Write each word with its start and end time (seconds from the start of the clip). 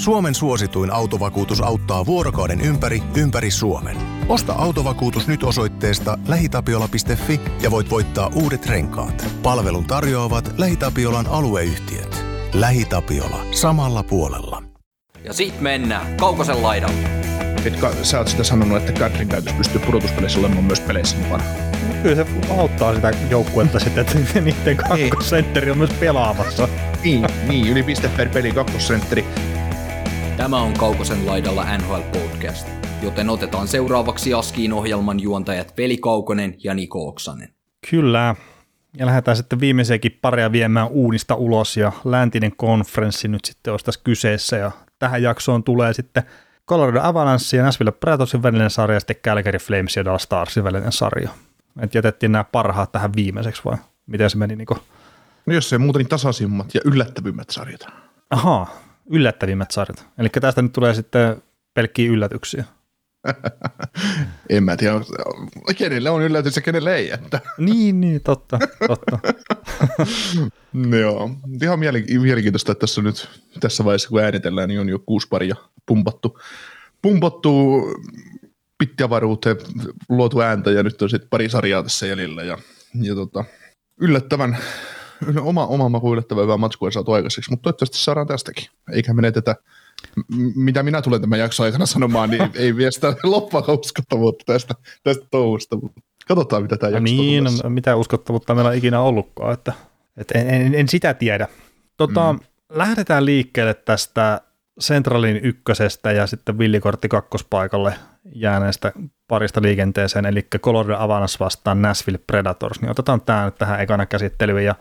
Suomen 0.00 0.34
suosituin 0.34 0.92
autovakuutus 0.92 1.60
auttaa 1.60 2.06
vuorokauden 2.06 2.60
ympäri, 2.60 3.02
ympäri 3.16 3.50
Suomen. 3.50 3.96
Osta 4.28 4.52
autovakuutus 4.52 5.28
nyt 5.28 5.42
osoitteesta 5.42 6.18
lähitapiola.fi 6.28 7.40
ja 7.62 7.70
voit 7.70 7.90
voittaa 7.90 8.30
uudet 8.34 8.66
renkaat. 8.66 9.26
Palvelun 9.42 9.84
tarjoavat 9.84 10.54
LähiTapiolan 10.58 11.26
alueyhtiöt. 11.26 12.24
LähiTapiola. 12.52 13.46
Samalla 13.50 14.02
puolella. 14.02 14.62
Ja 15.24 15.32
sit 15.32 15.60
mennään 15.60 16.16
Kaukosen 16.16 16.62
laidalle. 16.62 17.08
Etkö 17.64 17.94
sä 18.02 18.18
oot 18.18 18.28
sitä 18.28 18.44
sanonut, 18.44 18.76
että 18.76 18.92
Katrin 18.92 19.28
täytyisi 19.28 19.56
pystyä 19.56 19.80
pudotuspeleissä 19.86 20.38
olemaan 20.38 20.64
myös 20.64 20.80
peleissä 20.80 21.16
mukana? 21.16 21.44
Kyllä 22.02 22.16
se 22.16 22.26
auttaa 22.58 22.94
sitä 22.94 23.12
joukkuetta 23.30 23.80
sitten, 23.80 24.06
että 24.06 24.40
niiden 24.40 24.76
kakkosentteri 24.76 25.70
on 25.70 25.78
myös 25.78 25.90
pelaamassa. 25.90 26.68
Niin, 27.04 27.26
niin 27.48 27.68
yli 27.68 27.82
piste 27.82 28.08
per 28.08 28.28
peli 28.28 28.52
kakkosentteri. 28.52 29.24
Tämä 30.40 30.62
on 30.62 30.74
Kaukosen 30.74 31.26
laidalla 31.26 31.76
NHL 31.78 32.00
Podcast, 32.12 32.68
joten 33.02 33.30
otetaan 33.30 33.68
seuraavaksi 33.68 34.34
Askiin 34.34 34.72
ohjelman 34.72 35.20
juontajat 35.20 35.74
Veli 35.76 35.96
Kaukonen 35.96 36.54
ja 36.64 36.74
Niko 36.74 37.08
Oksanen. 37.08 37.48
Kyllä, 37.90 38.34
ja 38.96 39.06
lähdetään 39.06 39.36
sitten 39.36 39.60
viimeisiäkin 39.60 40.18
pareja 40.22 40.52
viemään 40.52 40.88
uunista 40.88 41.34
ulos 41.34 41.76
ja 41.76 41.92
läntinen 42.04 42.56
konferenssi 42.56 43.28
nyt 43.28 43.44
sitten 43.44 43.70
olisi 43.70 43.84
tässä 43.84 44.00
kyseessä 44.04 44.56
ja 44.56 44.70
tähän 44.98 45.22
jaksoon 45.22 45.64
tulee 45.64 45.94
sitten 45.94 46.22
Colorado 46.68 47.00
Avalanche 47.02 47.56
ja 47.56 47.62
Nashville 47.62 47.92
Predatorsin 47.92 48.42
välinen 48.42 48.70
sarja 48.70 48.96
ja 48.96 49.00
sitten 49.00 49.16
Calgary 49.16 49.58
Flames 49.58 49.96
ja 49.96 50.04
Dallas 50.04 50.22
Starsin 50.22 50.64
välinen 50.64 50.92
sarja. 50.92 51.30
Et 51.80 51.94
jätettiin 51.94 52.32
nämä 52.32 52.44
parhaat 52.44 52.92
tähän 52.92 53.12
viimeiseksi 53.16 53.62
vai 53.64 53.76
miten 54.06 54.30
se 54.30 54.36
meni? 54.36 54.56
Niin 54.56 54.66
No 55.46 55.54
jos 55.54 55.68
se 55.68 55.78
muuta, 55.78 55.98
niin 55.98 56.08
tasaisimmat 56.08 56.74
ja 56.74 56.80
yllättävimmät 56.84 57.50
sarjat. 57.50 57.86
Ahaa, 58.30 58.89
yllättävimmät 59.10 59.70
sarjat. 59.70 60.06
Eli 60.18 60.28
tästä 60.28 60.62
nyt 60.62 60.72
tulee 60.72 60.94
sitten 60.94 61.42
pelkkiä 61.74 62.10
yllätyksiä. 62.10 62.64
en 64.48 64.64
mä 64.64 64.76
tiedä, 64.76 64.94
kenelle 65.76 66.10
on 66.10 66.22
yllätys 66.22 66.56
ja 66.56 66.62
kenelle 66.62 66.96
ei. 66.96 67.10
Että. 67.10 67.40
niin, 67.58 68.00
niin, 68.00 68.20
totta, 68.20 68.58
totta. 68.88 69.18
Joo, 71.00 71.30
ihan 71.62 71.78
mielenkiintoista, 71.78 72.72
että 72.72 72.80
tässä 72.80 73.02
nyt 73.02 73.28
tässä 73.60 73.84
vaiheessa, 73.84 74.08
kun 74.08 74.20
äänitellään, 74.20 74.68
niin 74.68 74.80
on 74.80 74.88
jo 74.88 74.98
kuusi 74.98 75.28
paria 75.28 75.56
pumpattu, 75.86 76.38
pumpattu 77.02 77.82
pittiavaruuteen 78.78 79.56
luotu 80.08 80.40
ääntä 80.40 80.70
ja 80.70 80.82
nyt 80.82 81.02
on 81.02 81.10
sitten 81.10 81.30
pari 81.30 81.48
sarjaa 81.48 81.82
tässä 81.82 82.06
jäljellä 82.06 82.42
ja, 82.42 82.58
ja 83.02 83.14
tota, 83.14 83.44
yllättävän, 84.00 84.58
oma, 85.42 85.66
oma 85.66 85.88
maku 85.88 86.12
yllättävän 86.12 86.42
hyvää 86.42 86.56
matskua 86.56 86.90
saatu 86.90 87.12
aikaiseksi, 87.12 87.50
mutta 87.50 87.62
toivottavasti 87.62 87.98
saadaan 87.98 88.26
tästäkin, 88.26 88.66
eikä 88.92 89.14
menetetä 89.14 89.56
mitä 90.54 90.82
minä 90.82 91.02
tulen 91.02 91.20
tämän 91.20 91.38
jakson 91.38 91.66
aikana 91.66 91.86
sanomaan, 91.86 92.30
niin 92.30 92.42
ei 92.54 92.76
vie 92.76 92.90
sitä 92.90 93.16
loppua 93.22 93.64
uskottavuutta 93.68 94.44
tästä, 94.46 94.74
tästä 95.02 95.26
touhusta. 95.30 95.76
Katsotaan, 96.28 96.62
mitä 96.62 96.76
tämä 96.76 96.90
jakso 96.90 97.04
Niin, 97.04 97.44
no, 97.44 97.70
mitä 97.70 97.96
uskottavuutta 97.96 98.54
meillä 98.54 98.70
on 98.70 98.76
ikinä 98.76 99.00
ollutkaan, 99.00 99.54
että, 99.54 99.72
että 100.16 100.38
en, 100.38 100.50
en, 100.50 100.74
en, 100.74 100.88
sitä 100.88 101.14
tiedä. 101.14 101.48
Tota, 101.96 102.32
mm. 102.32 102.40
Lähdetään 102.68 103.24
liikkeelle 103.24 103.74
tästä 103.74 104.40
Centralin 104.80 105.40
ykkösestä 105.42 106.12
ja 106.12 106.26
sitten 106.26 106.58
villikortti 106.58 107.08
kakkospaikalle 107.08 107.94
jääneestä 108.34 108.92
parista 109.28 109.62
liikenteeseen, 109.62 110.26
eli 110.26 110.46
Colorado 110.58 110.96
Avanas 110.98 111.40
vastaan 111.40 111.82
Nashville 111.82 112.20
Predators, 112.26 112.80
niin 112.80 112.90
otetaan 112.90 113.20
tämä 113.20 113.44
nyt 113.44 113.54
tähän 113.54 113.80
ekana 113.80 114.06
käsittelyyn 114.06 114.64
ja 114.64 114.74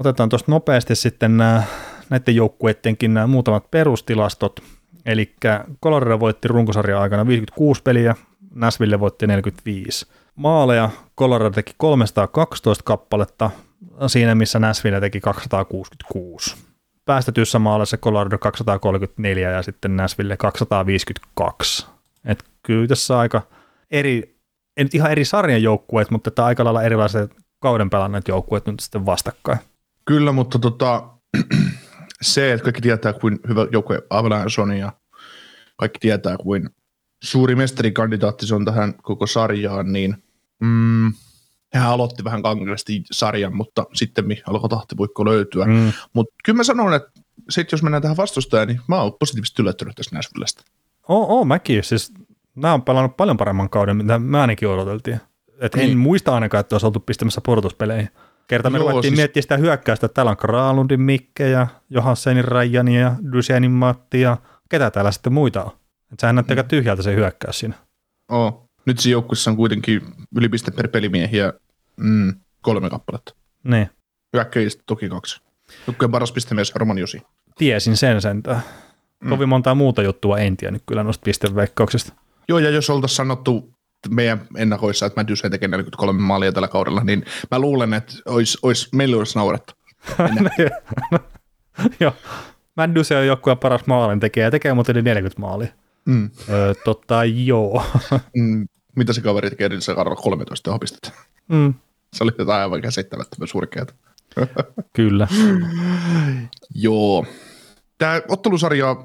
otetaan 0.00 0.28
tuosta 0.28 0.52
nopeasti 0.52 0.94
sitten 0.94 1.36
nämä 1.36 1.62
näiden 2.10 2.36
joukkueidenkin 2.36 3.14
nämä 3.14 3.26
muutamat 3.26 3.70
perustilastot. 3.70 4.60
Eli 5.06 5.34
Colorado 5.82 6.20
voitti 6.20 6.48
runkosarjan 6.48 7.00
aikana 7.02 7.26
56 7.26 7.82
peliä, 7.82 8.14
Nashville 8.54 9.00
voitti 9.00 9.26
45. 9.26 10.06
Maaleja 10.34 10.90
Colorado 11.18 11.50
teki 11.50 11.72
312 11.76 12.84
kappaletta, 12.84 13.50
siinä 14.06 14.34
missä 14.34 14.58
Nashville 14.58 15.00
teki 15.00 15.20
266. 15.20 16.56
Päästetyssä 17.04 17.58
maaleissa 17.58 17.96
Colorado 17.96 18.38
234 18.38 19.50
ja 19.50 19.62
sitten 19.62 19.96
Nashville 19.96 20.36
252. 20.36 21.86
Et 22.24 22.44
kyllä 22.62 22.86
tässä 22.86 23.18
aika 23.18 23.42
eri, 23.90 24.36
ei 24.76 24.84
nyt 24.84 24.94
ihan 24.94 25.10
eri 25.10 25.24
sarjan 25.24 25.62
joukkueet, 25.62 26.10
mutta 26.10 26.28
että 26.28 26.44
aika 26.44 26.64
lailla 26.64 26.82
erilaiset 26.82 27.34
kauden 27.60 27.90
pelanneet 27.90 28.28
joukkueet 28.28 28.66
nyt 28.66 28.80
sitten 28.80 29.06
vastakkain. 29.06 29.58
Kyllä, 30.10 30.32
mutta 30.32 30.58
tota, 30.58 31.08
se, 32.22 32.52
että 32.52 32.64
kaikki 32.64 32.80
tietää, 32.80 33.12
kuin 33.12 33.38
hyvä 33.48 33.66
joukkue 33.72 34.02
Avalanche 34.10 34.62
on 34.62 34.76
ja 34.76 34.92
kaikki 35.76 35.98
tietää, 35.98 36.36
kuin 36.36 36.70
suuri 37.22 37.54
mestarikandidaatti 37.54 38.46
se 38.46 38.54
on 38.54 38.64
tähän 38.64 38.94
koko 39.02 39.26
sarjaan, 39.26 39.92
niin 39.92 40.16
mm, 40.60 41.12
hän 41.74 41.86
aloitti 41.86 42.24
vähän 42.24 42.42
kankeasti 42.42 43.02
sarjan, 43.10 43.56
mutta 43.56 43.86
sitten 43.94 44.24
alkoi 44.46 44.68
tahtipuikko 44.68 45.24
löytyä. 45.24 45.64
Mm. 45.64 45.92
Mutta 46.12 46.34
kyllä 46.44 46.56
mä 46.56 46.64
sanon, 46.64 46.94
että 46.94 47.10
sitten 47.50 47.76
jos 47.76 47.82
mennään 47.82 48.02
tähän 48.02 48.16
vastustajaan, 48.16 48.68
niin 48.68 48.80
mä 48.88 49.00
oon 49.00 49.12
positiivisesti 49.20 49.62
yllättynyt 49.62 49.96
tästä 49.96 50.16
Nashvillestä. 50.16 50.62
Oo, 51.08 51.38
oo 51.38 51.44
mäkin. 51.44 51.84
Siis 51.84 52.12
nämä 52.54 52.74
on 52.74 52.82
pelannut 52.82 53.16
paljon 53.16 53.36
paremman 53.36 53.70
kauden, 53.70 53.96
mitä 53.96 54.18
me 54.18 54.40
ainakin 54.40 54.68
odoteltiin. 54.68 55.20
Et 55.60 55.74
niin. 55.74 55.90
En 55.90 55.98
muista 55.98 56.34
ainakaan, 56.34 56.60
että 56.60 56.74
olisi 56.74 56.86
oltu 56.86 57.00
pistämässä 57.00 57.40
pudotuspeleihin. 57.44 58.08
Kerta 58.50 58.70
me 58.70 58.78
Joo, 58.78 58.88
ruvettiin 58.88 59.10
siis... 59.10 59.18
miettiä 59.18 59.42
sitä 59.42 59.56
hyökkäystä, 59.56 60.06
että 60.06 60.14
täällä 60.14 60.30
on 60.30 60.36
Kralundin 60.36 61.00
Mikke 61.00 61.48
ja 61.48 61.66
Johansenin 61.90 62.44
Rajani 62.44 63.00
ja 63.00 63.14
Dysjanin 63.32 63.70
Matti 63.70 64.20
ja 64.20 64.36
ketä 64.68 64.90
täällä 64.90 65.12
sitten 65.12 65.32
muita 65.32 65.64
on. 65.64 65.70
Että 66.12 66.20
sehän 66.20 66.34
näyttää 66.34 66.56
mm. 66.56 66.68
tyhjältä 66.68 67.02
se 67.02 67.14
hyökkäys 67.14 67.58
siinä. 67.58 67.74
Oo. 68.28 68.66
Nyt 68.86 68.98
siinä 68.98 69.12
joukkueessa 69.12 69.50
on 69.50 69.56
kuitenkin 69.56 70.02
ylipiste 70.36 70.70
per 70.70 70.88
pelimiehiä 70.88 71.52
mm, 71.96 72.34
kolme 72.60 72.90
kappaletta. 72.90 73.34
Niin. 73.64 73.90
Hyökkäjistä 74.32 74.82
toki 74.86 75.08
kaksi. 75.08 75.40
Joukkueen 75.86 76.10
paras 76.10 76.32
pistemies 76.32 76.74
Roman 76.74 76.98
Josi. 76.98 77.22
Tiesin 77.58 77.96
sen 77.96 78.22
sentään. 78.22 78.60
Mm. 79.20 79.28
Kovin 79.28 79.48
montaa 79.48 79.74
muuta 79.74 80.02
juttua 80.02 80.38
en 80.38 80.56
tiennyt 80.56 80.82
kyllä 80.86 81.02
noista 81.02 81.24
pisteveikkauksista. 81.24 82.12
Joo, 82.48 82.58
ja 82.58 82.70
jos 82.70 82.90
oltaisiin 82.90 83.16
sanottu 83.16 83.74
meidän 84.08 84.46
ennakoissa, 84.56 85.06
että 85.06 85.20
Matthews 85.20 85.42
tekee 85.50 85.68
43 85.68 86.20
maalia 86.20 86.52
tällä 86.52 86.68
kaudella, 86.68 87.04
niin 87.04 87.24
mä 87.50 87.58
luulen, 87.58 87.94
että 87.94 88.14
olisi, 88.26 88.58
olisi, 88.62 88.88
meillä 88.92 89.16
olisi 89.16 89.38
naurettu. 89.38 89.74
Joo, 92.00 92.12
Matthews 92.76 93.12
on 93.12 93.26
joku 93.26 93.56
paras 93.56 93.86
maalin 93.86 94.20
tekijä 94.20 94.46
ja 94.46 94.50
tekee 94.50 94.74
muuten 94.74 95.04
40 95.04 95.40
maalia. 95.40 95.68
Mm. 96.04 96.30
Öö, 96.48 96.74
totta, 96.84 97.24
joo. 97.24 97.84
mm, 98.36 98.68
mitä 98.96 99.12
se 99.12 99.20
kaveri 99.20 99.50
tekee 99.50 99.66
edellisellä 99.66 99.94
kaudella 99.94 100.16
13 100.16 100.78
pistettä? 100.78 101.12
Mm. 101.48 101.74
Se 102.12 102.24
oli 102.24 102.32
jotain 102.38 102.62
aivan 102.62 102.80
käsittämättömän 102.80 103.48
surkeata. 103.48 103.94
Kyllä. 104.92 105.28
joo. 106.74 107.26
Tämä 107.98 108.20
ottelusarja, 108.28 108.96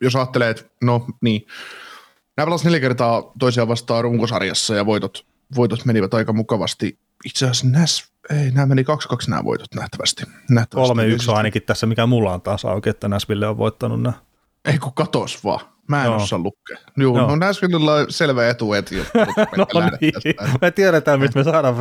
jos 0.00 0.16
ajattelee, 0.16 0.50
että 0.50 0.64
no 0.82 1.06
niin, 1.20 1.46
Nämä 2.36 2.46
pelasivat 2.46 2.64
neljä 2.64 2.80
kertaa 2.80 3.32
toisiaan 3.38 3.68
vastaan 3.68 4.04
runkosarjassa 4.04 4.74
ja 4.74 4.86
voitot, 4.86 5.26
voitot 5.56 5.84
menivät 5.84 6.14
aika 6.14 6.32
mukavasti. 6.32 6.98
Itse 7.24 7.44
asiassa 7.44 7.66
Näs, 7.66 8.12
ei, 8.30 8.50
nämä 8.50 8.66
meni 8.66 8.82
2-2 8.82 8.84
nämä 9.28 9.44
voitot 9.44 9.74
nähtävästi. 9.74 10.24
nähtävästi. 10.50 10.94
3-1 10.94 11.30
on 11.30 11.36
ainakin 11.36 11.62
tässä, 11.62 11.86
mikä 11.86 12.06
mulla 12.06 12.34
on 12.34 12.42
taas 12.42 12.64
auki, 12.64 12.90
että 12.90 13.08
Näsville 13.08 13.48
on 13.48 13.58
voittanut 13.58 14.02
nämä. 14.02 14.12
Ei 14.64 14.78
kun 14.78 14.92
katos 14.94 15.44
vaan. 15.44 15.73
Mä 15.88 16.04
en 16.04 16.06
Joo. 16.06 16.16
osaa 16.16 16.38
lukea. 16.38 16.78
Joo, 16.96 17.18
Joo. 17.18 17.28
no 17.28 17.36
Nashvillella 17.36 17.94
on 17.94 18.06
selvä 18.08 18.48
etu, 18.48 18.72
että 18.72 18.94
no 19.56 19.66
niin, 20.00 20.12
me 20.60 20.70
tiedetään, 20.70 21.20
mistä 21.20 21.38
me 21.38 21.44
saadaan 21.44 21.74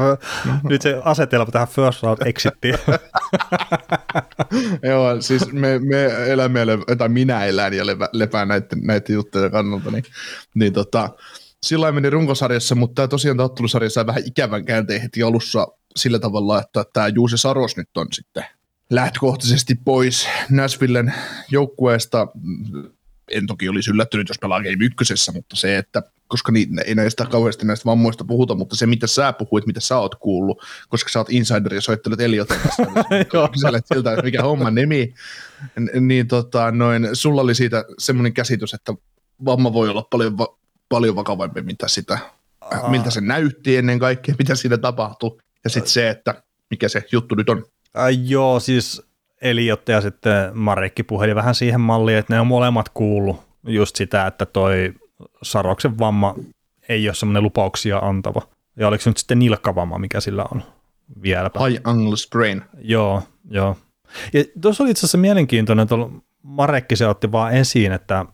nyt 0.64 0.81
se 0.81 1.02
asetelma 1.03 1.52
tähän 1.52 1.68
first 1.68 2.03
round 2.03 2.18
exittiin. 2.25 2.75
Joo, 4.90 5.22
siis 5.22 5.52
me, 5.52 5.80
me 5.80 6.31
elämme, 6.31 6.59
tai 6.97 7.09
minä 7.09 7.46
elän 7.46 7.74
ja 7.74 7.86
lepään 8.14 8.47
näiden, 8.47 8.80
näiden 8.81 9.14
juttujen 9.14 9.52
kannalta, 9.52 9.91
niin, 9.91 10.03
niin 10.55 10.73
tota, 10.73 11.09
sillä 11.64 11.91
meni 11.91 12.09
runkosarjassa, 12.09 12.76
mutta 12.76 12.96
tämä 12.96 13.08
tosiaan 13.08 13.38
tämä 13.38 13.50
sai 13.90 14.05
vähän 14.05 14.23
ikävän 14.26 14.66
käänteen 14.66 15.02
heti 15.02 15.23
alussa 15.23 15.67
sillä 15.96 16.20
tavalla, 16.20 16.61
että 16.61 16.85
tämä 16.94 17.08
Juuse 17.08 17.38
Saros 17.38 17.78
nyt 17.78 17.97
on 17.97 18.08
sitten 18.11 18.46
lähtökohtaisesti 18.90 19.76
pois 19.85 20.28
Nashvillen 20.50 21.14
joukkueesta 21.52 22.28
en 23.31 23.47
toki 23.47 23.70
olisi 23.70 23.91
yllättynyt, 23.91 24.29
jos 24.29 24.40
pelaa 24.40 24.64
Game 24.64 24.85
ykkösessä, 24.85 25.31
mutta 25.31 25.55
se, 25.55 25.78
että 25.78 26.03
koska 26.28 26.52
niin, 26.52 26.70
ei 26.85 26.96
näistä 26.96 27.25
kauheasti 27.25 27.66
näistä 27.66 27.85
vammoista 27.85 28.23
puhuta, 28.23 28.55
mutta 28.55 28.75
se, 28.75 28.85
mitä 28.85 29.08
sä 29.08 29.34
puhuit, 29.34 29.66
mitä 29.67 29.79
sä 29.79 29.97
oot 29.97 30.16
kuullut, 30.16 30.64
koska 30.90 31.09
sä 31.09 31.20
oot 31.20 31.29
insider 31.29 31.73
ja 31.73 31.81
soittelet 31.81 32.22
Elioten 32.22 32.59
kanssa, 32.59 32.84
niin 32.84 33.84
siltä, 33.93 34.11
että 34.11 34.23
mikä 34.23 34.41
homma 34.41 34.72
nimi, 34.72 35.14
niin 35.99 36.28
tota, 36.28 36.72
noin, 36.72 37.09
sulla 37.14 37.41
oli 37.41 37.55
siitä 37.55 37.85
semmoinen 37.99 38.34
käsitys, 38.34 38.73
että 38.73 38.93
vamma 39.46 39.73
voi 39.73 39.90
olla 39.90 40.08
paljon, 40.09 40.37
va- 40.37 40.58
paljon 40.90 41.16
vakavampi, 41.16 41.61
mitä 41.61 41.87
sitä, 41.87 42.19
Aa. 42.61 42.90
miltä 42.90 43.09
se 43.09 43.22
näytti 43.22 43.78
ennen 43.78 43.99
kaikkea, 43.99 44.35
mitä 44.40 44.55
siinä 44.55 44.78
tapahtui, 44.78 45.37
ja 45.64 45.69
sitten 45.69 45.91
se, 45.91 46.09
että 46.09 46.43
mikä 46.69 46.90
se 46.90 47.03
juttu 47.11 47.35
nyt 47.35 47.49
on. 47.49 47.66
Äh, 47.97 48.08
joo, 48.26 48.59
siis 48.59 49.02
Eliotta 49.43 49.91
ja 49.91 50.01
sitten 50.01 50.57
Marekki 50.57 51.03
puheli 51.03 51.35
vähän 51.35 51.55
siihen 51.55 51.81
malliin, 51.81 52.17
että 52.17 52.34
ne 52.34 52.40
on 52.40 52.47
molemmat 52.47 52.90
kuullut 52.90 53.41
just 53.67 53.95
sitä, 53.95 54.28
että 54.28 54.45
toi 54.45 54.93
Saroksen 55.43 55.99
vamma 55.99 56.35
ei 56.90 57.07
ole 57.07 57.16
semmoinen 57.16 57.43
lupauksia 57.43 57.97
antava. 57.97 58.41
Ja 58.78 58.87
oliko 58.87 59.01
se 59.01 59.09
nyt 59.09 59.17
sitten 59.17 59.40
nilkkavamma, 59.40 59.97
mikä 59.97 60.19
sillä 60.19 60.45
on 60.51 60.63
vieläpä? 61.22 61.67
High 61.67 61.81
angle 61.84 62.17
sprain. 62.17 62.61
Joo, 62.81 63.23
joo. 63.49 63.78
Ja 64.34 64.43
tuossa 64.61 64.84
oli 64.84 64.91
itse 64.91 64.99
asiassa 64.99 65.17
mielenkiintoinen, 65.17 65.84
että 65.84 65.95
Marekki 66.43 66.95
se 66.95 67.07
otti 67.07 67.31
vaan 67.31 67.53
esiin, 67.53 67.91
että 67.91 68.25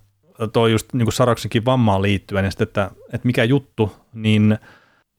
tuo 0.53 0.67
just 0.67 0.93
niin 0.93 1.05
kuin 1.05 1.13
Saroksenkin 1.13 1.65
vammaan 1.65 2.01
liittyen, 2.01 2.43
niin 2.43 2.51
sitten, 2.51 2.67
että, 2.67 2.91
että 3.13 3.27
mikä 3.27 3.43
juttu, 3.43 3.95
niin 4.13 4.57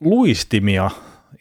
luistimia 0.00 0.90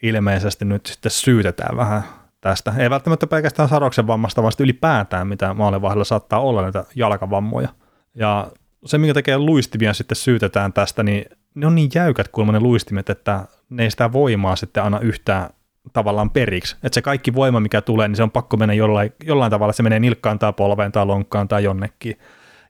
ilmeisesti 0.02 0.64
nyt 0.64 0.86
sitten 0.86 1.10
syytetään 1.10 1.76
vähän 1.76 2.02
tästä. 2.40 2.74
Ei 2.78 2.90
välttämättä 2.90 3.26
pelkästään 3.26 3.68
Saroksen 3.68 4.06
vammasta, 4.06 4.42
vaan 4.42 4.52
ylipäätään, 4.60 5.26
mitä 5.26 5.54
maalivahdella 5.54 6.04
saattaa 6.04 6.40
olla 6.40 6.62
näitä 6.62 6.84
jalkavammoja. 6.94 7.68
Ja 8.14 8.52
se, 8.84 8.98
minkä 8.98 9.14
tekee 9.14 9.38
luistimia 9.38 9.94
sitten 9.94 10.16
syytetään 10.16 10.72
tästä, 10.72 11.02
niin 11.02 11.24
ne 11.54 11.66
on 11.66 11.74
niin 11.74 11.90
jäykät 11.94 12.28
kuulemma 12.28 12.52
ne 12.52 12.60
luistimet, 12.60 13.10
että 13.10 13.44
ne 13.70 13.82
ei 13.82 13.90
sitä 13.90 14.12
voimaa 14.12 14.56
sitten 14.56 14.82
aina 14.82 15.00
yhtään 15.00 15.50
tavallaan 15.92 16.30
periksi. 16.30 16.76
Että 16.82 16.94
se 16.94 17.02
kaikki 17.02 17.34
voima, 17.34 17.60
mikä 17.60 17.80
tulee, 17.80 18.08
niin 18.08 18.16
se 18.16 18.22
on 18.22 18.30
pakko 18.30 18.56
mennä 18.56 18.74
jollain, 18.74 19.12
jollain 19.24 19.50
tavalla, 19.50 19.72
se 19.72 19.82
menee 19.82 20.00
nilkkaan 20.00 20.38
tai 20.38 20.52
polveen 20.52 20.92
tai 20.92 21.06
lonkkaan 21.06 21.48
tai 21.48 21.64
jonnekin. 21.64 22.18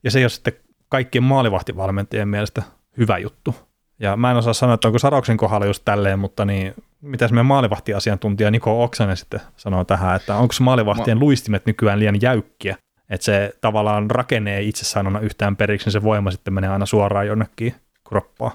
Ja 0.04 0.10
se 0.10 0.18
ei 0.18 0.24
ole 0.24 0.28
sitten 0.28 0.52
kaikkien 0.88 1.22
maalivahtivalmentajien 1.22 2.28
mielestä 2.28 2.62
hyvä 2.98 3.18
juttu. 3.18 3.54
Ja 3.98 4.16
mä 4.16 4.30
en 4.30 4.36
osaa 4.36 4.52
sanoa, 4.52 4.74
että 4.74 4.88
onko 4.88 4.98
Saroksen 4.98 5.36
kohdalla 5.36 5.66
just 5.66 5.82
tälleen, 5.84 6.18
mutta 6.18 6.44
niin, 6.44 6.74
mitäs 7.00 7.32
meidän 7.32 7.46
maalivahtiasiantuntija 7.46 8.50
Niko 8.50 8.84
Oksanen 8.84 9.16
sitten 9.16 9.40
sanoo 9.56 9.84
tähän, 9.84 10.16
että 10.16 10.36
onko 10.36 10.54
maalivahtien 10.60 11.18
Ma- 11.18 11.24
luistimet 11.24 11.66
nykyään 11.66 11.98
liian 11.98 12.22
jäykkiä, 12.22 12.76
että 13.10 13.24
se 13.24 13.52
tavallaan 13.60 14.10
rakenne 14.10 14.56
ei 14.56 14.68
itsessään 14.68 15.06
aina 15.06 15.20
yhtään 15.20 15.56
periksi, 15.56 15.86
niin 15.86 15.92
se 15.92 16.02
voima 16.02 16.30
sitten 16.30 16.54
menee 16.54 16.70
aina 16.70 16.86
suoraan 16.86 17.26
jonnekin 17.26 17.74
kroppaan. 18.08 18.52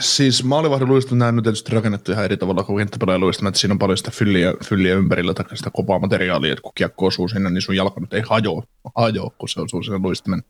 Siis 0.00 0.44
maalivahdin 0.44 0.88
luistimet 0.88 1.28
on 1.28 1.36
nyt 1.36 1.42
tietysti 1.42 1.74
rakennettu 1.74 2.12
ihan 2.12 2.24
eri 2.24 2.36
tavalla 2.36 2.62
kuin 2.62 2.78
kenttäpelaajan 2.78 3.20
luistimet, 3.20 3.54
siinä 3.54 3.72
on 3.72 3.78
paljon 3.78 3.98
sitä 3.98 4.10
fylliä, 4.10 4.54
fylliä 4.64 4.94
ympärillä 4.94 5.34
tai 5.34 5.56
sitä 5.56 5.70
kopaa 5.70 5.98
materiaalia, 5.98 6.52
että 6.52 6.62
kun 6.62 6.72
kiekko 6.74 7.06
osuu 7.06 7.28
sinne, 7.28 7.50
niin 7.50 7.62
sun 7.62 7.76
jalka 7.76 8.00
nyt 8.00 8.12
ei 8.12 8.22
hajoa, 8.26 8.62
hajoa 8.96 9.30
kun 9.38 9.48
se 9.48 9.60
osuu 9.60 9.82
sinne 9.82 9.98
luistimen, 9.98 10.42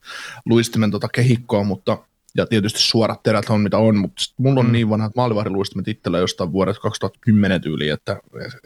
luistimen 0.46 0.90
tota 0.90 1.08
kehikkoon, 1.08 1.66
mutta 1.66 1.98
ja 2.36 2.46
tietysti 2.46 2.82
suorat 2.82 3.22
terät 3.22 3.50
on 3.50 3.60
mitä 3.60 3.78
on, 3.78 3.96
mutta 3.96 4.22
mulla 4.36 4.60
on 4.60 4.66
mm. 4.66 4.72
niin 4.72 4.90
vanhat 4.90 5.16
maalivahdiluistimet 5.16 5.88
itsellä 5.88 6.18
jostain 6.18 6.52
vuodesta 6.52 6.82
2010 6.82 7.60
tyyli, 7.60 7.88
että, 7.88 8.16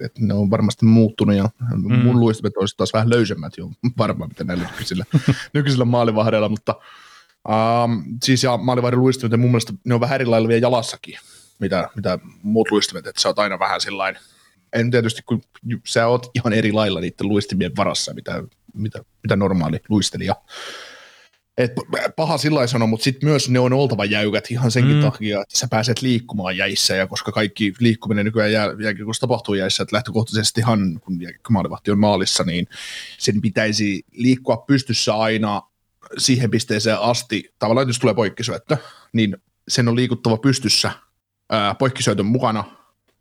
että 0.04 0.20
ne 0.20 0.34
on 0.34 0.50
varmasti 0.50 0.86
muuttunut 0.86 1.36
ja 1.36 1.48
mm. 1.76 1.94
mun 1.94 2.20
luistimet 2.20 2.56
olisi 2.56 2.76
taas 2.76 2.92
vähän 2.92 3.10
löysemmät 3.10 3.52
jo 3.58 3.70
varmaan, 3.98 4.28
mitä 4.30 4.44
näillä 4.44 4.64
nykyisillä, 4.64 5.04
nykyisillä 5.54 5.84
maalivahdeilla, 5.84 6.48
mutta 6.48 6.74
um, 7.48 8.04
siis 8.24 8.42
ja 8.42 8.56
maalivahdin 8.56 9.00
luistimet 9.00 9.40
mun 9.40 9.50
mielestä 9.50 9.72
ne 9.84 9.94
on 9.94 10.00
vähän 10.00 10.14
eri 10.14 10.26
lailla 10.26 10.48
vielä 10.48 10.62
jalassakin, 10.62 11.18
mitä, 11.58 11.88
mitä 11.96 12.18
muut 12.42 12.70
luistimet, 12.70 13.06
että 13.06 13.22
sä 13.22 13.28
oot 13.28 13.38
aina 13.38 13.58
vähän 13.58 13.80
sillain, 13.80 14.16
en 14.72 14.90
tietysti, 14.90 15.22
kun 15.22 15.42
sä 15.86 16.06
oot 16.06 16.30
ihan 16.34 16.52
eri 16.52 16.72
lailla 16.72 17.00
niiden 17.00 17.28
luistimien 17.28 17.76
varassa, 17.76 18.14
mitä, 18.14 18.42
mitä, 18.74 19.04
mitä 19.22 19.36
normaali 19.36 19.80
luistelija 19.88 20.34
et 21.58 21.72
paha 22.16 22.38
sillä 22.38 22.66
sanoa, 22.66 22.88
mutta 22.88 23.04
sitten 23.04 23.28
myös 23.28 23.50
ne 23.50 23.58
on 23.58 23.72
oltava 23.72 24.04
jäykät 24.04 24.50
ihan 24.50 24.70
senkin 24.70 24.96
mm. 24.96 25.02
takia, 25.02 25.42
että 25.42 25.58
sä 25.58 25.68
pääset 25.70 26.02
liikkumaan 26.02 26.56
jäissä, 26.56 26.94
ja 26.94 27.06
koska 27.06 27.32
kaikki 27.32 27.74
liikkuminen 27.80 28.24
nykyään 28.24 28.52
jää, 28.52 28.68
kun 29.04 29.14
tapahtuu 29.20 29.54
jäissä, 29.54 29.82
että 29.82 29.96
lähtökohtaisestihan, 29.96 31.00
kun 31.04 31.18
maalivahti 31.50 31.90
on 31.90 31.98
maalissa, 31.98 32.44
niin 32.44 32.66
sen 33.18 33.40
pitäisi 33.40 34.02
liikkua 34.12 34.56
pystyssä 34.56 35.14
aina 35.14 35.62
siihen 36.18 36.50
pisteeseen 36.50 37.00
asti, 37.00 37.54
tavallaan 37.58 37.86
jos 37.86 37.98
tulee 37.98 38.14
poikkisyöttö, 38.14 38.76
niin 39.12 39.36
sen 39.68 39.88
on 39.88 39.96
liikuttava 39.96 40.36
pystyssä 40.36 40.92
ää, 41.50 41.74
poikkisyötön 41.74 42.26
mukana, 42.26 42.64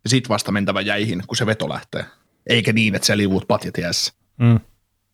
ja 0.04 0.10
sitten 0.10 0.28
vasta 0.28 0.52
mentävä 0.52 0.80
jäihin, 0.80 1.22
kun 1.26 1.36
se 1.36 1.46
veto 1.46 1.68
lähtee. 1.68 2.04
Eikä 2.46 2.72
niin, 2.72 2.94
että 2.94 3.06
sä 3.06 3.16
liuut 3.16 3.48
patjat 3.48 3.78
jäässä. 3.78 4.12
Mm 4.38 4.60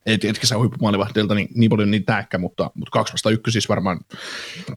et, 0.06 0.24
etkä 0.24 0.46
sä 0.46 0.58
huippumaalivahdilta 0.58 1.34
niin, 1.34 1.48
niin 1.54 1.70
paljon 1.70 1.90
niin 1.90 2.04
tääkkä, 2.04 2.38
mutta, 2.38 2.70
mutta 2.74 2.90
kaksi 2.90 3.12
vastaan 3.12 3.32
yksi 3.32 3.52
siis 3.52 3.68
varmaan, 3.68 4.00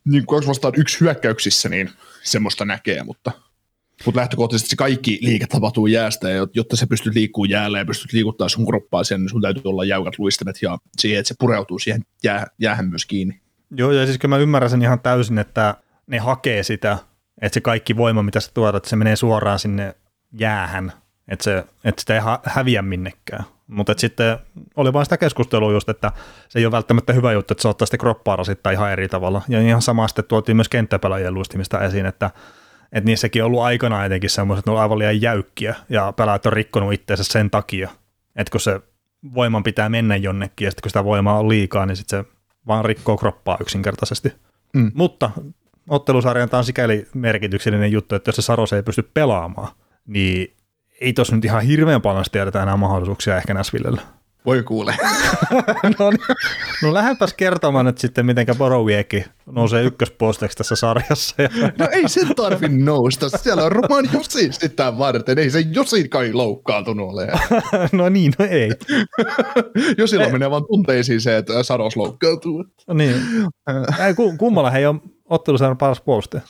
niin 0.05 0.25
kaksi 0.25 0.49
vastaan 0.49 0.73
yksi 0.77 0.99
hyökkäyksissä, 0.99 1.69
niin 1.69 1.89
semmoista 2.23 2.65
näkee, 2.65 3.03
mutta, 3.03 3.31
mutta 4.05 4.19
lähtökohtaisesti 4.19 4.69
se 4.69 4.75
kaikki 4.75 5.19
liike 5.21 5.47
tapahtuu 5.47 5.87
jäästä, 5.87 6.29
ja 6.29 6.47
jotta 6.53 6.75
se 6.75 6.85
pystyt 6.85 7.13
liikkumaan 7.13 7.49
jäällä 7.49 7.79
ja 7.79 7.85
pystyt 7.85 8.13
liikuttaa 8.13 8.49
sun 8.49 8.65
kroppaa 8.65 9.03
sen, 9.03 9.21
niin 9.21 9.29
sun 9.29 9.41
täytyy 9.41 9.61
olla 9.65 9.85
jäykät 9.85 10.19
luistimet 10.19 10.61
ja 10.61 10.77
siihen, 10.99 11.19
että 11.19 11.27
se 11.27 11.35
pureutuu 11.39 11.79
siihen 11.79 12.01
jää, 12.23 12.47
jäähän 12.59 12.89
myös 12.89 13.05
kiinni. 13.05 13.41
Joo, 13.71 13.91
ja 13.91 14.05
siis 14.05 14.17
kyllä 14.17 14.35
mä 14.35 14.41
ymmärrän 14.41 14.69
sen 14.69 14.81
ihan 14.81 14.99
täysin, 14.99 15.37
että 15.37 15.75
ne 16.07 16.17
hakee 16.17 16.63
sitä, 16.63 16.97
että 17.41 17.53
se 17.53 17.61
kaikki 17.61 17.97
voima, 17.97 18.23
mitä 18.23 18.39
sä 18.39 18.51
tuotat, 18.53 18.85
se 18.85 18.95
menee 18.95 19.15
suoraan 19.15 19.59
sinne 19.59 19.95
jäähän, 20.39 20.93
että, 21.27 21.43
se, 21.43 21.65
että 21.83 22.01
sitä 22.01 22.15
ei 22.15 22.21
häviä 22.43 22.81
minnekään. 22.81 23.43
Mutta 23.67 23.93
sitten 23.97 24.37
oli 24.75 24.93
vain 24.93 25.05
sitä 25.05 25.17
keskustelua 25.17 25.71
just, 25.71 25.89
että 25.89 26.11
se 26.49 26.59
ei 26.59 26.65
ole 26.65 26.71
välttämättä 26.71 27.13
hyvä 27.13 27.31
juttu, 27.31 27.53
että 27.53 27.61
se 27.61 27.67
ottaa 27.67 27.85
sitten 27.85 27.99
kroppaa 27.99 28.35
rasittaa 28.35 28.71
ihan 28.71 28.91
eri 28.91 29.07
tavalla. 29.07 29.41
Ja 29.47 29.61
ihan 29.61 29.81
sama 29.81 30.07
sitten 30.07 30.25
tuotiin 30.25 30.55
myös 30.55 30.69
kenttäpelaajien 30.69 31.33
luistimista 31.33 31.81
esiin, 31.81 32.05
että, 32.05 32.31
että 32.91 33.09
niissäkin 33.09 33.43
on 33.43 33.47
ollut 33.47 33.61
aikana 33.61 34.05
etenkin 34.05 34.29
semmoiset, 34.29 34.59
että 34.59 34.71
ne 34.71 34.75
on 34.75 34.81
aivan 34.81 34.99
liian 34.99 35.21
jäykkiä 35.21 35.75
ja 35.89 36.11
pelaajat 36.11 36.45
on 36.45 36.53
rikkonut 36.53 36.93
itseensä 36.93 37.23
sen 37.23 37.49
takia, 37.49 37.89
että 38.35 38.51
kun 38.51 38.61
se 38.61 38.81
voiman 39.33 39.63
pitää 39.63 39.89
mennä 39.89 40.15
jonnekin 40.15 40.65
ja 40.65 40.71
sitten 40.71 40.81
kun 40.81 40.89
sitä 40.89 41.03
voimaa 41.03 41.39
on 41.39 41.49
liikaa, 41.49 41.85
niin 41.85 41.97
sitten 41.97 42.25
se 42.25 42.31
vaan 42.67 42.85
rikkoo 42.85 43.17
kroppaa 43.17 43.57
yksinkertaisesti. 43.61 44.33
Mm. 44.73 44.91
Mutta 44.93 45.31
ottelusarjan 45.89 46.49
tämä 46.49 46.59
on 46.59 46.65
sikäli 46.65 47.07
merkityksellinen 47.13 47.91
juttu, 47.91 48.15
että 48.15 48.29
jos 48.29 48.35
se 48.35 48.41
Saros 48.41 48.73
ei 48.73 48.83
pysty 48.83 49.09
pelaamaan, 49.13 49.71
niin 50.07 50.53
ei 51.03 51.13
tos 51.13 51.31
nyt 51.31 51.45
ihan 51.45 51.61
hirveän 51.61 52.01
paljon 52.01 52.25
tiedetä 52.31 52.63
enää 52.63 52.77
mahdollisuuksia 52.77 53.37
ehkä 53.37 53.53
Näsvillellä. 53.53 54.01
Voi 54.45 54.63
kuule. 54.63 54.95
no, 55.99 56.09
niin. 56.09 56.19
no 56.83 56.93
lähdepäs 56.93 57.33
kertomaan 57.33 57.85
nyt 57.85 57.97
sitten, 57.97 58.25
miten 58.25 58.45
Borowiecki 58.57 59.25
nousee 59.45 59.83
ykkösposteeksi 59.83 60.57
tässä 60.57 60.75
sarjassa. 60.75 61.35
no 61.79 61.87
ei 61.91 62.09
sen 62.09 62.35
tarvi 62.35 62.67
nousta, 62.69 63.29
siellä 63.29 63.63
on 63.63 63.71
Roman 63.71 64.09
Josi 64.13 64.51
sitä 64.51 64.97
varten, 64.97 65.39
ei 65.39 65.49
se 65.49 65.59
Josi 65.59 66.09
kai 66.09 66.33
loukkaantunut 66.33 67.11
ole. 67.11 67.27
no 67.91 68.09
niin, 68.09 68.33
no 68.39 68.45
ei. 68.45 68.69
Josilla 69.97 70.29
menee 70.29 70.51
vaan 70.51 70.65
tunteisiin 70.67 71.21
se, 71.21 71.37
että 71.37 71.63
Saros 71.63 71.97
loukkaantuu. 71.97 72.65
No 72.87 72.93
niin, 72.93 73.15
ei, 74.05 74.13
kummalla 74.37 74.69
he 74.69 74.87
on 74.87 75.01
ottelusarjan 75.29 75.77
paras 75.77 76.01
puolustaja. 76.01 76.43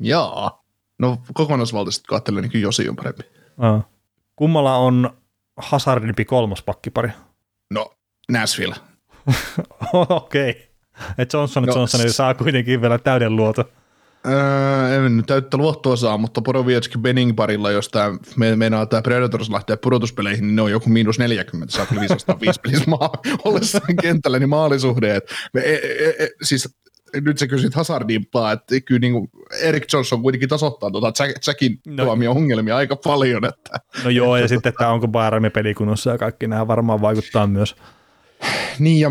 Jaa, 0.00 0.64
no 0.98 1.16
kokonaisvaltaisesti 1.34 2.04
kun 2.08 2.16
ajattelen, 2.16 2.42
niin 2.42 2.50
kyllä 2.50 2.62
Josi 2.62 2.88
on 2.88 2.96
parempi. 2.96 3.22
Uh. 3.58 3.91
Kummalla 4.42 4.76
on 4.76 5.10
Hazardimpi 5.56 6.24
kolmas 6.24 6.62
pakkipari? 6.62 7.10
No, 7.70 7.94
Nashville. 8.32 8.74
Okei. 9.92 10.50
okay. 10.50 10.62
Et 11.18 11.32
Johnson 11.32 11.62
no, 11.62 11.74
Johnson 11.74 12.10
s- 12.10 12.16
saa 12.16 12.34
kuitenkin 12.34 12.80
vielä 12.80 12.98
täyden 12.98 13.36
luoto. 13.36 13.64
Öö, 14.26 15.06
en 15.06 15.22
täyttä 15.26 15.56
luottoa 15.56 15.96
saa, 15.96 16.18
mutta 16.18 16.42
Porovietski 16.42 16.98
Benning 16.98 17.36
parilla, 17.36 17.70
jos 17.70 17.88
tämä 17.88 18.18
me, 18.36 18.56
meinaa 18.56 18.86
tämä 18.86 19.02
Predators 19.02 19.50
lähtee 19.50 19.76
pudotuspeleihin, 19.76 20.46
niin 20.46 20.56
ne 20.56 20.62
on 20.62 20.70
joku 20.70 20.88
miinus 20.90 21.18
40, 21.18 21.72
saa 21.72 21.86
kyllä 21.86 22.00
505 22.00 22.60
pelissä 22.60 22.90
maa, 22.90 23.12
ollessaan 23.44 23.96
kentällä, 24.02 24.38
niin 24.38 24.48
maalisuhde. 24.48 25.16
Et 25.16 25.24
me, 25.52 25.60
e, 25.60 25.74
e, 25.74 26.24
e, 26.24 26.28
siis 26.42 26.78
nyt 27.20 27.38
sä 27.38 27.46
kysyt 27.46 27.74
Hazardimpaa, 27.74 28.52
että 28.52 28.80
kyllä 28.80 28.98
niin 28.98 29.12
kuin 29.12 29.30
Erik 29.60 29.92
Johnson 29.92 30.22
kuitenkin 30.22 30.48
tasoittaa 30.48 30.90
tuota 30.90 31.24
Jackin 31.46 31.80
no, 31.86 32.04
tuomia 32.04 32.30
ongelmia 32.30 32.76
aika 32.76 32.96
paljon. 32.96 33.44
Että, 33.44 33.80
no 34.04 34.10
joo, 34.10 34.36
ja 34.36 34.48
sitten, 34.48 34.70
että 34.70 34.88
onko 34.88 35.08
Bayernin 35.08 35.52
pelikunnossa 35.52 36.10
ja 36.10 36.18
kaikki 36.18 36.46
nämä 36.46 36.68
varmaan 36.68 37.00
vaikuttaa 37.00 37.46
myös. 37.46 37.76
Niin, 38.78 39.00
ja 39.00 39.10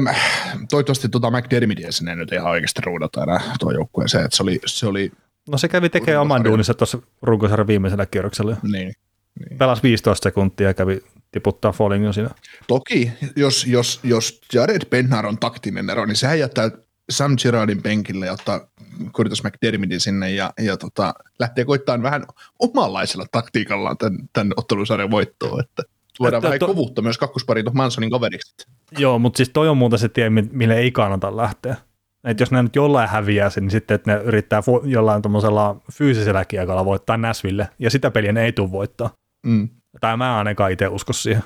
toivottavasti 0.70 1.10
tuota 1.10 1.32
McDermittiä 1.32 1.92
sinne 1.92 2.16
nyt 2.16 2.32
ihan 2.32 2.52
oikeasti 2.52 2.82
ruudata 2.86 3.24
enää 3.24 3.42
tuo 3.60 3.72
joukkueeseen, 3.72 4.26
että 4.26 4.38
se 4.38 4.44
oli, 4.44 4.60
se 4.66 4.88
oli 4.88 5.12
No 5.50 5.58
se 5.58 5.68
kävi 5.68 5.90
tekemään 5.90 6.22
oman 6.22 6.44
duunissa 6.44 6.74
tuossa 6.74 6.98
runkosarjan 7.22 7.68
viimeisellä 7.68 8.06
kierroksella. 8.06 8.58
Niin. 8.64 8.94
niin. 9.40 9.58
Pelasi 9.58 9.84
15 9.84 10.24
sekuntia 10.24 10.68
ja 10.68 10.74
kävi 10.74 11.02
tiputtaa 11.32 11.72
Follingin 11.72 12.14
siinä. 12.14 12.30
Toki, 12.68 13.12
jos, 13.36 13.66
jos, 13.66 14.00
jos 14.04 14.42
Jared 14.54 14.90
Bennar 14.90 15.26
on 15.26 15.38
taktinen 15.38 15.90
ero, 15.90 16.06
niin 16.06 16.16
sehän 16.16 16.40
jättää 16.40 16.72
Sam 17.12 17.36
Girardin 17.42 17.82
penkille 17.82 18.26
ja 18.26 18.34
ottaa 18.34 18.68
Curtis 19.14 19.44
McDermittin 19.44 20.00
sinne 20.00 20.32
ja, 20.32 20.54
ja 20.60 20.78
tota, 20.78 21.14
lähtee 21.40 21.66
koittamaan 21.66 22.04
vähän 22.04 22.26
omanlaisella 22.60 23.26
taktiikallaan 23.32 23.98
tämän, 23.98 24.20
tämän 24.34 24.54
ottelusarjan 24.58 25.12
voittoa, 25.12 25.60
että 25.62 25.84
voidaan 26.20 26.44
vähän 26.44 26.60
to... 26.60 26.68
kovuutta 26.68 27.02
myös 27.02 27.18
kakkospari 27.18 27.64
Mansonin 27.74 28.12
kaveriksi. 28.12 28.68
Joo, 28.98 29.20
mutta 29.20 29.38
siis 29.38 29.50
toi 29.50 29.70
on 29.70 29.78
muuta 29.78 29.98
se 29.98 30.10
tie, 30.10 30.30
mille 30.30 30.78
ei 30.78 30.92
kannata 30.92 31.38
lähteä. 31.38 31.76
Et 32.24 32.40
jos 32.40 32.52
ne 32.52 32.64
nyt 32.64 32.76
jollain 32.76 33.10
häviää 33.10 33.50
sen, 33.50 33.64
niin 33.64 33.72
sitten 33.72 33.96
että 33.96 34.12
ne 34.12 34.22
yrittää 34.24 34.62
jollain 34.84 35.22
tuommoisella 35.22 35.82
fyysisellä 35.92 36.46
kiekalla 36.46 36.86
voittaa 36.86 37.18
Näsville, 37.18 37.70
ja 37.80 37.90
sitä 37.90 38.12
peliä 38.12 38.32
ne 38.32 38.46
ei 38.46 38.52
tule 38.52 38.72
voittaa. 38.72 39.10
Mm. 39.46 39.70
Tai 40.02 40.18
mä 40.18 40.38
ainakaan 40.38 40.72
itse 40.72 40.88
usko 40.88 41.14
siihen. 41.14 41.44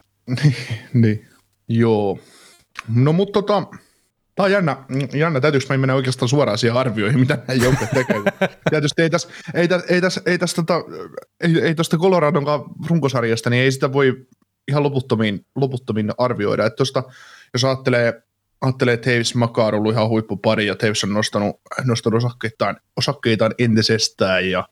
niin. 0.93 1.27
Joo. 1.67 2.19
No 2.95 3.13
mutta 3.13 3.41
tota, 3.41 3.67
Tämä 4.35 4.45
on 4.45 4.51
jännä, 4.51 4.77
jännä. 5.13 5.41
täytyykö 5.41 5.77
mennä 5.77 5.95
oikeastaan 5.95 6.29
suoraan 6.29 6.57
siihen 6.57 6.77
arvioihin, 6.77 7.19
mitä 7.19 7.37
nämä 7.47 7.63
joukkueet 7.63 7.91
tekee. 7.91 8.21
Tietysti 8.69 9.01
ei 9.01 9.09
tässä, 9.09 9.29
ei, 9.53 9.67
tässä, 9.67 9.87
ei, 9.89 10.01
tässä, 10.01 10.21
ei, 10.25 10.37
tästä, 10.37 10.55
tota, 10.55 10.83
ei, 11.41 11.61
ei 11.61 11.75
tästä 11.75 11.97
Coloradon 11.97 12.45
runkosarjasta, 12.87 13.49
niin 13.49 13.63
ei 13.63 13.71
sitä 13.71 13.93
voi 13.93 14.27
ihan 14.67 14.83
loputtomiin, 14.83 15.45
loputtomiin 15.55 16.11
arvioida. 16.17 16.65
Että 16.65 16.77
tosta, 16.77 17.03
jos 17.53 17.65
ajattelee, 17.65 18.21
ajattelee, 18.61 18.93
että 18.93 19.09
Taves 19.11 19.35
Makar 19.35 19.75
on 19.75 19.79
ollut 19.79 19.93
ihan 19.93 20.09
huippupari 20.09 20.65
ja 20.65 20.75
Taves 20.75 21.03
on 21.03 21.13
nostanut, 21.13 21.61
nostanut 21.83 22.23
osakkeitaan, 22.23 22.77
osakkeitaan 22.97 23.53
entisestään 23.57 24.49
ja 24.49 24.67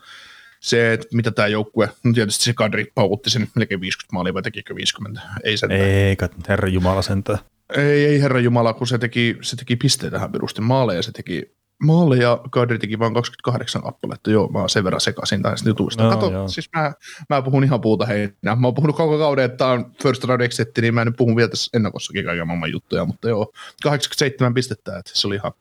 se, 0.59 0.93
että 0.93 1.07
mitä 1.13 1.31
tämä 1.31 1.47
joukkue, 1.47 1.89
no 2.03 2.13
tietysti 2.13 2.43
se 2.43 2.53
kadri 2.53 2.91
paukutti 2.95 3.29
sen 3.29 3.47
melkein 3.55 3.81
50 3.81 4.13
maalia, 4.13 4.33
vai 4.33 4.41
tekikö 4.41 4.75
50? 4.75 5.21
Ei 5.43 5.57
sen. 5.57 5.71
Ei, 5.71 6.17
herra 6.49 6.67
Jumala 6.67 7.01
sentään. 7.01 7.39
Ei, 7.69 8.05
ei 8.05 8.21
herra 8.21 8.39
Jumala, 8.39 8.73
kun 8.73 8.87
se 8.87 8.97
teki, 8.97 9.37
se 9.41 9.55
teki 9.55 9.75
pisteitä 9.75 10.19
hän 10.19 10.31
perusti 10.31 10.61
maaleja, 10.61 11.03
se 11.03 11.11
teki 11.11 11.55
maaleja, 11.83 12.21
ja 12.21 12.41
Kadri 12.51 12.79
teki 12.79 12.99
vain 12.99 13.13
28 13.13 13.81
kappaletta, 13.81 14.31
joo, 14.31 14.47
mä 14.47 14.59
oon 14.59 14.69
sen 14.69 14.83
verran 14.83 15.01
sekaisin 15.01 15.41
näistä 15.41 15.69
jutuista. 15.69 16.03
No, 16.03 16.09
Kato, 16.09 16.31
joo. 16.31 16.47
siis 16.47 16.69
mä, 16.75 16.93
mä 17.29 17.41
puhun 17.41 17.63
ihan 17.63 17.81
puuta 17.81 18.05
heinää. 18.05 18.55
Mä 18.55 18.67
oon 18.67 18.73
puhunut 18.73 18.95
koko 18.95 19.17
kauden, 19.17 19.45
että 19.45 19.67
on 19.67 19.91
first 20.03 20.23
round 20.23 20.41
exitti, 20.41 20.81
niin 20.81 20.93
mä 20.93 21.01
en 21.01 21.13
puhun 21.17 21.35
vielä 21.35 21.49
tässä 21.49 21.69
ennakossakin 21.73 22.25
kaiken 22.25 22.47
maailman 22.47 22.71
juttuja, 22.71 23.05
mutta 23.05 23.29
joo, 23.29 23.51
87 23.83 24.53
pistettä, 24.53 24.97
että 24.97 25.11
se 25.13 25.27
oli 25.27 25.35
ihan, 25.35 25.51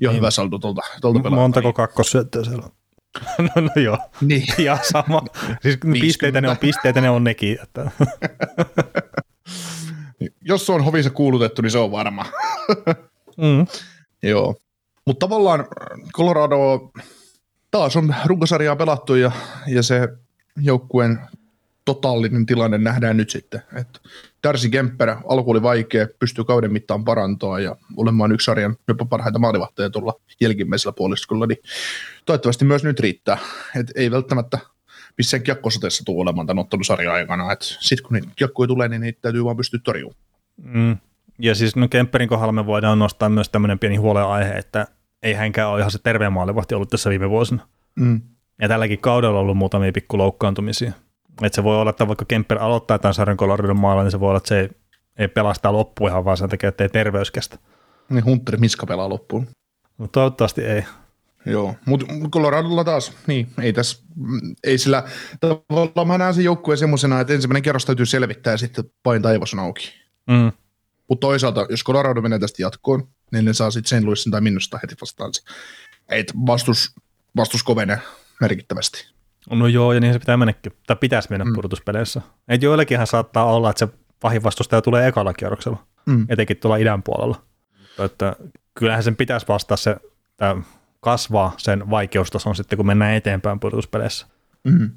ihan 0.00 0.12
niin. 0.12 0.20
hyvä 0.20 0.30
saldo 0.30 0.58
tuolta, 0.58 0.82
tuolta 1.00 1.20
pelata. 1.20 1.40
Montako 1.40 1.72
kakkossyöttöä 1.72 2.44
siellä 2.44 2.64
on? 2.64 2.70
no, 3.56 3.62
no 3.62 3.82
joo, 3.82 3.98
niin. 4.20 4.44
ja 4.66 4.78
sama. 4.82 5.22
Siis 5.62 5.78
pisteitä 6.00 6.40
ne 6.40 6.48
on 6.48 6.58
pisteitä, 6.58 7.00
ne 7.00 7.10
on 7.10 7.24
nekin. 7.24 7.58
Että. 7.62 7.90
Niin, 10.20 10.32
jos 10.42 10.66
se 10.66 10.72
on 10.72 10.84
hovissa 10.84 11.10
kuulutettu, 11.10 11.62
niin 11.62 11.70
se 11.70 11.78
on 11.78 11.90
varma. 11.90 12.26
mm. 13.36 13.66
Joo. 14.22 14.54
Mutta 15.06 15.26
tavallaan 15.26 15.66
Colorado 16.14 16.90
taas 17.70 17.96
on 17.96 18.14
runkosarjaa 18.24 18.76
pelattu 18.76 19.14
ja, 19.14 19.32
ja 19.66 19.82
se 19.82 20.08
joukkueen 20.56 21.20
totaalinen 21.84 22.46
tilanne 22.46 22.78
nähdään 22.78 23.16
nyt 23.16 23.30
sitten. 23.30 23.62
Että 23.74 24.00
Darcy 24.42 24.68
Kemper, 24.68 25.16
alku 25.28 25.50
oli 25.50 25.62
vaikea, 25.62 26.06
pystyy 26.18 26.44
kauden 26.44 26.72
mittaan 26.72 27.04
parantaa 27.04 27.60
ja 27.60 27.76
olemaan 27.96 28.32
yksi 28.32 28.44
sarjan 28.44 28.76
jopa 28.88 29.04
parhaita 29.04 29.38
maalivahteja 29.38 29.90
tuolla 29.90 30.20
jälkimmäisellä 30.40 30.92
puoliskolla, 30.92 31.46
niin 31.46 31.58
toivottavasti 32.26 32.64
myös 32.64 32.84
nyt 32.84 33.00
riittää. 33.00 33.38
Et 33.76 33.86
ei 33.94 34.10
välttämättä 34.10 34.58
missään 35.18 35.42
kiekkosoteessa 35.42 36.04
tule 36.04 36.22
olemaan 36.22 36.46
tämän 36.46 36.60
ottelusarjan 36.60 37.14
aikana. 37.14 37.56
Sitten 37.60 38.06
kun 38.06 38.14
niitä 38.14 38.28
kiekkoja 38.36 38.68
tulee, 38.68 38.88
niin 38.88 39.00
niitä 39.00 39.18
täytyy 39.22 39.44
vaan 39.44 39.56
pystyä 39.56 39.80
torjumaan. 39.84 40.20
Mm. 40.62 40.96
Ja 41.38 41.54
siis 41.54 41.76
no 41.76 41.88
Kemperin 41.88 42.28
kohdalla 42.28 42.52
me 42.52 42.66
voidaan 42.66 42.98
nostaa 42.98 43.28
myös 43.28 43.48
tämmöinen 43.48 43.78
pieni 43.78 43.96
huolenaihe, 43.96 44.52
että 44.52 44.86
ei 45.22 45.34
hänkään 45.34 45.70
ole 45.70 45.78
ihan 45.78 45.90
se 45.90 45.98
terveen 45.98 46.32
maalivahti 46.32 46.74
ollut 46.74 46.90
tässä 46.90 47.10
viime 47.10 47.30
vuosina. 47.30 47.68
Mm. 47.94 48.20
Ja 48.60 48.68
tälläkin 48.68 48.98
kaudella 48.98 49.38
on 49.38 49.42
ollut 49.42 49.56
muutamia 49.56 49.92
pikku 49.92 50.18
loukkaantumisia. 50.18 50.92
Että 51.42 51.56
se 51.56 51.64
voi 51.64 51.76
olla, 51.76 51.90
että 51.90 52.08
vaikka 52.08 52.24
Kemper 52.24 52.58
aloittaa 52.58 52.98
tämän 52.98 53.14
sarjan 53.14 53.36
Coloradon 53.36 53.80
maalla, 53.80 54.02
niin 54.02 54.10
se 54.10 54.20
voi 54.20 54.28
olla, 54.28 54.36
että 54.36 54.48
se 54.48 54.60
ei, 54.60 54.68
ei 55.18 55.28
pelastaa 55.28 55.72
loppuun 55.72 56.10
ihan 56.10 56.24
vaan 56.24 56.36
sen 56.36 56.48
takia, 56.48 56.68
että 56.68 56.84
ei 56.84 56.88
terveys 56.88 57.30
kestä. 57.30 57.58
Niin 58.10 58.24
Hunter 58.24 58.56
Miska 58.56 58.86
pelaa 58.86 59.08
loppuun. 59.08 59.46
No, 59.98 60.08
toivottavasti 60.08 60.64
ei. 60.64 60.84
Joo, 61.46 61.74
mutta 61.84 62.06
Coloradolla 62.30 62.84
taas, 62.84 63.12
niin, 63.26 63.48
ei 63.62 63.72
tässä, 63.72 64.04
ei 64.64 64.78
sillä, 64.78 65.04
tavallaan 65.40 66.06
mä 66.06 66.18
näen 66.18 66.34
sen 66.34 66.44
joukkueen 66.44 66.78
semmoisena, 66.78 67.20
että 67.20 67.32
ensimmäinen 67.32 67.62
kerros 67.62 67.84
täytyy 67.84 68.06
selvittää 68.06 68.52
ja 68.52 68.56
sitten 68.56 68.84
pain 69.02 69.22
taivas 69.22 69.52
on 69.52 69.58
auki. 69.58 69.92
Mm. 70.26 70.52
Mutta 71.08 71.26
toisaalta, 71.26 71.66
jos 71.70 71.84
Colorado 71.84 72.22
menee 72.22 72.38
tästä 72.38 72.62
jatkoon, 72.62 73.08
niin 73.32 73.44
ne 73.44 73.52
saa 73.52 73.70
sitten 73.70 74.00
St. 74.00 74.04
Louisin 74.04 74.32
tai 74.32 74.40
Minusta 74.40 74.78
heti 74.82 74.94
vastaan. 75.00 75.32
Et 76.08 76.32
vastus, 76.46 76.94
vastus 77.36 77.62
kovenee 77.62 77.98
merkittävästi. 78.40 79.06
No 79.50 79.66
joo, 79.66 79.92
ja 79.92 80.00
niin 80.00 80.12
se 80.12 80.18
pitää 80.18 80.36
mennäkin, 80.36 80.72
tai 80.86 80.96
pitäisi 80.96 81.30
mennä 81.30 81.44
mm. 81.44 81.52
pudotuspeleissä. 81.54 82.22
Et 82.48 82.62
joillekinhan 82.62 83.06
saattaa 83.06 83.44
olla, 83.44 83.70
että 83.70 83.86
se 83.86 83.92
pahin 84.20 84.42
vastustaja 84.42 84.82
tulee 84.82 85.08
ekalla 85.08 85.34
kierroksella, 85.34 85.86
mm. 86.06 86.26
etenkin 86.28 86.56
tuolla 86.56 86.76
idän 86.76 87.02
puolella. 87.02 87.42
Että 88.04 88.36
kyllähän 88.74 89.02
sen 89.02 89.16
pitäisi 89.16 89.48
vastaa 89.48 89.76
se, 89.76 89.96
tämä 90.36 90.56
kasvaa 91.00 91.54
sen 91.58 91.90
vaikeustason 91.90 92.56
sitten, 92.56 92.76
kun 92.76 92.86
mennään 92.86 93.14
eteenpäin 93.14 93.60
pudotuspeleissä. 93.60 94.26
Mm. 94.64 94.90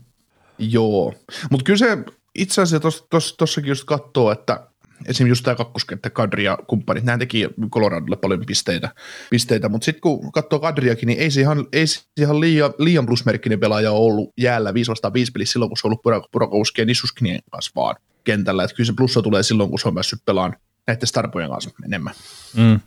Joo, 0.60 1.14
mutta 1.52 1.64
kyllä 1.64 1.78
se 1.78 1.98
itse 2.36 2.62
asiassa 2.62 2.90
tuossakin 3.38 3.70
just 3.70 3.84
katsoo, 3.84 4.32
että 4.32 4.68
esimerkiksi 5.06 5.32
just 5.32 5.44
tämä 5.44 5.56
kakkoskenttä, 5.56 6.10
Kadri 6.10 6.44
ja 6.44 6.58
kumppanit, 6.68 7.04
nämä 7.04 7.18
teki 7.18 7.50
Coloradolle 7.70 8.16
paljon 8.16 8.44
pisteitä, 8.46 8.90
pisteitä 9.30 9.70
mutta 9.70 9.86
sitten 9.86 10.02
kun 10.02 10.32
katsoo 10.32 10.60
Kadriakin, 10.60 11.08
niin 11.08 11.20
ei 11.20 11.32
se 11.32 11.42
ihan, 11.42 11.68
ei 11.74 11.88
se 11.88 12.02
ihan 12.18 12.40
liian, 12.40 12.74
liian 12.78 13.06
plusmerkkinen 13.06 13.60
pelaaja 13.60 13.92
ole 13.92 14.00
ollut 14.00 14.34
jäällä 14.38 14.74
5 14.74 14.92
vastaan 14.92 15.14
5 15.14 15.32
pelissä 15.32 15.54
silloin, 15.54 15.70
kun 15.70 15.78
se 15.78 15.88
on 15.88 15.98
ollut 16.06 16.32
Purakouskien 16.32 16.84
ja 16.84 16.88
Nisuskinen 16.88 17.40
kanssa 17.52 17.72
vaan 17.76 17.96
kentällä. 18.24 18.64
Että 18.64 18.76
kyllä 18.76 18.88
se 18.88 18.94
plussa 18.98 19.22
tulee 19.22 19.44
silloin, 19.44 19.70
kun 19.70 19.80
se 19.80 19.88
on 19.88 19.94
päässyt 19.94 20.26
pelaamaan 20.26 20.60
näiden 20.88 21.08
starpojen 21.08 21.50
kanssa 21.50 21.70
enemmän. 21.86 22.14
Mm. 22.56 22.80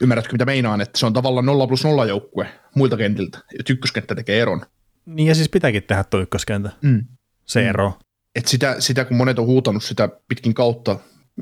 Ymmärrätkö, 0.00 0.32
mitä 0.32 0.44
meinaan, 0.44 0.80
että 0.80 0.98
se 0.98 1.06
on 1.06 1.12
tavallaan 1.12 1.46
0 1.46 1.66
plus 1.66 1.84
0 1.84 2.06
joukkue 2.06 2.48
muilta 2.74 2.96
kentiltä, 2.96 3.38
ja 3.38 3.64
ykköskenttä 3.70 4.14
tekee 4.14 4.40
eron. 4.40 4.66
Niin 5.06 5.28
ja 5.28 5.34
siis 5.34 5.48
pitääkin 5.48 5.82
tehdä 5.82 6.04
tuo 6.04 6.20
ykköskenttä, 6.20 6.70
mm. 6.82 7.04
se 7.44 7.60
mm. 7.60 7.68
ero. 7.68 7.92
Et 8.34 8.46
sitä, 8.46 8.76
sitä, 8.78 9.04
kun 9.04 9.16
monet 9.16 9.38
on 9.38 9.46
huutanut 9.46 9.84
sitä 9.84 10.08
pitkin 10.28 10.54
kautta, 10.54 10.98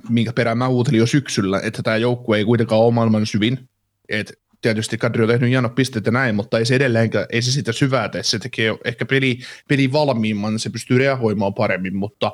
minkä 0.08 0.32
perään 0.32 0.58
mä 0.58 0.68
huutelin 0.68 0.98
jo 0.98 1.06
syksyllä, 1.06 1.60
että 1.62 1.82
tämä 1.82 1.96
joukkue 1.96 2.38
ei 2.38 2.44
kuitenkaan 2.44 2.80
ole 2.80 2.94
maailman 2.94 3.26
syvin. 3.26 3.68
Et 4.08 4.32
tietysti 4.62 4.98
Kadri 4.98 5.22
on 5.22 5.28
tehnyt 5.28 5.50
hienot 5.50 5.74
pisteet 5.74 6.06
ja 6.06 6.12
näin, 6.12 6.34
mutta 6.34 6.58
ei 6.58 6.64
se 6.64 6.74
edelleenkään, 6.74 7.26
ei 7.30 7.42
se 7.42 7.52
sitä 7.52 7.72
syvää 7.72 8.08
tee. 8.08 8.22
Se 8.22 8.38
tekee 8.38 8.74
ehkä 8.84 9.06
peli, 9.06 9.38
peli 9.68 9.92
valmiimman, 9.92 10.58
se 10.58 10.70
pystyy 10.70 10.98
reagoimaan 10.98 11.54
paremmin, 11.54 11.96
mutta, 11.96 12.32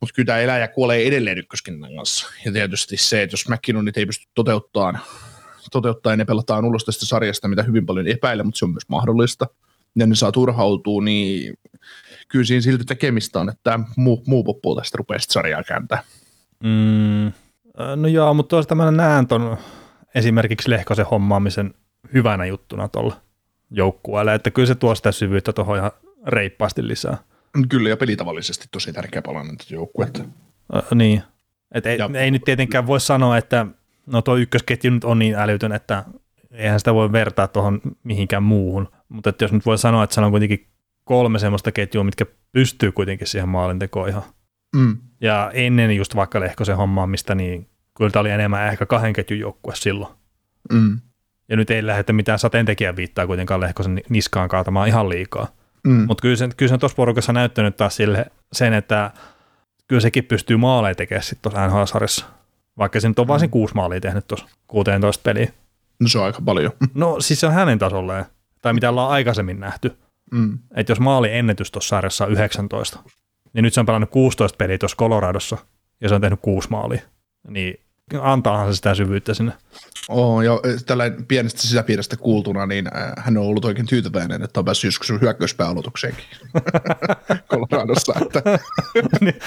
mutta 0.00 0.14
kyllä 0.14 0.26
tämä 0.26 0.38
eläjä 0.38 0.68
kuolee 0.68 1.06
edelleen 1.06 1.38
ykköskentän 1.38 1.96
kanssa. 1.96 2.26
Ja 2.44 2.52
tietysti 2.52 2.96
se, 2.96 3.22
että 3.22 3.34
jos 3.34 3.48
McKinnonit 3.48 3.96
ei 3.96 4.06
pysty 4.06 4.26
toteuttamaan, 4.34 5.00
toteuttaa 5.72 6.16
ne 6.16 6.24
pelataan 6.24 6.64
ulos 6.64 6.84
tästä 6.84 7.06
sarjasta, 7.06 7.48
mitä 7.48 7.62
hyvin 7.62 7.86
paljon 7.86 8.06
epäilee, 8.06 8.44
mutta 8.44 8.58
se 8.58 8.64
on 8.64 8.70
myös 8.70 8.88
mahdollista, 8.88 9.46
ja 9.96 10.06
ne 10.06 10.14
saa 10.14 10.32
turhautua, 10.32 11.02
niin 11.02 11.54
kyllä 12.28 12.44
siinä 12.44 12.60
silti 12.60 12.84
tekemistä 12.84 13.40
on, 13.40 13.48
että 13.48 13.80
muu, 13.96 14.22
muu 14.26 14.44
poppu 14.44 14.76
tästä 14.76 14.98
rupeaa 14.98 15.18
sarjaa 15.22 15.62
kääntää. 15.62 16.02
Mm, 16.62 17.32
no 17.96 18.08
joo, 18.08 18.34
mutta 18.34 18.50
toisaalta 18.50 18.74
mä 18.74 18.90
näen 18.90 19.26
ton 19.26 19.56
esimerkiksi 20.14 20.70
Lehkosen 20.70 21.06
hommaamisen 21.06 21.74
hyvänä 22.14 22.46
juttuna 22.46 22.88
tuolla 22.88 23.16
joukkueelle, 23.70 24.34
että 24.34 24.50
kyllä 24.50 24.66
se 24.66 24.74
tuo 24.74 24.94
sitä 24.94 25.12
syvyyttä 25.12 25.52
tuohon 25.52 25.78
ihan 25.78 25.90
reippaasti 26.26 26.88
lisää. 26.88 27.16
Kyllä, 27.68 27.88
ja 27.88 27.96
pelitavallisesti 27.96 28.66
tosi 28.70 28.92
tärkeä 28.92 29.22
palanen 29.22 29.56
joukkuetta. 29.70 30.24
Äh, 30.76 30.82
niin, 30.94 31.22
et 31.72 31.86
ei, 31.86 31.98
ei 32.18 32.30
nyt 32.30 32.44
tietenkään 32.44 32.86
voi 32.86 33.00
sanoa, 33.00 33.36
että 33.36 33.66
no 34.06 34.22
tuo 34.22 34.36
ykkösketju 34.36 34.90
nyt 34.90 35.04
on 35.04 35.18
niin 35.18 35.34
älytön, 35.34 35.72
että 35.72 36.04
eihän 36.50 36.80
sitä 36.80 36.94
voi 36.94 37.12
vertaa 37.12 37.48
tuohon 37.48 37.80
mihinkään 38.04 38.42
muuhun, 38.42 38.88
mutta 39.08 39.32
jos 39.40 39.52
nyt 39.52 39.66
voi 39.66 39.78
sanoa, 39.78 40.04
että 40.04 40.14
se 40.14 40.20
on 40.20 40.30
kuitenkin 40.30 40.66
kolme 41.04 41.38
semmoista 41.38 41.72
ketjua, 41.72 42.04
mitkä 42.04 42.26
pystyy 42.52 42.92
kuitenkin 42.92 43.26
siihen 43.26 43.48
maalintekoon 43.48 44.08
ihan 44.08 44.22
Mm. 44.76 44.96
Ja 45.20 45.50
ennen 45.54 45.96
just 45.96 46.16
vaikka 46.16 46.40
Lehkosen 46.40 46.76
hommaamista, 46.76 47.34
niin 47.34 47.68
kyllä 47.96 48.10
tämä 48.10 48.20
oli 48.20 48.30
enemmän 48.30 48.68
ehkä 48.68 48.86
kahden 48.86 49.12
ketjun 49.12 49.40
joukkue 49.40 49.74
silloin. 49.76 50.14
Mm. 50.72 51.00
Ja 51.48 51.56
nyt 51.56 51.70
ei 51.70 51.86
lähdetä 51.86 52.12
mitään 52.12 52.38
sateentekijän 52.38 52.96
viittaa 52.96 53.26
kuitenkaan 53.26 53.60
Lehkosen 53.60 54.02
niskaan 54.08 54.48
kaatamaan 54.48 54.88
ihan 54.88 55.08
liikaa. 55.08 55.48
Mm. 55.86 56.04
Mutta 56.06 56.22
kyllä 56.22 56.36
se, 56.36 56.48
kyllä 56.56 56.70
se 56.70 56.78
tuossa 56.78 56.96
porukassa 56.96 57.32
näyttänyt 57.32 57.76
taas 57.76 57.96
sille, 57.96 58.26
sen, 58.52 58.72
että 58.72 59.10
kyllä 59.88 60.00
sekin 60.00 60.24
pystyy 60.24 60.56
maaleja 60.56 60.94
tekemään 60.94 61.22
sitten 61.22 61.42
tuossa 61.42 61.68
NHL-sarjassa. 61.68 62.26
Vaikka 62.78 63.00
se 63.00 63.08
nyt 63.08 63.18
on 63.18 63.26
mm. 63.26 63.28
vain 63.28 63.50
kuusi 63.50 63.74
maalia 63.74 64.00
tehnyt 64.00 64.26
tuossa 64.26 64.46
16 64.66 65.22
peliä. 65.22 65.52
No 66.00 66.08
se 66.08 66.18
on 66.18 66.24
aika 66.24 66.42
paljon. 66.44 66.72
No 66.94 67.20
siis 67.20 67.40
se 67.40 67.46
on 67.46 67.52
hänen 67.52 67.78
tasolleen, 67.78 68.24
tai 68.62 68.72
mitä 68.72 68.90
ollaan 68.90 69.10
aikaisemmin 69.10 69.60
nähty. 69.60 69.96
Mm. 70.32 70.58
Että 70.74 70.90
jos 70.90 71.00
maali 71.00 71.32
ennätys 71.32 71.70
tuossa 71.70 71.88
sarjassa 71.88 72.24
on 72.24 72.32
19, 72.32 72.98
niin 73.52 73.62
nyt 73.62 73.74
se 73.74 73.80
on 73.80 73.86
pelannut 73.86 74.10
16 74.10 74.56
peliä 74.56 74.78
tuossa 74.78 74.96
Coloradossa, 74.96 75.58
ja 76.00 76.08
se 76.08 76.14
on 76.14 76.20
tehnyt 76.20 76.40
kuusi 76.42 76.70
maalia. 76.70 77.00
Niin 77.48 77.80
antaahan 78.20 78.72
se 78.72 78.76
sitä 78.76 78.94
syvyyttä 78.94 79.34
sinne. 79.34 79.52
Oo, 80.08 80.42
ja 80.42 80.60
tällä 80.86 81.04
pienestä 81.28 81.60
sisäpiiristä 81.60 82.16
kuultuna, 82.16 82.66
niin 82.66 82.88
hän 83.18 83.36
on 83.36 83.44
ollut 83.44 83.64
oikein 83.64 83.86
tyytyväinen, 83.86 84.42
että 84.42 84.60
on 84.60 84.64
päässyt 84.64 84.88
joskus 84.88 85.20
hyökkäyspääaloitukseenkin 85.20 86.24
Coloradossa. 87.50 88.14
Että. 88.22 88.42
niin, 89.20 89.38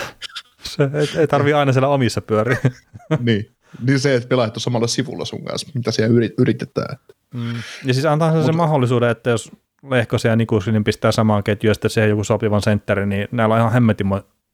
ei, 0.79 1.19
ei 1.19 1.27
tarvii 1.27 1.53
aina 1.53 1.71
siellä 1.71 1.87
omissa 1.87 2.21
pyöriä. 2.21 2.57
niin. 3.19 3.51
niin 3.85 3.99
se, 3.99 4.15
että 4.15 4.29
pelaat 4.29 4.53
samalla 4.57 4.87
sivulla 4.87 5.25
sun 5.25 5.43
kanssa, 5.43 5.71
mitä 5.75 5.91
siellä 5.91 6.29
yritetään. 6.37 6.97
Mm. 7.33 7.53
Ja 7.85 7.93
siis 7.93 8.05
antaa 8.05 8.31
se 8.31 8.51
Mut, 8.51 8.55
mahdollisuuden, 8.55 9.09
että 9.09 9.29
jos 9.29 9.51
Lehkosen 9.89 10.29
ja 10.29 10.35
Nikusin 10.35 10.83
pistää 10.83 11.11
samaan 11.11 11.43
ketjuun 11.43 11.69
ja 11.69 11.73
sitten 11.73 11.91
siihen 11.91 12.09
joku 12.09 12.23
sopivan 12.23 12.61
sentteri, 12.61 13.05
niin 13.05 13.27
näillä 13.31 13.55
on 13.55 13.59
ihan 13.59 13.73
hemmetin 13.73 14.07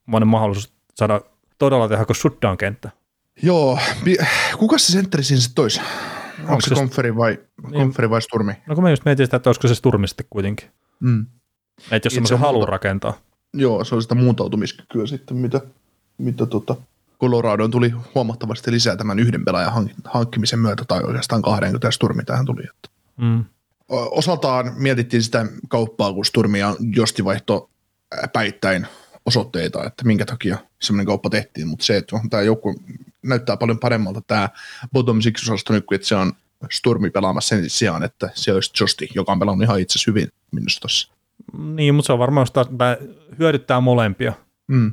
monen 0.06 0.28
mahdollisuus 0.28 0.72
saada 0.94 1.20
todella 1.58 1.88
tehokas 1.88 2.20
shutdown-kenttä. 2.20 2.90
Joo, 3.42 3.78
kuka 4.58 4.78
se 4.78 4.92
sentteri 4.92 5.24
siinä 5.24 5.40
sitten 5.40 5.54
toisi? 5.54 5.80
Onko, 6.40 6.52
Onko 6.52 6.60
se 6.60 6.74
konferi 6.74 7.16
vai, 7.16 7.38
niin. 7.62 7.72
konferi 7.72 8.10
vai 8.10 8.22
sturmi? 8.22 8.52
No 8.66 8.74
kun 8.74 8.84
mä 8.84 8.90
just 8.90 9.04
mietin 9.04 9.26
sitä, 9.26 9.36
että 9.36 9.48
olisiko 9.48 9.68
se 9.68 9.74
sturmi 9.74 10.08
sitten 10.08 10.26
kuitenkin. 10.30 10.68
Mm. 11.00 11.26
Että 11.90 12.06
jos 12.06 12.14
semmoisen 12.14 12.38
halu 12.38 12.58
muuta, 12.58 12.70
rakentaa. 12.70 13.18
Joo, 13.54 13.84
se 13.84 13.94
on 13.94 14.02
sitä 14.02 14.14
muuntautumiskykyä 14.14 15.06
sitten, 15.06 15.36
mitä, 15.36 15.60
mitä 16.18 16.46
tota, 16.46 16.76
Coloradoon 17.20 17.70
tuli 17.70 17.92
huomattavasti 18.14 18.72
lisää 18.72 18.96
tämän 18.96 19.18
yhden 19.18 19.44
pelaajan 19.44 19.90
hankkimisen 20.04 20.58
myötä, 20.58 20.84
tai 20.88 21.02
oikeastaan 21.02 21.42
kahden, 21.42 21.70
kun 21.70 21.80
tämä 21.80 21.90
Sturmi 21.90 22.24
tähän 22.24 22.46
tuli. 22.46 22.62
Mm. 23.16 23.44
Osaltaan 23.88 24.72
mietittiin 24.76 25.22
sitä 25.22 25.46
kauppaa, 25.68 26.12
kun 26.12 26.24
Sturmia 26.24 26.74
josti 26.96 27.24
vaihto 27.24 27.70
päittäin 28.32 28.86
osoitteita, 29.26 29.84
että 29.84 30.04
minkä 30.04 30.26
takia 30.26 30.58
semmoinen 30.80 31.06
kauppa 31.06 31.30
tehtiin, 31.30 31.68
mutta 31.68 31.84
se, 31.84 31.96
että 31.96 32.20
tämä 32.30 32.42
joukku 32.42 32.74
näyttää 33.22 33.56
paljon 33.56 33.78
paremmalta 33.78 34.22
tämä 34.26 34.48
bottom 34.92 35.20
six 35.20 35.42
osasto 35.42 35.72
nyt, 35.72 35.84
että 35.94 36.06
se 36.06 36.14
on 36.14 36.32
Sturmi 36.72 37.10
pelaamassa 37.10 37.48
sen 37.48 37.70
sijaan, 37.70 38.02
että 38.02 38.30
se 38.34 38.52
olisi 38.52 38.70
Josti, 38.80 39.08
joka 39.14 39.32
on 39.32 39.38
pelannut 39.38 39.64
ihan 39.64 39.80
itse 39.80 39.98
hyvin 40.06 40.28
minustossa. 40.52 41.12
Niin, 41.58 41.94
mutta 41.94 42.06
se 42.06 42.12
on 42.12 42.18
varmaan 42.18 42.46
sitä, 42.46 42.60
että 42.60 42.98
hyödyttää 43.38 43.80
molempia. 43.80 44.32
Mm. 44.66 44.92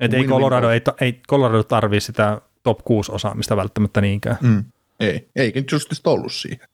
Että 0.00 0.16
ei 0.16 0.24
Colorado, 0.24 0.70
ei, 0.70 0.80
ei 1.00 1.20
Colorado 1.28 1.62
tarvii 1.62 2.00
sitä 2.00 2.40
top 2.62 2.78
6 2.84 3.12
osaamista 3.12 3.56
välttämättä 3.56 4.00
niinkään. 4.00 4.36
Mm. 4.40 4.64
Ei, 5.00 5.28
eikä 5.36 5.62
Justista 5.72 6.10
ollut 6.10 6.32
siihen. 6.32 6.68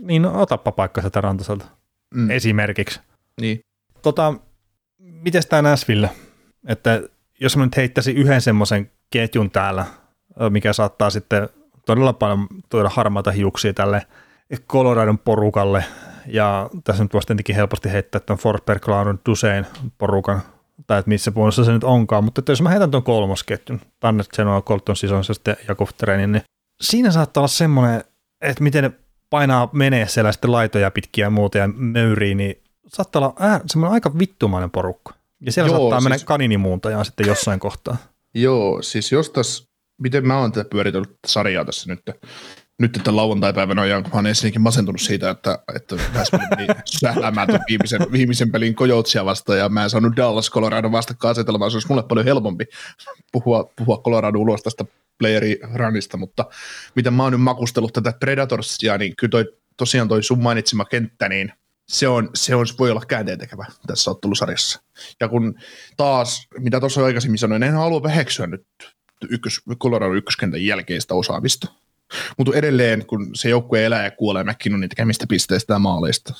Niin, 0.00 0.22
no, 0.22 0.40
otappa 0.40 0.72
paikka 0.72 1.02
sitä 1.02 1.20
Rantaselta. 1.20 1.64
Mm. 2.14 2.30
Esimerkiksi. 2.30 3.00
Niin. 3.40 3.60
Tota, 4.02 4.34
miten 4.98 5.42
tämä 5.48 5.62
Nashville? 5.62 6.10
Että 6.66 7.02
jos 7.40 7.56
mä 7.56 7.64
nyt 7.64 7.76
heittäisin 7.76 8.16
yhden 8.16 8.40
semmoisen 8.40 8.90
ketjun 9.10 9.50
täällä, 9.50 9.86
mikä 10.50 10.72
saattaa 10.72 11.10
sitten 11.10 11.48
todella 11.86 12.12
paljon 12.12 12.46
tuoda 12.68 12.88
harmaita 12.88 13.30
hiuksia 13.30 13.74
tälle 13.74 14.06
Coloradon 14.68 15.18
porukalle, 15.18 15.84
ja 16.26 16.70
tässä 16.84 17.02
nyt 17.04 17.12
voisi 17.12 17.26
tietenkin 17.26 17.56
helposti 17.56 17.92
heittää 17.92 18.20
tämän 18.20 18.38
Forsberg, 18.38 18.82
Cloudon, 18.82 19.18
Dusein 19.28 19.66
porukan, 19.98 20.42
tai 20.86 20.98
että 20.98 21.08
missä 21.08 21.32
puolessa 21.32 21.64
se 21.64 21.72
nyt 21.72 21.84
onkaan, 21.84 22.24
mutta 22.24 22.40
että 22.40 22.52
jos 22.52 22.62
mä 22.62 22.68
heitän 22.68 22.90
tuon 22.90 23.02
kolmosketjun, 23.02 23.80
Tanner 24.00 24.26
Genoa, 24.36 24.62
Colton 24.62 24.96
Sisons 24.96 25.28
ja 25.28 25.34
sitten 25.34 25.56
Jakov 25.68 25.88
Trenin, 25.96 26.32
niin 26.32 26.42
siinä 26.80 27.10
saattaa 27.10 27.40
olla 27.40 27.48
semmoinen, 27.48 28.04
että 28.40 28.62
miten 28.62 28.84
ne 28.84 28.92
painaa 29.30 29.68
menee 29.72 30.08
siellä 30.08 30.32
sitten 30.32 30.52
laitoja 30.52 30.90
pitkiä 30.90 31.26
ja 31.26 31.30
muuta 31.30 31.58
ja 31.58 31.68
möyriin, 31.68 32.36
niin 32.36 32.62
saattaa 32.86 33.22
olla 33.22 33.34
ää, 33.38 33.60
semmoinen 33.66 33.94
aika 33.94 34.18
vittumainen 34.18 34.70
porukka. 34.70 35.14
Ja 35.40 35.52
siellä 35.52 35.70
Joo, 35.70 35.78
saattaa 35.78 36.00
siis... 36.00 36.10
mennä 36.10 36.24
kaninimuuntajaan 36.24 37.04
sitten 37.04 37.26
jossain 37.26 37.60
kohtaa. 37.60 37.96
Joo, 38.34 38.82
siis 38.82 39.12
jos 39.12 39.30
tässä, 39.30 39.64
miten 39.98 40.26
mä 40.26 40.38
oon 40.38 40.52
tätä 40.52 40.70
pyöritellyt 40.70 41.18
sarjaa 41.26 41.64
tässä 41.64 41.92
nyt, 41.92 42.00
nyt 42.82 42.96
että 42.96 43.16
lauantai-päivänä 43.16 43.82
ajan, 43.82 44.02
kun 44.02 44.12
mä 44.12 44.16
oon 44.16 44.26
ensinnäkin 44.26 44.60
masentunut 44.60 45.00
siitä, 45.00 45.30
että, 45.30 45.58
että 45.74 45.96
meni 46.56 46.66
sähläämään 47.00 47.48
tuon 47.48 47.60
viimeisen, 47.68 48.00
viimeisen 48.12 48.52
pelin 48.52 48.74
Coyotesia 48.74 49.24
vastaan, 49.24 49.58
ja 49.58 49.68
mä 49.68 49.84
en 49.84 49.90
saanut 49.90 50.16
Dallas 50.16 50.50
Colorado 50.50 50.92
vastakkain 50.92 51.30
asetelmaan, 51.30 51.70
se 51.70 51.76
olisi 51.76 51.88
mulle 51.88 52.02
paljon 52.02 52.26
helpompi 52.26 52.64
puhua, 53.32 53.72
puhua 53.76 54.02
Colorado 54.04 54.38
ulos 54.38 54.62
tästä 54.62 54.84
playeri 55.18 55.60
runista, 55.74 56.16
mutta 56.16 56.44
miten 56.94 57.14
mä 57.14 57.22
oon 57.22 57.32
nyt 57.32 57.40
makustellut 57.40 57.92
tätä 57.92 58.12
Predatorsia, 58.20 58.98
niin 58.98 59.16
kyllä 59.16 59.30
toi, 59.30 59.44
tosiaan 59.76 60.08
toi 60.08 60.22
sun 60.22 60.42
mainitsema 60.42 60.84
kenttä, 60.84 61.28
niin 61.28 61.52
se, 61.88 62.08
on, 62.08 62.30
se 62.34 62.54
on, 62.54 62.66
voi 62.78 62.90
olla 62.90 63.02
käänteen 63.08 63.38
tekevä 63.38 63.66
tässä 63.86 64.10
ottelusarjassa. 64.10 64.82
Ja 65.20 65.28
kun 65.28 65.54
taas, 65.96 66.48
mitä 66.58 66.80
tuossa 66.80 67.04
aikaisemmin 67.04 67.38
sanoin, 67.38 67.62
en 67.62 67.72
halua 67.72 68.02
väheksyä 68.02 68.46
nyt 68.46 68.66
ykkös, 69.30 69.60
Colorado 69.80 70.14
ykköskentän 70.14 70.64
jälkeistä 70.64 71.14
osaamista. 71.14 71.81
Mutta 72.38 72.52
edelleen, 72.54 73.06
kun 73.06 73.30
se 73.34 73.48
joukkue 73.48 73.84
elää 73.84 74.04
ja 74.04 74.10
kuolee 74.10 74.44
McKinnonin 74.44 74.88
tekemistä 74.88 75.26
pisteistä 75.28 75.72
ja 75.72 75.78
maaleista, 75.78 76.34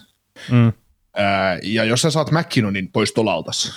mm. 0.51 0.73
ää, 1.17 1.59
ja 1.63 1.85
jos 1.85 2.03
sä 2.03 2.11
saat 2.11 2.31
McKinnonin 2.31 2.93
pois 2.93 3.13
tolaltas, 3.13 3.73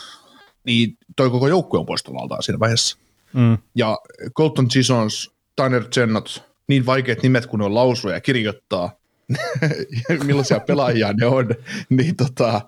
niin 0.66 0.98
toi 1.16 1.30
koko 1.30 1.48
joukkue 1.48 1.80
on 1.80 1.86
pois 1.86 2.04
tolaltaan 2.04 2.44
siinä 2.44 2.60
vaiheessa. 2.60 2.98
Mm. 3.34 3.58
Ja 3.76 3.98
Colton 4.38 4.68
Chisons, 4.68 5.32
Tanner 5.56 5.84
Jennot, 5.96 6.44
niin 6.68 6.86
vaikeat 6.86 7.24
nimet 7.24 7.46
kuin 7.46 7.62
on 7.62 7.76
lausua 7.76 8.12
ja 8.12 8.22
kirjoittaa, 8.22 8.92
millaisia 10.26 10.60
pelaajia 10.60 11.14
ne 11.14 11.26
on, 11.26 11.50
niin 11.90 12.16
tota, 12.16 12.62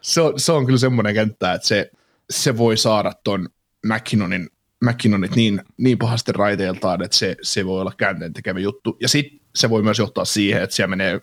se, 0.00 0.20
on, 0.20 0.40
se 0.40 0.52
on 0.52 0.66
kyllä 0.66 0.78
semmoinen 0.78 1.14
kenttä, 1.14 1.52
että 1.52 1.68
se, 1.68 1.90
se 2.30 2.56
voi 2.56 2.76
saada 2.76 3.12
ton 3.24 3.48
McKinnonin, 3.86 4.50
McKinnonit 4.84 5.36
niin, 5.36 5.62
niin 5.76 5.98
pahasti 5.98 6.32
raiteiltaan, 6.32 7.02
että 7.02 7.16
se, 7.16 7.36
se 7.42 7.66
voi 7.66 7.80
olla 7.80 7.92
käänteen 7.96 8.32
tekevä 8.32 8.60
juttu. 8.60 8.96
Ja 9.00 9.08
sitten 9.08 9.40
se 9.54 9.70
voi 9.70 9.82
myös 9.82 9.98
johtaa 9.98 10.24
siihen, 10.24 10.62
että 10.62 10.76
siellä 10.76 10.96
menee 10.96 11.20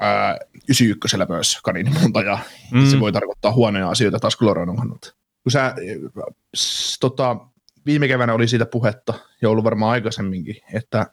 ää, 0.00 0.38
91 0.68 1.16
myös 1.28 1.58
kaninimunta, 1.64 2.20
ja 2.22 2.38
mm. 2.72 2.86
se 2.86 3.00
voi 3.00 3.12
tarkoittaa 3.12 3.52
huonoja 3.52 3.88
asioita 3.88 4.18
taas 4.18 4.38
Coloradon 4.38 4.76
kannalta. 4.76 5.14
Kun 5.42 5.52
sä, 5.52 5.74
s, 6.56 6.98
tota, 7.00 7.36
viime 7.86 8.08
keväänä 8.08 8.34
oli 8.34 8.48
siitä 8.48 8.66
puhetta, 8.66 9.14
ja 9.42 9.50
ollut 9.50 9.64
varmaan 9.64 9.92
aikaisemminkin, 9.92 10.56
että 10.74 11.06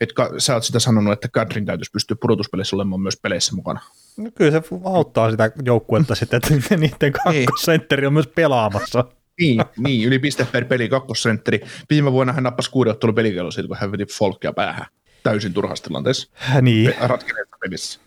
et 0.00 0.12
ka, 0.12 0.30
sä 0.38 0.54
oot 0.54 0.64
sitä 0.64 0.78
sanonut, 0.78 1.12
että 1.12 1.28
Kadrin 1.28 1.66
täytyisi 1.66 1.90
pystyä 1.90 2.16
pudotuspeleissä 2.20 2.76
olemaan 2.76 3.00
myös 3.00 3.18
peleissä 3.22 3.56
mukana. 3.56 3.80
No 4.16 4.30
kyllä 4.34 4.50
se 4.50 4.62
auttaa 4.84 5.30
sitä 5.30 5.50
joukkuetta 5.64 6.14
sitten, 6.14 6.36
että 6.36 6.76
niiden 6.76 7.12
kakkosentteri 7.12 8.06
on 8.06 8.12
myös 8.12 8.26
pelaamassa. 8.26 9.04
Niin, 9.38 9.64
niin, 9.78 10.08
yli 10.08 10.18
piste 10.18 10.44
per 10.52 10.64
peli 10.64 10.88
kakkosentteri. 10.88 11.60
Viime 11.90 12.12
vuonna 12.12 12.32
hän 12.32 12.44
nappasi 12.44 12.70
kuuden 12.70 12.90
ottelun 12.90 13.14
pelikello 13.14 13.50
siitä, 13.50 13.68
kun 13.68 13.76
hän 13.76 13.92
veti 13.92 14.06
Folkia 14.06 14.52
päähän 14.52 14.86
täysin 15.22 15.54
turhassa 15.54 15.84
tilanteessa. 15.84 16.30
Niin. 16.62 16.94
Ratkeneessa 17.00 17.56
pelissä. 17.60 18.00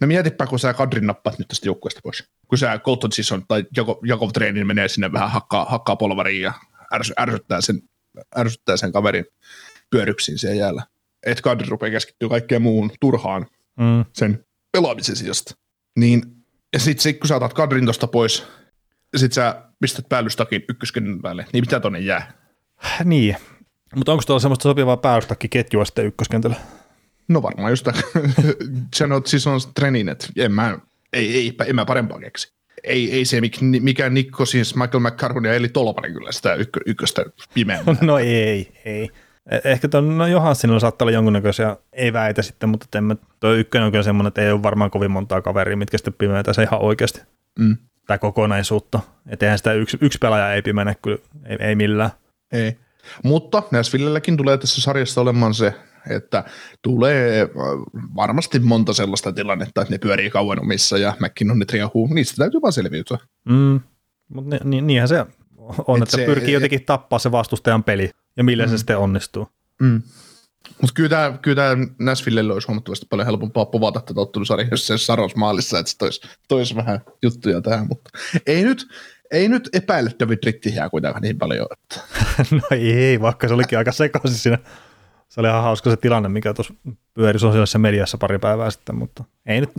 No 0.00 0.06
mietipä, 0.06 0.46
kun 0.46 0.58
sä 0.58 0.74
Kadrin 0.74 1.06
nappaat 1.06 1.38
nyt 1.38 1.48
tästä 1.48 1.68
joukkueesta 1.68 2.00
pois. 2.02 2.24
Kun 2.48 2.58
sä 2.58 2.78
Colton 2.78 3.12
Sisson 3.12 3.44
tai 3.48 3.64
Jakov, 3.76 3.96
Jakov 4.06 4.30
Treenin 4.34 4.66
menee 4.66 4.88
sinne 4.88 5.12
vähän 5.12 5.30
hakkaa, 5.30 5.64
hakkaa 5.64 5.96
polvariin 5.96 6.42
ja 6.42 6.52
ärsy, 6.94 7.12
ärsyttää, 7.18 7.60
sen, 7.60 7.82
ärsyttää 8.38 8.76
sen 8.76 8.92
kaverin 8.92 9.24
pyöryksiin 9.90 10.38
siellä 10.38 10.60
jäällä 10.60 10.82
että 11.26 11.42
kadri 11.42 11.66
rupeaa 11.68 11.90
keskittyä 11.90 12.28
kaikkeen 12.28 12.62
muuhun 12.62 12.90
turhaan 13.00 13.46
mm. 13.78 14.04
sen 14.12 14.44
pelaamisen 14.72 15.16
sijasta. 15.16 15.54
Niin, 15.98 16.22
ja 16.72 16.78
sitten 16.78 17.02
sit, 17.02 17.18
kun 17.18 17.28
sä 17.28 17.36
otat 17.36 17.54
kadrin 17.54 17.86
tosta 17.86 18.06
pois, 18.06 18.44
sit 19.16 19.32
sä 19.32 19.62
pistät 19.80 20.08
päällystakin 20.08 20.64
ykköskentän 20.68 21.22
päälle, 21.22 21.46
niin 21.52 21.62
mitä 21.62 21.80
tonne 21.80 21.98
jää? 21.98 22.32
Niin, 23.04 23.36
mutta 23.96 24.12
onko 24.12 24.24
tuolla 24.26 24.40
semmoista 24.40 24.62
sopivaa 24.62 24.98
ketjua 25.50 25.84
sitten 25.84 26.06
ykköskentällä? 26.06 26.56
No 27.28 27.42
varmaan 27.42 27.72
just 27.72 27.88
sanot 28.94 29.26
siis 29.30 29.46
on 29.46 29.60
trenin, 29.74 30.08
että 30.08 30.26
en 30.36 30.52
mä, 30.52 30.78
ei, 31.12 31.34
ei, 31.34 31.54
en 31.66 31.74
mä 31.74 31.84
parempaa 31.84 32.20
keksi. 32.20 32.54
Ei, 32.84 33.12
ei 33.12 33.24
se 33.24 33.40
mikä 33.80 34.10
Nikko, 34.10 34.46
siis 34.46 34.76
Michael 34.76 35.00
McCarron 35.00 35.44
ja 35.44 35.54
Eli 35.54 35.68
Tolpanen 35.68 36.12
kyllä 36.12 36.32
sitä 36.32 36.54
ykkö, 36.54 36.80
ykköstä 36.86 37.24
pimeämpää. 37.54 37.96
No 38.02 38.18
ei, 38.18 38.80
ei. 38.84 39.10
E- 39.50 39.60
ehkä 39.70 39.88
tuon 39.88 40.18
no 40.18 40.26
Johanssonilla 40.26 40.80
saattaa 40.80 41.04
olla 41.04 41.12
jonkunnäköisiä 41.12 41.76
eväitä 41.92 42.42
sitten, 42.42 42.68
mutta 42.68 42.98
en 42.98 43.04
mä, 43.04 43.16
toi 43.40 43.60
ykkönen 43.60 43.86
on 43.86 43.92
kyllä 43.92 44.04
semmoinen, 44.04 44.28
että 44.28 44.42
ei 44.42 44.52
ole 44.52 44.62
varmaan 44.62 44.90
kovin 44.90 45.10
montaa 45.10 45.42
kaveria, 45.42 45.76
mitkä 45.76 45.98
sitten 45.98 46.14
pimeätä 46.14 46.52
se 46.52 46.62
ihan 46.62 46.80
oikeasti. 46.80 47.20
Mm. 47.58 47.76
Tai 48.06 48.18
kokonaisuutta. 48.18 49.00
Että 49.28 49.46
eihän 49.46 49.58
sitä 49.58 49.72
yksi, 49.72 49.98
yksi 50.00 50.18
pelaaja 50.18 50.54
ei 50.54 50.62
pimeänä 50.62 50.94
kyllä, 50.94 51.18
ei, 51.46 51.56
ei 51.60 51.74
millään. 51.74 52.10
Ei. 52.52 52.76
Mutta 53.22 53.62
Näsvillelläkin 53.70 54.36
tulee 54.36 54.58
tässä 54.58 54.82
sarjassa 54.82 55.20
olemaan 55.20 55.54
se, 55.54 55.74
että 56.10 56.44
tulee 56.82 57.48
varmasti 58.16 58.58
monta 58.58 58.92
sellaista 58.92 59.32
tilannetta, 59.32 59.82
että 59.82 59.94
ne 59.94 59.98
pyörii 59.98 60.30
kauan 60.30 60.60
omissa 60.60 60.98
ja 60.98 61.14
McKinnonit 61.20 61.72
riahuu, 61.72 62.06
niistä 62.06 62.36
täytyy 62.36 62.62
vaan 62.62 62.72
selviytyä. 62.72 63.18
Mm. 63.44 63.80
Mutta 64.28 64.56
ni, 64.64 64.80
niinhän 64.80 65.08
se 65.08 65.26
on, 65.86 65.96
Et 65.96 66.02
että 66.02 66.16
se, 66.16 66.24
pyrkii 66.24 66.54
jotenkin 66.54 66.84
tappaa 66.84 67.18
se 67.18 67.32
vastustajan 67.32 67.84
peli 67.84 68.10
ja 68.36 68.44
millä 68.44 68.64
mm. 68.64 68.70
se 68.70 68.78
sitten 68.78 68.98
onnistuu. 68.98 69.48
Mm. 69.80 70.02
Mutta 70.80 70.94
kyllä 70.94 71.08
tämä, 71.08 71.38
kyllä 71.42 71.54
tämä 71.62 71.86
Nashvillelle 71.98 72.52
olisi 72.52 72.68
huomattavasti 72.68 73.06
paljon 73.10 73.26
helpompaa 73.26 73.66
povata 73.66 74.00
tätä 74.00 74.20
ottelusarjaa, 74.20 74.68
jos 74.70 74.86
se 74.86 74.98
Saros 74.98 75.36
maalissa, 75.36 75.78
että 75.78 75.90
se 75.90 75.98
toisi, 75.98 76.20
toisi 76.48 76.76
vähän 76.76 77.00
juttuja 77.22 77.60
tähän, 77.60 77.86
mutta 77.88 78.10
ei 78.46 78.62
nyt, 78.62 78.86
ei 79.30 79.48
nyt 79.48 79.68
epäile 79.72 80.10
David 80.20 80.38
Rittihiä 80.44 80.90
kuitenkaan 80.90 81.22
niin 81.22 81.38
paljon. 81.38 81.66
Että. 81.72 82.00
no 82.56 82.60
ei, 82.70 83.20
vaikka 83.20 83.48
se 83.48 83.54
olikin 83.54 83.78
aika 83.78 83.92
sekaisin 83.92 84.38
siinä. 84.38 84.58
Se 85.28 85.40
oli 85.40 85.48
ihan 85.48 85.62
hauska 85.62 85.90
se 85.90 85.96
tilanne, 85.96 86.28
mikä 86.28 86.54
tuossa 86.54 86.74
pyöri 87.14 87.38
sosiaalisessa 87.38 87.78
mediassa 87.78 88.18
pari 88.18 88.38
päivää 88.38 88.70
sitten, 88.70 88.94
mutta 88.94 89.24
ei 89.46 89.60
nyt 89.60 89.70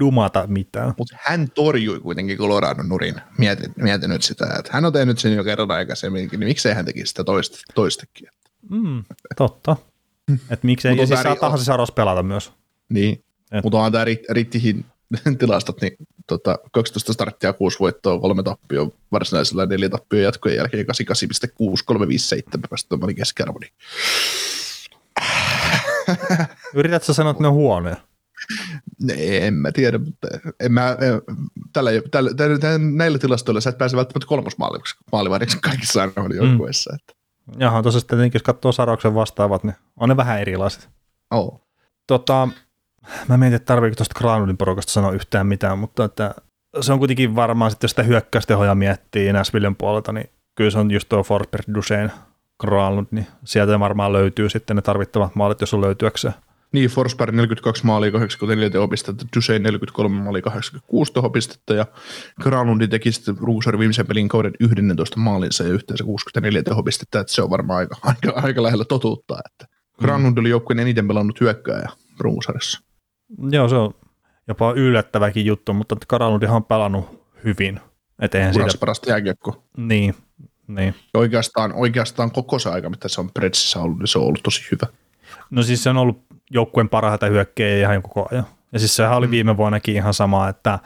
dumata 0.00 0.46
mitään. 0.46 0.94
Mutta 0.98 1.16
hän 1.20 1.50
torjui 1.50 2.00
kuitenkin 2.00 2.38
Coloradon 2.38 2.88
nurin. 2.88 3.14
Mietin, 3.38 3.72
mietin 3.76 4.10
nyt 4.10 4.22
sitä, 4.22 4.46
että 4.58 4.70
hän 4.72 4.84
on 4.84 4.92
tehnyt 4.92 5.18
sen 5.18 5.34
jo 5.34 5.44
kerran 5.44 5.70
aikaisemminkin, 5.70 6.40
niin 6.40 6.48
miksei 6.48 6.74
hän 6.74 6.84
tekisi 6.84 7.06
sitä 7.06 7.24
toista, 7.24 7.58
toistakin. 7.74 8.28
Mm, 8.70 9.04
totta. 9.36 9.76
Että 10.50 10.66
miksei, 10.66 10.96
ja 10.96 11.06
siis 11.06 11.20
saa 11.22 11.56
se 11.56 11.64
Saros 11.64 11.92
pelata 11.92 12.22
myös. 12.22 12.52
Niin, 12.88 13.24
mutta 13.62 13.78
onhan 13.78 13.92
tämä 13.92 14.04
Rittihin 14.30 14.84
tilastot, 15.38 15.80
niin 15.80 15.96
tota, 16.26 16.58
12 16.72 17.12
starttia, 17.12 17.52
6 17.52 17.78
voittoa, 17.80 18.20
3 18.20 18.42
tappioa, 18.42 18.90
varsinaisella 19.12 19.66
4 19.66 19.88
tappioa 19.88 20.22
jatkojen 20.22 20.56
jälkeen 20.56 20.86
88,6357 20.86 22.60
päästä 22.70 22.96
keskiarvo. 23.16 23.58
Niin 23.58 23.72
Yritätkö 26.74 27.12
sanoa, 27.12 27.30
että 27.30 27.42
ne 27.42 27.48
on 27.48 27.54
huonoja? 27.54 27.96
Ne, 29.02 29.14
en 29.46 29.54
mä 29.54 29.72
tiedä, 29.72 29.98
mutta 29.98 30.28
en 30.60 30.72
mä, 30.72 30.96
tällä, 31.72 31.90
tällä, 32.10 32.30
tällä, 32.34 32.58
tällä, 32.58 32.78
näillä 32.78 33.18
tilastoilla 33.18 33.60
sä 33.60 33.70
et 33.70 33.78
pääse 33.78 33.96
välttämättä 33.96 34.26
kolmosmaalivahdiksi 34.26 35.58
kaikissa 35.60 36.02
aina 36.02 36.34
joukkueissa. 36.34 36.90
Mm. 36.92 36.96
Että. 36.96 37.21
Jaha, 37.58 37.82
tosiaan 37.82 38.06
tietenkin, 38.06 38.38
jos 38.38 38.42
katsoo 38.42 38.72
Sarauksen 38.72 39.14
vastaavat, 39.14 39.64
niin 39.64 39.76
on 39.96 40.08
ne 40.08 40.16
vähän 40.16 40.40
erilaiset. 40.40 40.90
Oh. 41.30 41.60
Tota, 42.06 42.48
mä 43.28 43.36
mietin, 43.36 43.56
että 43.56 43.66
tarviiko 43.66 43.96
tuosta 43.96 44.18
Granulin 44.18 44.56
porukasta 44.56 44.92
sanoa 44.92 45.12
yhtään 45.12 45.46
mitään, 45.46 45.78
mutta 45.78 46.04
että 46.04 46.34
se 46.80 46.92
on 46.92 46.98
kuitenkin 46.98 47.36
varmaan 47.36 47.70
sitten, 47.70 47.84
jos 47.84 47.90
sitä 47.90 48.02
hyökkäystehoja 48.02 48.74
miettii 48.74 49.32
Nashvillen 49.32 49.76
puolelta, 49.76 50.12
niin 50.12 50.30
kyllä 50.54 50.70
se 50.70 50.78
on 50.78 50.90
just 50.90 51.08
tuo 51.08 51.22
Forsberg, 51.22 51.64
Duchesne, 51.74 52.10
Granlund, 52.60 53.06
niin 53.10 53.26
sieltä 53.44 53.80
varmaan 53.80 54.12
löytyy 54.12 54.48
sitten 54.48 54.76
ne 54.76 54.82
tarvittavat 54.82 55.34
maalit, 55.34 55.60
jos 55.60 55.74
on 55.74 55.80
löytyäkseen. 55.80 56.34
Niin, 56.72 56.90
Forsberg 56.90 57.34
42 57.34 57.86
maalia 57.86 58.10
84 58.10 58.70
tehopistettä, 58.70 59.24
Duchesne 59.36 59.58
43 59.58 60.22
maalia 60.22 60.42
86 60.42 61.12
tehopistettä 61.12 61.74
ja 61.74 61.86
Granlundi 62.42 62.88
teki 62.88 63.12
sitten 63.12 63.38
ruusari 63.38 63.78
viimeisen 63.78 64.06
pelin 64.06 64.28
kauden 64.28 64.52
11 64.60 65.20
maalinsa 65.20 65.64
ja 65.64 65.70
yhteensä 65.70 66.04
64 66.04 66.62
tehopistettä, 66.62 67.20
että 67.20 67.32
se 67.32 67.42
on 67.42 67.50
varmaan 67.50 67.78
aika, 67.78 67.96
aika, 68.10 68.40
aika 68.40 68.62
lähellä 68.62 68.84
totuutta, 68.84 69.38
että 69.46 69.74
Granlund 69.98 70.38
oli 70.38 70.50
joukkueen 70.50 70.80
eniten 70.80 71.08
pelannut 71.08 71.40
hyökkääjä 71.40 71.88
ruusarissa. 72.18 72.80
Joo, 73.50 73.68
se 73.68 73.74
on 73.74 73.94
jopa 74.48 74.72
yllättäväkin 74.72 75.46
juttu, 75.46 75.74
mutta 75.74 75.96
Granlundihan 76.08 76.56
on 76.56 76.64
pelannut 76.64 77.22
hyvin. 77.44 77.80
Et 78.20 78.34
eihän 78.34 78.54
siitä... 78.54 78.78
parasta 78.80 79.10
jääkiekko. 79.10 79.64
Niin, 79.76 80.14
niin. 80.66 80.94
Oikeastaan, 81.14 81.72
oikeastaan 81.72 82.30
koko 82.30 82.58
se 82.58 82.70
aika, 82.70 82.90
mitä 82.90 83.08
se 83.08 83.20
on 83.20 83.30
Pretsissä 83.30 83.80
ollut, 83.80 83.98
niin 83.98 84.08
se 84.08 84.18
on 84.18 84.24
ollut 84.24 84.42
tosi 84.42 84.62
hyvä. 84.70 84.86
No 85.50 85.62
siis 85.62 85.82
se 85.82 85.90
on 85.90 85.96
ollut 85.96 86.31
joukkueen 86.52 86.88
parhaita 86.88 87.26
hyökkäjiä 87.26 87.90
ihan 87.90 88.02
koko 88.02 88.28
ajan. 88.30 88.44
Ja 88.72 88.78
siis 88.78 88.96
sehän 88.96 89.16
oli 89.16 89.26
mm. 89.26 89.30
viime 89.30 89.56
vuonnakin 89.56 89.96
ihan 89.96 90.14
sama, 90.14 90.48
että 90.48 90.78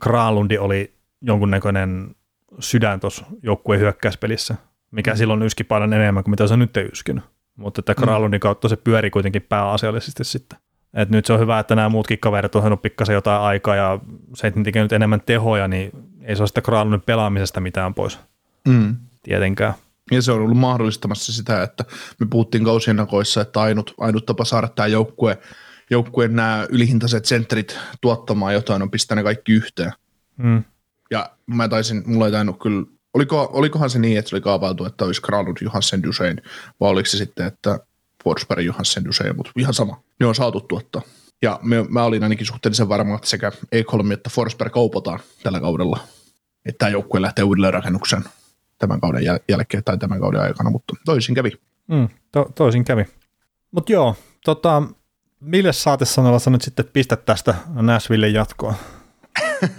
Kraalundi 0.00 0.58
oli 0.58 0.94
jonkunnäköinen 1.20 2.14
sydän 2.58 3.00
tuossa 3.00 3.26
joukkueen 3.42 3.80
hyökkäyspelissä, 3.80 4.54
mikä 4.90 5.10
mm. 5.10 5.16
silloin 5.16 5.42
yski 5.42 5.64
paljon 5.64 5.92
enemmän 5.92 6.24
kuin 6.24 6.32
mitä 6.32 6.46
se 6.46 6.52
on 6.52 6.58
nyt 6.58 6.76
yskinyt. 6.76 7.24
Mutta 7.56 7.80
että 7.80 7.94
Kraalundin 7.94 8.40
kautta 8.40 8.68
se 8.68 8.76
pyöri 8.76 9.10
kuitenkin 9.10 9.42
pääasiallisesti 9.42 10.24
sitten. 10.24 10.58
Et 10.94 11.10
nyt 11.10 11.26
se 11.26 11.32
on 11.32 11.40
hyvä, 11.40 11.58
että 11.58 11.74
nämä 11.74 11.88
muutkin 11.88 12.18
kaverit 12.18 12.54
on 12.54 12.62
saanut 12.62 12.82
pikkasen 12.82 13.14
jotain 13.14 13.42
aikaa 13.42 13.76
ja 13.76 13.98
se, 14.34 14.46
että 14.46 14.62
tekee 14.62 14.82
nyt 14.82 14.92
enemmän 14.92 15.20
tehoja, 15.26 15.68
niin 15.68 15.90
ei 16.22 16.36
se 16.36 16.42
ole 16.42 16.48
sitä 16.48 16.60
Kraalundin 16.60 17.00
pelaamisesta 17.00 17.60
mitään 17.60 17.94
pois. 17.94 18.18
Mm. 18.68 18.96
Tietenkään. 19.22 19.74
Ja 20.10 20.22
se 20.22 20.32
on 20.32 20.40
ollut 20.40 20.58
mahdollistamassa 20.58 21.32
sitä, 21.32 21.62
että 21.62 21.84
me 22.20 22.26
puhuttiin 22.30 22.64
kausien 22.64 22.96
nakoissa, 22.96 23.40
että 23.40 23.60
ainut, 23.60 23.94
ainut 23.98 24.26
tapa 24.26 24.44
saada 24.44 24.68
tämä 24.68 24.86
joukkue, 24.86 25.38
joukkueen 25.90 26.36
nämä 26.36 26.66
ylihintaiset 26.70 27.24
sentterit 27.24 27.78
tuottamaan 28.00 28.54
jotain 28.54 28.82
on 28.82 28.90
pistää 28.90 29.14
ne 29.14 29.22
kaikki 29.22 29.52
yhteen. 29.52 29.92
Mm. 30.36 30.64
Ja 31.10 31.30
mä 31.46 31.68
taisin, 31.68 32.02
mulla 32.06 32.26
ei 32.26 32.32
tainnut 32.32 32.60
kyllä, 32.62 32.86
oliko, 33.14 33.50
olikohan 33.52 33.90
se 33.90 33.98
niin, 33.98 34.18
että 34.18 34.28
se 34.28 34.36
oli 34.36 34.40
kaavailtu, 34.40 34.84
että 34.84 35.04
olisi 35.04 35.22
Granlund 35.22 35.56
Johansen 35.60 36.02
Dusein, 36.02 36.42
vai 36.80 36.90
oliko 36.90 37.06
se 37.06 37.16
sitten, 37.16 37.46
että 37.46 37.78
Forsberg 38.24 38.64
Johansen 38.64 39.04
Dusein, 39.04 39.36
mutta 39.36 39.52
ihan 39.56 39.74
sama. 39.74 40.02
Ne 40.20 40.26
on 40.26 40.34
saatu 40.34 40.60
tuottaa. 40.60 41.02
Ja 41.42 41.60
me, 41.62 41.84
mä 41.88 42.04
olin 42.04 42.22
ainakin 42.22 42.46
suhteellisen 42.46 42.88
varma, 42.88 43.14
että 43.14 43.28
sekä 43.28 43.52
Ekholm 43.72 44.12
että 44.12 44.30
Forsberg 44.30 44.72
kaupataan 44.72 45.20
tällä 45.42 45.60
kaudella. 45.60 46.00
Että 46.66 46.78
tämä 46.78 46.90
joukkue 46.90 47.22
lähtee 47.22 47.44
uudelleen 47.44 47.74
rakennukseen 47.74 48.24
tämän 48.78 49.00
kauden 49.00 49.22
jäl- 49.22 49.44
jälkeen 49.48 49.84
tai 49.84 49.98
tämän 49.98 50.20
kauden 50.20 50.40
aikana, 50.40 50.70
mutta 50.70 50.94
toisin 51.04 51.34
kävi. 51.34 51.50
Mm, 51.86 52.08
to- 52.32 52.52
toisin 52.54 52.84
kävi. 52.84 53.04
Mutta 53.70 53.92
joo, 53.92 54.16
tota, 54.44 54.82
mille 55.40 55.72
saatesanoilla 55.72 56.38
sä 56.38 56.50
nyt 56.50 56.62
sitten 56.62 56.84
pistät 56.92 57.24
tästä 57.24 57.54
Nashvillen 57.74 58.34
jatkoa? 58.34 58.74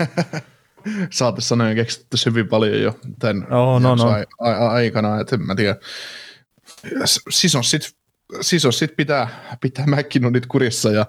saatesanoja 1.12 1.76
keksitty 1.76 2.18
hyvin 2.26 2.48
paljon 2.48 2.82
jo 2.82 3.00
tämän 3.20 3.54
oh, 3.54 3.82
no, 3.82 3.96
no. 3.96 4.10
A- 4.40 4.50
a- 4.50 4.72
aikana, 4.72 5.20
että 5.20 5.36
en 5.36 5.42
mä 5.42 5.56
tiedä. 5.56 5.76
Siis 7.30 7.56
on 7.56 7.64
sit, 7.64 7.96
siis 8.42 8.66
on 8.66 8.74
sit 8.74 8.96
pitää, 8.98 9.58
pitää 9.62 9.86
McKinnonit 9.88 10.46
kurissa 10.46 10.92
ja 10.92 11.06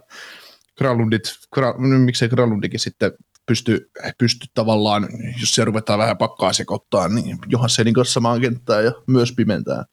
Gralundit, 0.78 1.22
Gra, 1.54 1.74
miksei 1.78 2.28
Gralundikin 2.28 2.80
sitten 2.80 3.12
pysty, 3.46 3.90
pysty 4.18 4.46
tavallaan, 4.54 5.08
jos 5.40 5.54
se 5.54 5.64
ruvetaan 5.64 5.98
vähän 5.98 6.16
pakkaa 6.16 6.52
sekoittaa, 6.52 7.08
niin 7.08 7.38
Johansenin 7.46 7.94
kanssa 7.94 8.12
samaan 8.12 8.40
kenttään 8.40 8.84
ja 8.84 8.92
myös 9.06 9.32
pimentää, 9.32 9.84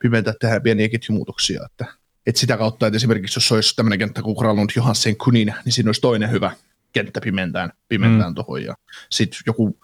pimentää 0.00 0.34
tehdä 0.40 0.60
pieniä 0.60 0.88
ketjumuutoksia. 0.88 1.60
Että, 1.66 1.84
että 2.26 2.40
sitä 2.40 2.56
kautta, 2.56 2.86
että 2.86 2.96
esimerkiksi 2.96 3.36
jos 3.36 3.52
olisi 3.52 3.76
tämmöinen 3.76 3.98
kenttä 3.98 4.22
kuin 4.22 4.36
Kralund 4.36 4.70
Johansen 4.76 5.16
Kunin, 5.16 5.54
niin 5.64 5.72
siinä 5.72 5.88
olisi 5.88 6.00
toinen 6.00 6.30
hyvä 6.30 6.50
kenttä 6.92 7.20
pimentään, 7.20 7.72
pimentään 7.88 8.30
mm. 8.30 8.34
tuohon 8.34 8.64
ja 8.64 8.74
sitten 9.10 9.40
joku 9.46 9.78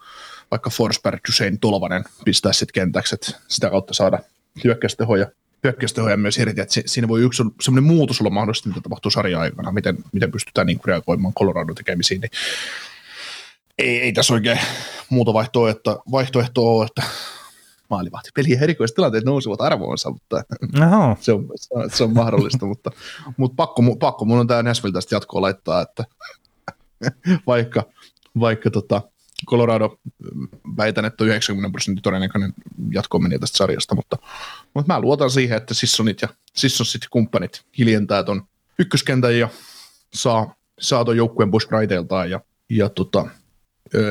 vaikka 0.51 0.69
Forsberg, 0.69 1.19
Hussein 1.27 1.59
Tolvanen 1.59 2.03
pistää 2.25 2.53
sitten 2.53 2.73
kentäksi, 2.73 3.15
että 3.15 3.31
sitä 3.47 3.69
kautta 3.69 3.93
saada 3.93 4.19
hyökkäystehoja 4.63 5.27
hyökkäystehoja 5.65 6.17
myös 6.17 6.37
irti, 6.37 6.61
että 6.61 6.81
siinä 6.85 7.07
voi 7.07 7.21
yksi 7.21 7.43
semmoinen 7.61 7.95
muutos 7.95 8.21
olla 8.21 8.29
mahdollista, 8.29 8.69
mitä 8.69 8.81
tapahtuu 8.81 9.11
sarja 9.11 9.39
aikana, 9.39 9.71
miten, 9.71 9.97
miten 10.11 10.31
pystytään 10.31 10.67
niin 10.67 10.79
reagoimaan 10.85 11.33
Colorado 11.33 11.73
tekemisiin, 11.73 12.21
niin 12.21 12.31
ei, 13.77 14.01
ei 14.01 14.13
tässä 14.13 14.33
oikein 14.33 14.59
muuta 15.09 15.33
vaihtoehtoa, 15.33 15.69
että, 15.69 16.11
vaihtoehtoa 16.11 16.69
ole, 16.69 16.85
että 16.85 17.03
maalivahti 17.89 18.29
peliä 18.35 18.59
erikoiset 18.61 18.95
tilanteet 18.95 19.25
nousevat 19.25 19.61
arvoonsa, 19.61 20.09
mutta 20.11 20.43
se 21.19 21.33
on, 21.33 21.47
se 21.55 21.67
on, 21.73 21.89
se 21.89 22.03
on 22.03 22.13
mahdollista, 22.13 22.65
mutta, 22.71 22.91
mutta 23.37 23.55
pakko, 23.55 23.95
pakko 23.99 24.25
mun 24.25 24.39
on 24.39 24.47
tämä 24.47 24.63
Nashville 24.63 24.93
tästä 24.93 25.15
jatkoa 25.15 25.41
laittaa, 25.41 25.81
että 25.81 26.05
vaikka, 27.47 27.83
vaikka 28.39 28.71
tota, 28.71 29.01
Colorado 29.47 29.99
väitän, 30.77 31.05
että 31.05 31.23
90 31.23 31.71
prosentin 31.71 32.01
todennäköinen 32.01 32.53
jatko 32.91 33.19
meni 33.19 33.39
tästä 33.39 33.57
sarjasta, 33.57 33.95
mutta, 33.95 34.17
mutta 34.73 34.93
mä 34.93 34.99
luotan 34.99 35.29
siihen, 35.29 35.57
että 35.57 35.73
Sissonit 35.73 36.21
ja 36.21 36.27
Sissonsit 36.53 37.01
kumppanit 37.09 37.65
hiljentää 37.77 38.23
ton 38.23 38.47
ykköskentän 38.79 39.39
ja 39.39 39.49
saa, 40.13 40.55
saa 40.79 41.05
ton 41.05 41.17
joukkueen 41.17 41.51
pois 41.51 41.71
raiteiltaan 41.71 42.29
ja, 42.29 42.39
ja 42.69 42.89
tota, 42.89 43.27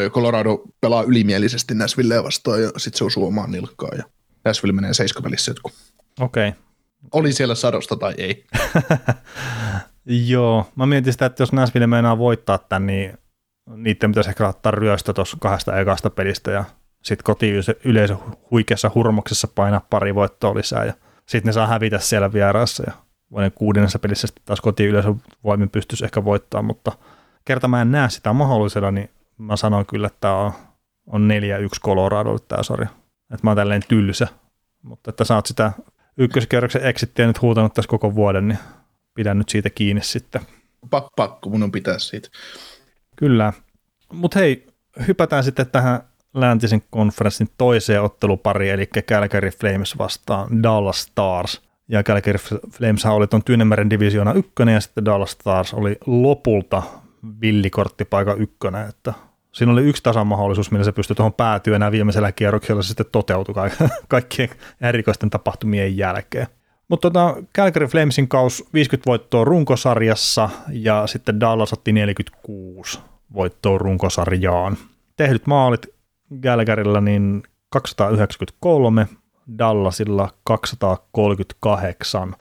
Colorado 0.09 0.63
pelaa 0.81 1.03
ylimielisesti 1.03 1.75
Nashvilleä 1.75 2.25
vastaan 2.25 2.63
ja 2.63 2.71
sitten 2.77 2.99
se 2.99 3.05
osuu 3.05 3.27
omaan 3.27 3.51
nilkkaan 3.51 3.99
ja 3.99 4.05
Nashville 4.45 4.73
menee 4.73 4.95
seiskapelissä 4.95 5.51
jotkut. 5.51 5.73
Okei. 6.21 6.49
Okay. 6.49 6.61
Oli 7.13 7.33
siellä 7.33 7.55
sadosta 7.55 7.97
tai 7.97 8.15
ei. 8.19 8.45
Joo, 10.29 10.67
mä 10.77 10.87
mietin 10.87 11.13
sitä, 11.13 11.27
että 11.27 11.43
jos 11.43 11.53
Nashville 11.53 11.87
meinaa 11.87 12.19
voittaa 12.19 12.59
tämän, 12.59 12.87
niin 12.87 13.19
niiden 13.77 14.11
pitäisi 14.11 14.31
ehkä 14.31 14.49
ottaa 14.49 14.73
ryöstö 14.73 15.13
tuossa 15.13 15.37
kahdesta 15.41 15.81
ekasta 15.81 16.11
pelistä 16.11 16.51
ja 16.51 16.65
sitten 17.03 17.25
koti 17.25 17.53
yleisö 17.85 18.17
huikeassa 18.51 18.91
hurmoksessa 18.95 19.49
painaa 19.55 19.87
pari 19.91 20.15
voittoa 20.15 20.55
lisää 20.55 20.85
ja 20.85 20.93
sitten 21.27 21.49
ne 21.49 21.53
saa 21.53 21.67
hävitä 21.67 21.99
siellä 21.99 22.33
vieraassa 22.33 22.83
ja 22.87 22.93
vuoden 23.31 23.53
kuudennessa 23.53 23.99
pelissä 23.99 24.27
sitten 24.27 24.45
taas 24.45 24.61
koti 24.61 24.85
yleisö 24.85 25.15
voimin 25.45 25.71
pystyisi 25.71 26.05
ehkä 26.05 26.25
voittaa, 26.25 26.63
mutta 26.63 26.93
kerta 27.45 27.69
mä 27.69 27.83
en 27.83 27.93
näe 27.93 28.11
sitä 28.11 28.33
mahdollisella, 28.33 28.91
niin 28.91 29.11
mä 29.39 29.57
sanoin 29.57 29.87
kyllä, 29.87 30.07
että 30.07 30.21
tämä 30.21 30.37
on, 30.37 30.53
on 31.07 31.29
4-1 31.31 31.81
Coloradolle 31.81 32.41
tämä 32.49 32.63
sarja. 32.63 32.89
Että 33.35 33.41
mä 33.43 33.51
oon 33.51 33.57
tälleen 33.57 33.83
tylsä, 33.89 34.29
mutta 34.83 35.11
että 35.11 35.25
sä 35.25 35.35
oot 35.35 35.47
sitä 35.47 35.73
ykköskierroksen 36.17 36.85
exittiä 36.85 37.27
nyt 37.27 37.43
huutanut 37.43 37.75
tässä 37.75 37.89
koko 37.89 38.15
vuoden, 38.15 38.49
niin 38.49 38.59
pidän 39.15 39.39
nyt 39.39 39.49
siitä 39.49 39.71
kiinni 39.71 40.03
sitten. 40.03 40.41
Pakko, 40.91 41.11
pakko 41.17 41.51
mun 41.51 41.63
on 41.63 41.73
pitää 41.73 41.99
siitä. 41.99 42.29
Kyllä. 43.17 43.53
Mutta 44.13 44.39
hei, 44.39 44.67
hypätään 45.07 45.45
sitten 45.45 45.67
tähän 45.67 46.01
läntisen 46.35 46.83
konferenssin 46.91 47.49
toiseen 47.59 48.03
ottelupariin, 48.03 48.75
eli 48.75 48.87
Calgary 48.87 49.51
Flames 49.51 49.99
vastaan 49.99 50.63
Dallas 50.63 51.03
Stars. 51.03 51.63
Ja 51.89 52.03
Calgary 52.03 52.39
Flames 52.71 53.07
oli 53.07 53.27
tuon 53.27 53.45
Tyynemeren 53.45 53.91
divisioona 53.91 54.33
ykkönen, 54.33 54.75
ja 54.75 54.81
sitten 54.81 55.05
Dallas 55.05 55.31
Stars 55.31 55.75
oli 55.75 55.97
lopulta 56.07 56.83
villikorttipaikan 57.41 58.41
ykkönen, 58.41 58.89
että 58.89 59.15
siinä 59.53 59.73
oli 59.73 59.83
yksi 59.83 60.03
tasamahdollisuus, 60.03 60.71
millä 60.71 60.85
se 60.85 60.93
pystyi 60.93 61.17
tuohon 61.17 61.33
päätyä 61.33 61.77
enää 61.77 61.93
viimeisellä 61.93 62.33
kierroksella 62.33 62.83
se 62.83 62.89
sitten 62.89 63.07
toteutui 63.13 63.55
kaikkien 64.09 64.49
erikoisten 64.81 65.31
tapahtumien 65.31 65.97
jälkeen. 65.97 66.47
Mutta 66.89 67.11
tota, 67.11 67.37
Calgary 67.57 67.87
Flamesin 67.87 68.29
kaus 68.29 68.65
50 68.75 69.07
voittoa 69.07 69.45
runkosarjassa 69.45 70.51
ja 70.69 71.07
sitten 71.07 71.41
Dallas 71.41 71.73
otti 71.73 71.93
46 71.93 72.99
voittoa 73.35 73.79
runkosarjaan. 73.79 74.77
Tehdyt 75.17 75.47
maalit 75.47 75.87
Calgarylla 76.43 77.01
niin 77.01 77.43
293, 77.71 79.09
Dallasilla 79.59 80.29
238 80.45 82.35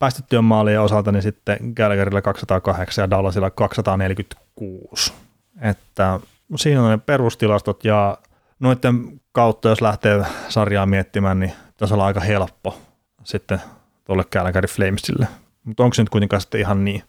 päästettyjen 0.00 0.44
maalien 0.44 0.80
osalta 0.80 1.12
niin 1.12 1.22
sitten 1.22 1.58
Gallagherilla 1.76 2.22
208 2.22 3.02
ja 3.02 3.10
Dallasilla 3.10 3.50
246. 3.50 5.12
Että 5.60 6.20
siinä 6.56 6.82
on 6.82 6.90
ne 6.90 6.98
perustilastot 6.98 7.84
ja 7.84 8.18
noiden 8.60 9.20
kautta, 9.32 9.68
jos 9.68 9.80
lähtee 9.80 10.24
sarjaa 10.48 10.86
miettimään, 10.86 11.40
niin 11.40 11.52
tässä 11.76 11.94
on 11.94 12.00
aika 12.00 12.20
helppo 12.20 12.78
sitten 13.24 13.60
tuolle 14.04 14.24
Calgary 14.24 14.68
Flamesille 14.68 15.28
mutta 15.64 15.84
onko 15.84 15.94
se 15.94 16.02
nyt 16.02 16.08
kuitenkaan 16.08 16.40
sitten 16.40 16.60
ihan 16.60 16.84
niin? 16.84 17.02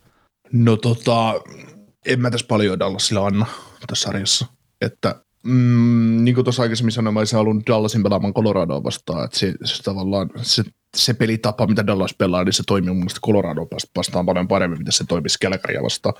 No 0.51 0.77
tota, 0.77 1.41
en 2.05 2.19
mä 2.19 2.31
tässä 2.31 2.47
paljon 2.47 2.79
Dallasilla 2.79 3.25
anna 3.25 3.45
tässä 3.87 4.03
sarjassa. 4.03 4.45
Että 4.81 5.15
mm, 5.43 6.23
niin 6.23 6.35
kuin 6.35 6.45
tuossa 6.45 6.61
aikaisemmin 6.61 6.91
sanoin, 6.91 7.13
mä 7.13 7.19
olisin 7.19 7.37
halunnut 7.37 7.67
Dallasin 7.67 8.03
pelaamaan 8.03 8.33
Coloradoa 8.33 8.83
vastaan, 8.83 9.25
että 9.25 9.39
se, 9.39 9.53
se 9.63 9.83
tavallaan 9.83 10.29
se, 10.41 10.63
se 10.97 11.13
pelitapa, 11.13 11.67
mitä 11.67 11.87
Dallas 11.87 12.13
pelaa, 12.13 12.43
niin 12.43 12.53
se 12.53 12.63
toimii 12.67 12.89
mun 12.89 12.97
mielestä 12.97 13.19
Colorado 13.25 13.67
vastaan 13.95 14.25
paljon 14.25 14.47
paremmin, 14.47 14.79
mitä 14.79 14.91
se 14.91 15.03
toimisi 15.07 15.39
Calgarya 15.39 15.83
vastaan. 15.83 16.15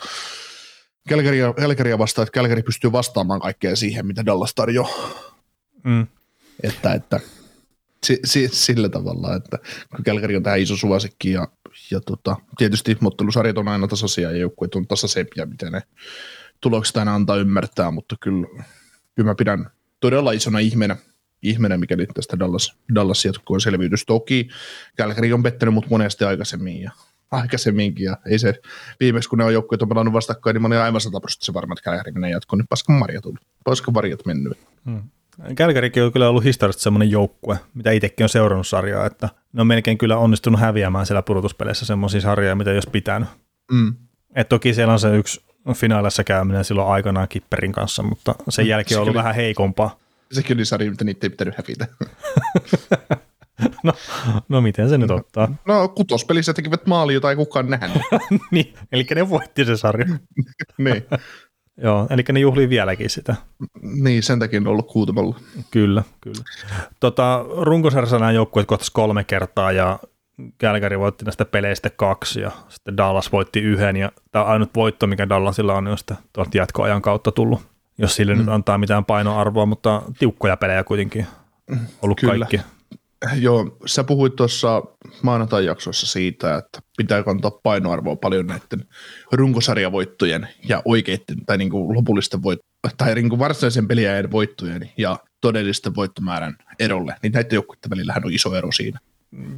Calgarya, 1.10 1.54
Calgarya 1.54 1.98
vastaan, 1.98 2.28
että 2.28 2.40
Calgary 2.40 2.64
pystyy 2.64 2.92
vastaamaan 2.92 3.42
kaikkeen 3.42 3.78
siihen, 3.78 4.08
mitä 4.08 4.26
Dallas 4.26 4.56
tarjoaa. 4.56 5.10
Mm. 5.84 6.08
Että, 6.64 6.94
että 6.94 7.20
si, 8.06 8.20
si, 8.26 8.50
sillä 8.52 8.90
tavalla, 8.90 9.36
että 9.36 9.58
kun 9.96 10.06
Calgary 10.06 10.36
on 10.36 10.44
tähän 10.44 10.60
iso 10.60 10.78
suosikki 10.78 11.32
ja, 11.32 11.48
ja 11.92 12.02
tota, 12.02 12.36
tietysti 12.58 12.98
mottelusarjat 13.00 13.58
on 13.58 13.68
aina 13.68 13.88
tasaisia 13.88 14.32
ja 14.32 14.38
joukkueet 14.38 14.76
on 14.76 14.88
tasaisempia, 14.88 15.46
miten 15.46 15.72
ne 15.72 15.82
tulokset 16.62 16.98
aina 16.98 17.16
antaa 17.16 17.36
ymmärtää, 17.36 17.92
mutta 17.92 18.16
kyllä, 18.20 18.48
kyllä 19.16 19.30
mä 19.30 19.36
pidän 19.36 19.72
todella 20.00 20.32
isona 20.32 20.60
ihmeenä, 20.60 20.96
ihmeenä 21.42 21.78
mikäli 21.78 22.06
tästä 22.06 22.40
Dallas, 22.40 22.76
Dallas 22.96 23.26
jatkoon 23.26 23.62
selviytys. 23.62 24.06
Toki 24.06 24.50
Calgary 24.98 25.34
on 25.34 25.44
pettänyt 25.44 25.74
mut 25.74 25.90
monesti 25.90 26.24
aikaisemmin 26.24 26.82
ja 26.82 26.92
aikaisemminkin, 27.32 28.06
ja 28.06 28.18
ei 28.26 28.40
se 28.40 28.62
viimeksi, 29.00 29.30
kun 29.30 29.38
ne 29.38 29.46
on 29.46 29.54
joukkueet 29.54 29.82
on 29.82 29.90
pelannut 29.90 30.14
vastakkain, 30.14 30.54
niin 30.54 30.62
mä 30.62 30.68
olin 30.68 30.78
aivan 30.78 31.02
se 31.02 31.54
varma, 31.54 31.74
että 31.74 31.90
Calgary 31.90 32.12
menee 32.12 32.32
jatkoon, 32.32 32.58
niin 32.60 32.68
paskan 32.68 32.96
marja 32.96 33.22
tullut, 33.22 33.42
paskan 33.64 33.94
marjat 33.94 34.26
mennyt. 34.26 34.58
Hmm. 34.86 35.02
Kälkärikin 35.56 36.04
on 36.04 36.12
kyllä 36.12 36.30
ollut 36.30 36.44
historiallisesti 36.44 36.84
semmoinen 36.84 37.12
joukkue, 37.12 37.60
mitä 37.74 37.92
itsekin 37.92 38.24
on 38.24 38.30
seurannut 38.30 38.68
sarjaa, 38.68 39.06
että 39.06 39.30
ne 39.54 39.62
on 39.62 39.68
melkein 39.68 39.98
kyllä 39.98 40.18
onnistunut 40.18 40.60
häviämään 40.60 41.06
siellä 41.06 41.22
pudotuspeleissä 41.22 41.86
semmoisia 41.86 42.22
sarjoja, 42.22 42.56
mitä 42.56 42.72
olisi 42.72 42.90
pitänyt. 42.90 43.30
Mm. 43.72 43.94
Et 44.36 44.50
toki 44.50 44.74
siellä 44.74 44.94
on 44.94 45.00
se 45.00 45.18
yksi 45.18 45.42
finaalissa 45.74 46.24
käyminen 46.24 46.66
silloin 46.66 46.88
aikanaan 46.88 47.28
Kipperin 47.28 47.72
kanssa, 47.72 48.04
mutta 48.04 48.36
sen 48.50 48.68
jälkeen 48.68 48.98
on 48.98 49.02
ollut 49.02 49.16
vähän 49.16 49.36
heikompaa. 49.36 50.01
Sekin 50.32 50.58
oli 50.58 50.66
sarja, 50.66 50.92
mitä 50.92 51.04
niitä 51.04 51.26
ei 51.26 51.30
pitänyt 51.30 51.56
hävitä. 51.58 51.88
no, 53.84 53.94
no 54.50 54.62
miten 54.62 54.90
se 54.90 54.98
nyt 54.98 55.12
ottaa? 55.12 55.56
No 55.68 55.88
kutospelissä 55.88 56.54
tekivät 56.54 56.86
maali, 56.86 57.14
jota 57.14 57.30
ei 57.30 57.36
kukaan 57.36 57.70
nähnyt. 57.70 58.04
niin, 58.52 58.74
eli 58.92 59.06
ne 59.16 59.30
voitti 59.30 59.66
se 59.66 59.78
sarja. 59.78 60.06
niin. 60.78 61.06
Joo, 61.78 62.08
eli 62.10 62.24
ne 62.32 62.40
juhlii 62.40 62.70
vieläkin 62.70 63.10
sitä. 63.10 63.36
Niin, 63.82 64.24
sen 64.24 64.40
takia 64.40 64.60
on 64.60 64.68
ollut 64.68 64.92
kuutamalla. 64.92 65.40
Kyllä, 65.72 66.04
kyllä. 66.22 66.44
Tota, 67.00 67.46
runkosarjassa 67.58 68.20
nämä 68.20 68.32
joukkueet 68.32 68.68
kohtasivat 68.68 68.94
kolme 68.94 69.24
kertaa 69.24 69.72
ja 69.72 70.00
Calgary 70.62 71.00
voitti 71.00 71.26
näistä 71.26 71.46
peleistä 71.46 71.90
kaksi 71.90 72.42
ja 72.42 72.52
sitten 72.70 72.98
Dallas 72.98 73.32
voitti 73.32 73.60
yhden 73.60 73.98
ja 73.98 74.12
tämä 74.32 74.46
ainut 74.46 74.70
voitto, 74.76 75.08
mikä 75.08 75.30
Dallasilla 75.30 75.74
on, 75.74 75.88
on 75.88 75.98
sitten 75.98 76.18
tuolta 76.34 76.58
jatkoajan 76.58 77.02
kautta 77.02 77.32
tullut, 77.32 77.62
jos 78.02 78.16
sille 78.16 78.34
mm. 78.34 78.40
nyt 78.40 78.50
antaa 78.50 78.78
mitään 78.78 79.06
painoarvoa, 79.06 79.66
mutta 79.66 80.02
tiukkoja 80.20 80.58
pelejä 80.58 80.84
kuitenkin 80.84 81.28
ollut 82.02 82.20
Kyllä. 82.20 82.46
kaikki. 82.46 82.62
Joo, 83.36 83.78
sä 83.86 84.04
puhuit 84.04 84.36
tuossa 84.36 84.84
maanantai-jaksossa 85.22 86.08
siitä, 86.08 86.58
että 86.58 86.80
pitää 86.98 87.24
kantaa 87.24 87.52
painoarvoa 87.52 88.16
paljon 88.16 88.48
näiden 88.48 88.88
runkosarjavoittojen 89.32 90.48
ja 90.70 90.82
oikeiden 90.86 91.46
tai 91.46 91.58
niin 91.58 91.70
kuin 91.70 91.96
lopullisten 91.96 92.44
voit, 92.44 92.60
tai 92.98 93.16
niin 93.16 93.30
kuin 93.30 93.40
varsinaisen 93.40 93.88
peliajan 93.88 94.32
voittojen 94.32 94.92
ja 94.98 95.18
todellisten 95.42 95.96
voittomäärän 95.96 96.56
erolle, 96.80 97.16
niin 97.24 97.34
näiden 97.34 97.56
joukkueiden 97.56 97.90
välillähän 97.90 98.26
on 98.26 98.34
iso 98.34 98.56
ero 98.56 98.72
siinä. 98.72 99.00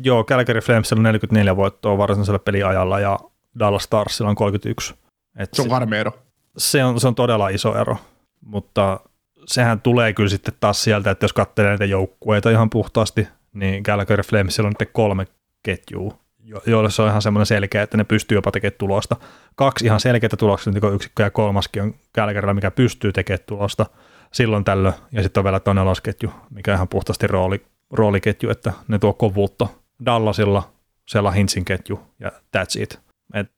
Joo, 0.03 0.23
Calgary 0.23 0.59
Flamesilla 0.59 0.99
on 0.99 1.03
44 1.03 1.55
voittoa 1.55 1.97
varsinaisella 1.97 2.39
peliajalla 2.39 2.99
ja 2.99 3.19
Dallas 3.59 3.83
Starsilla 3.83 4.29
on 4.29 4.35
31. 4.35 4.93
Et 5.37 5.53
se 5.53 5.61
on 5.61 5.69
karme 5.69 5.99
ero. 5.99 6.11
Se 6.57 6.83
on, 6.83 6.99
se 6.99 7.07
on 7.07 7.15
todella 7.15 7.49
iso 7.49 7.75
ero, 7.81 7.97
mutta 8.45 8.99
sehän 9.45 9.81
tulee 9.81 10.13
kyllä 10.13 10.29
sitten 10.29 10.53
taas 10.59 10.83
sieltä, 10.83 11.11
että 11.11 11.23
jos 11.23 11.33
katselee 11.33 11.69
näitä 11.69 11.85
joukkueita 11.85 12.49
ihan 12.49 12.69
puhtaasti, 12.69 13.27
niin 13.53 13.83
Calgary 13.83 14.23
Flamesilla 14.23 14.67
on 14.67 14.73
nyt 14.79 14.89
kolme 14.93 15.27
ketjua, 15.63 16.17
joille 16.65 16.91
se 16.91 17.01
on 17.01 17.09
ihan 17.09 17.21
semmoinen 17.21 17.45
selkeä, 17.45 17.83
että 17.83 17.97
ne 17.97 18.03
pystyy 18.03 18.37
jopa 18.37 18.51
tekemään 18.51 18.77
tulosta. 18.77 19.15
Kaksi 19.55 19.85
ihan 19.85 19.99
selkeää 19.99 20.29
tulosta, 20.37 20.71
niin 20.71 20.93
yksikköä 20.93 21.25
ja 21.25 21.31
kolmaskin 21.31 21.83
on 21.83 21.95
Calgarylla, 22.15 22.53
mikä 22.53 22.71
pystyy 22.71 23.11
tekemään 23.11 23.45
tulosta 23.45 23.85
silloin 24.33 24.63
tällöin, 24.63 24.95
ja 25.11 25.23
sitten 25.23 25.41
on 25.41 25.43
vielä 25.43 25.59
toinen 25.59 25.85
lasketju, 25.85 26.31
mikä 26.49 26.71
on 26.71 26.75
ihan 26.75 26.87
puhtaasti 26.87 27.27
rooli, 27.27 27.65
rooliketju, 27.91 28.49
että 28.49 28.73
ne 28.87 28.99
tuo 28.99 29.13
kovuutta 29.13 29.67
Dallasilla, 30.05 30.73
siellä 31.05 31.29
on 31.29 31.35
Hintsin 31.35 31.65
ketju, 31.65 31.99
ja 32.19 32.31
that's 32.57 32.81
it. 32.81 32.99
Et 33.33 33.51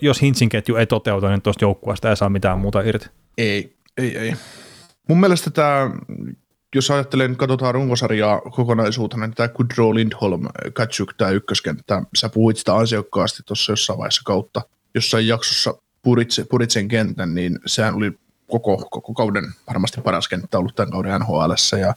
jos 0.00 0.22
Hintsin 0.22 0.48
ketju 0.48 0.76
ei 0.76 0.86
toteuta, 0.86 1.28
niin 1.28 1.42
tuosta 1.42 1.64
joukkueesta 1.64 2.10
ei 2.10 2.16
saa 2.16 2.28
mitään 2.28 2.58
muuta 2.58 2.80
irti. 2.80 3.08
Ei, 3.38 3.75
ei, 3.96 4.18
ei. 4.18 4.34
Mun 5.08 5.20
mielestä 5.20 5.50
tämä 5.50 5.90
jos 6.74 6.90
ajattelen, 6.90 7.36
katsotaan 7.36 7.74
runkosarjaa 7.74 8.40
kokonaisuutena, 8.40 9.26
niin 9.26 9.34
tämä 9.34 9.48
Kudro 9.48 9.94
Lindholm, 9.94 10.46
Katsuk, 10.72 11.14
tämä 11.14 11.30
ykköskenttä, 11.30 12.02
sä 12.16 12.28
puhuit 12.28 12.56
sitä 12.56 12.76
ansiokkaasti 12.76 13.42
tuossa 13.46 13.72
jossain 13.72 13.98
vaiheessa 13.98 14.22
kautta, 14.24 14.62
jossain 14.94 15.26
jaksossa 15.26 15.74
Puritse, 16.02 16.44
Puritsen 16.44 16.88
kentän, 16.88 17.34
niin 17.34 17.58
sehän 17.66 17.94
oli 17.94 18.12
koko, 18.50 18.76
koko 18.90 19.14
kauden 19.14 19.44
varmasti 19.68 20.00
paras 20.00 20.28
kenttä 20.28 20.58
ollut 20.58 20.74
tämän 20.74 20.90
kauden 20.90 21.20
NHL, 21.20 21.78
ja 21.80 21.94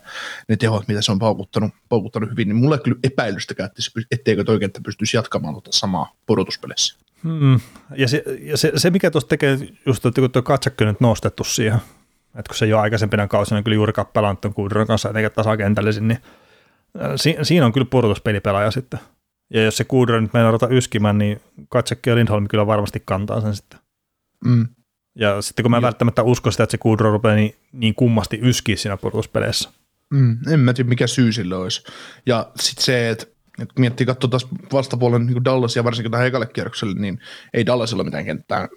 ne 0.47 0.55
tehot, 0.55 0.87
mitä 0.87 1.01
se 1.01 1.11
on 1.11 1.19
paukuttanut, 1.19 1.71
paukuttanut 1.89 2.29
hyvin, 2.29 2.47
niin 2.47 2.55
mulla 2.55 2.77
kyllä 2.77 2.99
epäilystäkään, 3.03 3.67
että 3.67 4.01
etteikö 4.11 4.43
toi 4.43 4.59
kenttä 4.59 4.81
pystyisi 4.85 5.17
jatkamaan 5.17 5.53
tuota 5.53 5.71
samaa 5.71 6.13
pudotuspelissä. 6.25 6.97
Hmm. 7.23 7.59
Ja, 7.95 8.07
se, 8.07 8.23
ja 8.41 8.57
se, 8.57 8.71
se, 8.75 8.89
mikä 8.89 9.11
tuossa 9.11 9.29
tekee 9.29 9.57
just, 9.85 10.05
että 10.05 10.21
kun 10.21 10.31
tuo 10.31 10.41
katsakki 10.41 10.85
nyt 10.85 10.99
nostettu 10.99 11.43
siihen, 11.43 11.79
että 12.25 12.49
kun 12.49 12.55
se 12.55 12.65
jo 12.65 12.79
aikaisempina 12.79 13.27
kausina 13.27 13.63
kyllä 13.63 13.75
juuri 13.75 13.93
pelannut 14.13 14.41
tuon 14.41 14.53
Kudron 14.53 14.87
kanssa 14.87 15.09
etenkin 15.09 15.31
tasakentällisin, 15.31 16.07
niin 16.07 16.19
si- 17.15 17.37
siinä 17.41 17.65
on 17.65 17.71
kyllä 17.71 17.87
pudotuspelipelaaja 17.89 18.71
sitten. 18.71 18.99
Ja 19.53 19.63
jos 19.63 19.77
se 19.77 19.83
Kudro 19.83 20.21
nyt 20.21 20.33
meinaa 20.33 20.51
ruveta 20.51 20.67
yskimään, 20.67 21.17
niin 21.17 21.41
Katsekki 21.69 22.09
ja 22.09 22.15
Lindholm 22.15 22.47
kyllä 22.47 22.67
varmasti 22.67 23.03
kantaa 23.05 23.41
sen 23.41 23.55
sitten. 23.55 23.79
Mm. 24.45 24.67
Ja 25.15 25.41
sitten 25.41 25.63
kun 25.63 25.71
mä 25.71 25.77
ja. 25.77 25.81
välttämättä 25.81 26.23
usko 26.23 26.51
sitä, 26.51 26.63
että 26.63 26.71
se 26.71 26.77
Kudro 26.77 27.11
rupeaa 27.11 27.35
niin, 27.35 27.55
niin 27.71 27.95
kummasti 27.95 28.39
yskiä 28.41 28.75
siinä 28.75 28.97
pudotuspeleissä. 28.97 29.69
Mm, 30.13 30.37
en 30.53 30.59
mä 30.59 30.73
tiedä, 30.73 30.89
mikä 30.89 31.07
syy 31.07 31.31
sillä 31.31 31.57
olisi. 31.57 31.83
Ja 32.25 32.51
sitten 32.59 32.85
se, 32.85 33.09
että 33.09 33.25
et 33.61 33.73
kun 33.73 33.81
miettii, 33.81 34.05
katsoa 34.05 34.29
taas 34.29 34.47
vastapuolen 34.73 35.25
niin 35.25 35.45
Dallas 35.45 35.75
ja 35.75 35.83
varsinkin 35.83 36.11
tähän 36.11 36.27
ekalle 36.27 36.45
kierrokselle, 36.45 36.99
niin 36.99 37.19
ei 37.53 37.65
Dallasilla 37.65 38.03
mitään 38.03 38.25
kenttää, 38.25 38.67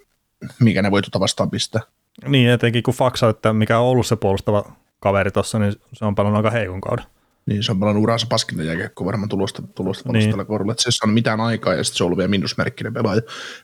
mikä 0.61 0.83
ne 0.83 0.91
voi 0.91 1.03
tuota 1.03 1.21
vastaan 1.21 1.51
pistää. 1.51 1.83
Niin, 2.27 2.51
etenkin 2.51 2.83
kun 2.83 2.95
faksa, 2.95 3.29
että 3.29 3.53
mikä 3.53 3.79
on 3.79 3.87
ollut 3.87 4.07
se 4.07 4.17
puolustava 4.17 4.65
kaveri 5.01 5.31
tuossa, 5.31 5.59
niin 5.59 5.73
se 5.93 6.05
on 6.05 6.15
paljon 6.15 6.37
aika 6.37 6.51
heikon 6.51 6.81
kauden. 6.81 7.05
Niin, 7.47 7.63
se 7.63 7.73
on 7.73 7.81
paljon 7.81 7.97
uraansa 7.97 8.27
paskinta 8.31 8.63
jääkiekkoa 8.65 9.07
varmaan 9.07 9.29
tulosta, 9.29 9.63
tulosta 9.75 10.13
niin. 10.13 10.31
tällä 10.31 10.45
kohdalla. 10.45 10.73
Että 10.73 10.83
se 10.91 11.05
on 11.05 11.11
mitään 11.11 11.41
aikaa 11.41 11.75
ja 11.75 11.85
sitten 11.85 11.99
se 11.99 12.05
on 12.05 12.07
ollut 12.07 12.17
vielä 12.17 12.29
miinusmerkkinen 12.29 12.93
pelaaja, 12.93 13.21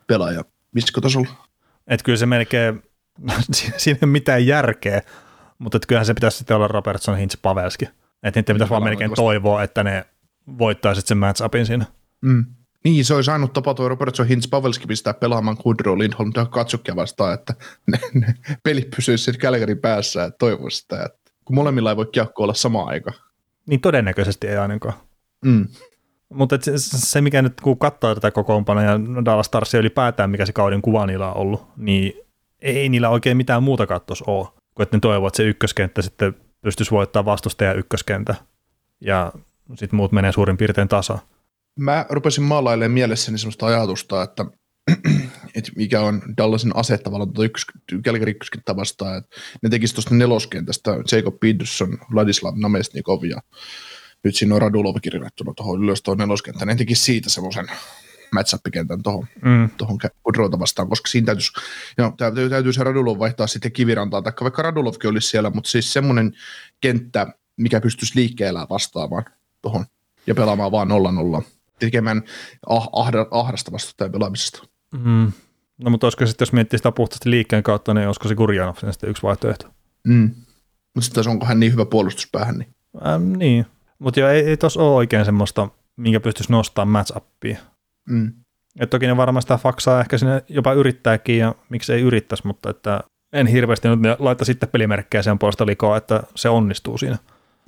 pelaaja 0.06 0.44
viskotasolla. 0.74 1.28
Että 1.86 2.04
kyllä 2.04 2.18
se 2.18 2.26
melkein, 2.26 2.82
siinä 3.52 3.72
ei 3.86 3.98
ole 4.02 4.10
mitään 4.10 4.46
järkeä, 4.46 5.02
mutta 5.58 5.78
kyllähän 5.88 6.06
se 6.06 6.14
pitäisi 6.14 6.38
sitten 6.38 6.56
olla 6.56 6.68
Robertson, 6.68 7.16
Hintz, 7.16 7.36
Pavelski. 7.42 7.84
Että 8.22 8.40
niiden 8.40 8.54
pitäisi 8.54 8.70
vaan 8.70 8.84
melkein 8.84 9.14
toivoa, 9.14 9.62
että 9.62 9.84
ne 9.84 10.06
voittaisivat 10.58 11.06
sen 11.06 11.18
match-upin 11.18 11.66
siinä. 11.66 11.86
Mm. 12.20 12.44
Niin, 12.84 13.04
se 13.04 13.14
olisi 13.14 13.30
ainut 13.30 13.52
tapa 13.52 13.74
tuo 13.74 13.88
Robertson 13.88 14.26
Hintz 14.26 14.50
Pavelski 14.50 14.86
pistää 14.86 15.14
pelaamaan 15.14 15.56
Kudro 15.56 15.98
Lindholm 15.98 16.32
tai 16.32 16.46
katsukkia 16.50 16.96
vastaan, 16.96 17.34
että 17.34 17.54
ne, 17.86 17.98
ne 18.14 18.34
peli 18.62 18.88
pysyisi 18.96 19.24
sitten 19.24 19.40
Kälkärin 19.40 19.78
päässä, 19.78 20.24
että 20.24 20.38
toivoisi 20.38 20.78
sitä, 20.78 21.04
että 21.04 21.32
kun 21.44 21.56
molemmilla 21.56 21.90
ei 21.90 21.96
voi 21.96 22.06
kiekko 22.06 22.42
olla 22.42 22.54
sama 22.54 22.82
aika. 22.82 23.12
Niin 23.66 23.80
todennäköisesti 23.80 24.46
ei 24.46 24.56
ainakaan. 24.56 24.94
Mm. 25.44 25.68
Mutta 26.34 26.58
se, 26.60 26.72
se, 26.78 27.20
mikä 27.20 27.42
nyt 27.42 27.60
kun 27.60 27.78
katsoo 27.78 28.14
tätä 28.14 28.30
kokoonpanoa 28.30 28.82
ja 28.82 29.00
Dallas 29.24 29.46
Starsia 29.46 29.80
ylipäätään, 29.80 30.30
mikä 30.30 30.46
se 30.46 30.52
kauden 30.52 30.82
kuva 30.82 31.06
niillä 31.06 31.28
on 31.32 31.36
ollut, 31.36 31.66
niin 31.76 32.12
ei 32.60 32.88
niillä 32.88 33.08
oikein 33.08 33.36
mitään 33.36 33.62
muuta 33.62 33.86
kattos 33.86 34.22
ole, 34.22 34.48
kun 34.74 34.82
että 34.82 34.96
ne 34.96 35.00
toivovat, 35.00 35.30
että 35.30 35.36
se 35.36 35.48
ykköskenttä 35.48 36.02
sitten 36.02 36.34
pystyisi 36.62 36.90
voittamaan 36.90 37.24
vastustajan 37.24 37.78
ykköskentä 37.78 38.34
ja 39.00 39.32
sitten 39.74 39.96
muut 39.96 40.12
menee 40.12 40.32
suurin 40.32 40.56
piirtein 40.56 40.88
tasa. 40.88 41.18
Mä 41.78 42.06
rupesin 42.10 42.44
maalailemaan 42.44 42.90
mielessäni 42.90 43.38
sellaista 43.38 43.66
ajatusta, 43.66 44.22
että, 44.22 44.44
että 45.56 45.72
mikä 45.76 46.00
on 46.00 46.22
Dallasin 46.36 46.76
ase 46.76 46.98
tavallaan 46.98 47.32
tuota 47.32 47.48
Kälkäri 48.04 48.30
ykköskenttä 48.30 48.76
vastaan, 48.76 49.18
että 49.18 49.36
ne 49.62 49.68
tekisi 49.68 49.94
tuosta 49.94 50.14
neloskentästä 50.14 50.90
Jacob 51.12 51.40
Peterson, 51.40 51.98
Vladislav 52.14 52.54
Namestnikov 52.56 53.24
ja 53.24 53.40
nyt 54.24 54.36
siinä 54.36 54.54
on 54.54 54.62
Radulov 54.62 54.96
kirjoittuna 55.02 55.54
tuohon 55.54 55.82
ylös 55.82 56.02
tuohon 56.02 56.18
neloskenttä, 56.18 56.66
ne 56.66 56.74
tekisi 56.74 57.02
siitä 57.02 57.30
semmoisen 57.30 57.66
match-up-kentän 58.32 59.02
tuohon, 59.02 59.26
mm. 59.44 59.70
tuohon 59.76 59.98
Kudrota 60.22 60.58
vastaan, 60.58 60.88
koska 60.88 61.08
siinä 61.08 61.26
täytyisi, 61.26 61.52
no, 61.98 62.14
täytyy, 62.16 62.50
täytyy 62.50 62.72
se 62.72 62.84
Radulov 62.84 63.18
vaihtaa 63.18 63.46
sitten 63.46 63.72
kivirantaa, 63.72 64.22
tai 64.22 64.32
vaikka 64.40 64.62
Radulovkin 64.62 65.10
olisi 65.10 65.28
siellä, 65.28 65.50
mutta 65.50 65.70
siis 65.70 65.92
semmoinen 65.92 66.32
kenttä, 66.80 67.26
mikä 67.56 67.80
pystyisi 67.80 68.16
liikkeellä 68.16 68.66
vastaamaan 68.70 69.24
tuohon 69.62 69.84
ja 70.26 70.34
pelaamaan 70.34 70.72
vaan 70.72 70.88
0-0 71.40 71.42
tekemään 71.78 72.22
ah, 72.68 72.88
ahda, 72.92 73.26
ahdasta 73.30 73.72
vastustajan 73.72 74.12
pelaamisesta. 74.12 74.62
Mm. 74.92 75.32
No 75.78 75.90
mutta 75.90 76.06
olisiko 76.06 76.26
sitten, 76.26 76.42
jos 76.42 76.52
miettii 76.52 76.78
sitä 76.78 76.92
puhtaasti 76.92 77.30
liikkeen 77.30 77.62
kautta, 77.62 77.94
niin 77.94 78.06
olisiko 78.06 78.28
se 78.28 78.34
Kurjanov 78.34 78.74
sitten 78.90 79.10
yksi 79.10 79.22
vaihtoehto? 79.22 79.68
Mm. 80.06 80.30
Mutta 80.94 81.04
sitten 81.04 81.28
onko 81.28 81.46
hän 81.46 81.60
niin 81.60 81.72
hyvä 81.72 81.84
puolustuspäähän, 81.84 82.58
niin... 82.58 82.74
Ähm, 83.06 83.32
niin, 83.32 83.66
mutta 83.98 84.20
joo, 84.20 84.28
ei, 84.28 84.44
ei 84.44 84.56
tuossa 84.56 84.82
ole 84.82 84.94
oikein 84.94 85.24
semmoista, 85.24 85.68
minkä 85.96 86.20
pystyisi 86.20 86.52
nostamaan 86.52 87.04
match-appia. 87.06 87.56
Mm. 88.08 88.32
Et 88.80 88.90
toki 88.90 89.06
ne 89.06 89.16
varmaan 89.16 89.42
sitä 89.42 89.56
faksaa 89.56 90.00
ehkä 90.00 90.18
sinne 90.18 90.44
jopa 90.48 90.72
yrittääkin 90.72 91.38
ja 91.38 91.54
miksi 91.68 91.92
ei 91.92 92.00
yrittäisi, 92.00 92.46
mutta 92.46 92.70
että 92.70 93.00
en 93.32 93.46
hirveästi 93.46 93.88
nyt 93.88 93.98
laita 94.18 94.44
sitten 94.44 94.68
pelimerkkejä 94.68 95.22
sen 95.22 95.38
puolesta 95.38 95.66
likoa, 95.66 95.96
että 95.96 96.22
se 96.36 96.48
onnistuu 96.48 96.98
siinä. 96.98 97.18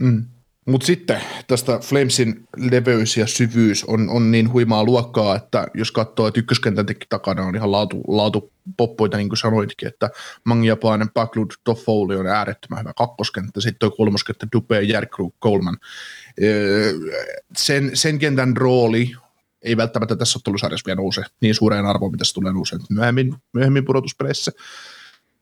Mm. 0.00 0.24
Mutta 0.66 0.87
sitten 0.87 1.20
tästä 1.46 1.79
Flamesin 1.79 2.49
leveys 2.57 3.16
ja 3.16 3.27
syvyys 3.27 3.85
on, 3.85 4.09
on 4.09 4.31
niin 4.31 4.53
huimaa 4.53 4.85
luokkaa, 4.85 5.37
että 5.37 5.66
jos 5.75 5.92
katsoo, 5.92 6.27
että 6.27 6.40
ykköskentän 6.40 6.87
takana 7.09 7.42
on 7.42 7.57
ihan 7.57 7.73
laatu, 7.73 8.01
laatu 8.09 8.53
poppoita, 8.77 9.16
niin 9.16 9.29
kuin 9.29 9.38
sanoitkin, 9.38 9.88
että 9.88 10.11
Mangiapainen, 10.44 11.11
Backlund, 11.11 11.51
Toffoli 11.64 12.16
on 12.16 12.27
äärettömän 12.27 12.79
hyvä 12.79 12.92
kakkoskenttä, 12.96 13.61
sitten 13.61 13.79
tuo 13.79 13.96
kolmoskenttä 13.96 14.46
Dupe, 14.53 14.81
Järkru, 14.83 15.35
Coleman. 15.42 15.77
Öö, 16.42 16.92
sen, 17.57 17.90
sen 17.94 18.18
kentän 18.18 18.57
rooli 18.57 19.12
ei 19.62 19.77
välttämättä 19.77 20.16
tässä 20.16 20.38
ottelusarjassa 20.38 20.87
vielä 20.87 21.01
nouse 21.01 21.23
niin 21.40 21.55
suureen 21.55 21.87
arvoon, 21.87 22.12
mitä 22.12 22.25
se 22.25 22.35
tulee 22.35 22.53
nousee 22.53 22.79
myöhemmin, 22.90 23.35
myöhemmin 23.53 23.85
pudotuspeleissä. 23.85 24.53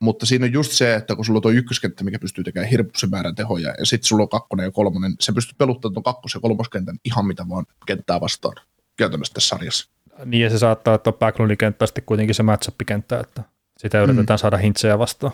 Mutta 0.01 0.27
siinä 0.27 0.45
on 0.45 0.53
just 0.53 0.73
se, 0.73 0.95
että 0.95 1.17
kun 1.17 1.25
sulla 1.25 1.39
on 1.39 1.43
tuo 1.43 1.51
ykköskenttä, 1.51 2.05
mikä 2.05 2.19
pystyy 2.19 2.45
tekemään 2.45 2.71
hirveän 2.71 3.11
määrän 3.11 3.35
tehoja, 3.35 3.75
ja 3.79 3.87
sitten 3.87 4.09
sulla 4.09 4.23
on 4.23 4.29
kakkonen 4.29 4.65
ja 4.65 4.71
kolmonen, 4.71 5.15
se 5.21 5.33
pystyy 5.33 5.55
peluttamaan 5.59 5.95
tuon 5.95 6.05
kakkos- 6.05 6.35
ja 6.35 6.41
kolmoskentän 6.41 6.99
ihan 7.05 7.27
mitä 7.27 7.49
vaan 7.49 7.67
kenttää 7.87 8.21
vastaan 8.21 8.55
käytännössä 8.97 9.35
tässä 9.35 9.49
sarjassa. 9.49 9.91
Niin, 10.25 10.43
ja 10.43 10.51
se 10.51 10.59
saattaa 10.59 10.99
olla 11.07 11.19
Backlundin 11.19 11.59
kenttä 11.59 11.87
sitten 11.87 12.05
kuitenkin 12.05 12.35
se 12.35 12.43
matchup-kenttä, 12.43 13.21
että 13.21 13.43
sitä 13.79 14.03
yritetään 14.03 14.37
mm. 14.37 14.41
saada 14.41 14.57
hintsejä 14.57 14.99
vastaan. 14.99 15.33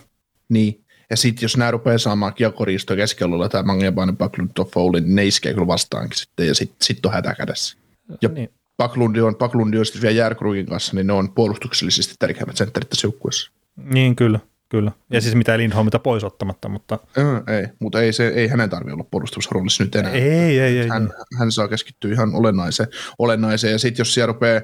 Niin, 0.48 0.85
ja 1.11 1.16
sitten 1.16 1.42
jos 1.42 1.57
nämä 1.57 1.70
rupeaa 1.70 1.98
saamaan 1.98 2.35
kiekoriistoa 2.35 2.96
keskialueella 2.96 3.48
tai 3.48 3.62
Mangiabainen, 3.62 4.16
Backlund, 4.16 4.50
Toffoli, 4.55 5.00
niin 5.00 5.14
ne 5.14 5.27
iskee 5.27 5.55
kyllä 5.55 5.66
vastaankin 5.66 6.18
sitten, 6.18 6.46
ja 6.46 6.55
sitten 6.55 6.77
sit 6.83 7.07
on 7.07 7.12
hätä 7.12 7.35
kädessä. 7.35 7.77
Ja 8.22 8.29
niin. 8.29 8.50
Backlund 8.77 9.16
on, 9.16 9.37
Backlund 9.37 9.74
on 9.74 9.87
sitten 9.87 10.03
vielä 10.03 10.14
Järkrugin 10.14 10.66
kanssa, 10.66 10.96
niin 10.96 11.07
ne 11.07 11.12
on 11.12 11.33
puolustuksellisesti 11.35 12.14
tärkeimmät 12.18 12.57
sentterit 12.57 12.90
tässä 12.90 13.07
joukkueessa. 13.07 13.50
Niin, 13.77 14.16
kyllä. 14.16 14.40
Kyllä. 14.68 14.92
Ja 15.11 15.20
siis 15.20 15.35
mitä 15.35 15.59
Lindholmita 15.59 15.98
pois 15.98 16.24
ottamatta, 16.24 16.68
mutta... 16.68 16.98
Äh, 17.18 17.57
ei, 17.57 17.66
mutta 17.79 18.00
ei, 18.00 18.12
se, 18.12 18.29
ei 18.29 18.48
hänen 18.48 18.70
tarvitse 18.70 18.94
olla 18.94 19.05
puolustusroolissa 19.11 19.85
nyt 19.85 19.94
enää. 19.94 20.12
Ei, 20.12 20.59
ei, 20.61 20.79
ei. 20.79 20.88
Hän, 20.88 21.03
ei. 21.03 21.38
hän 21.38 21.53
saa 21.53 21.68
keskittyä 21.68 22.12
ihan 22.12 22.35
olennaiseen. 22.35 22.88
olennaiseen. 23.18 23.72
Ja 23.72 23.79
sitten 23.79 24.00
jos 24.00 24.14
siellä 24.14 24.27
rupeaa 24.27 24.61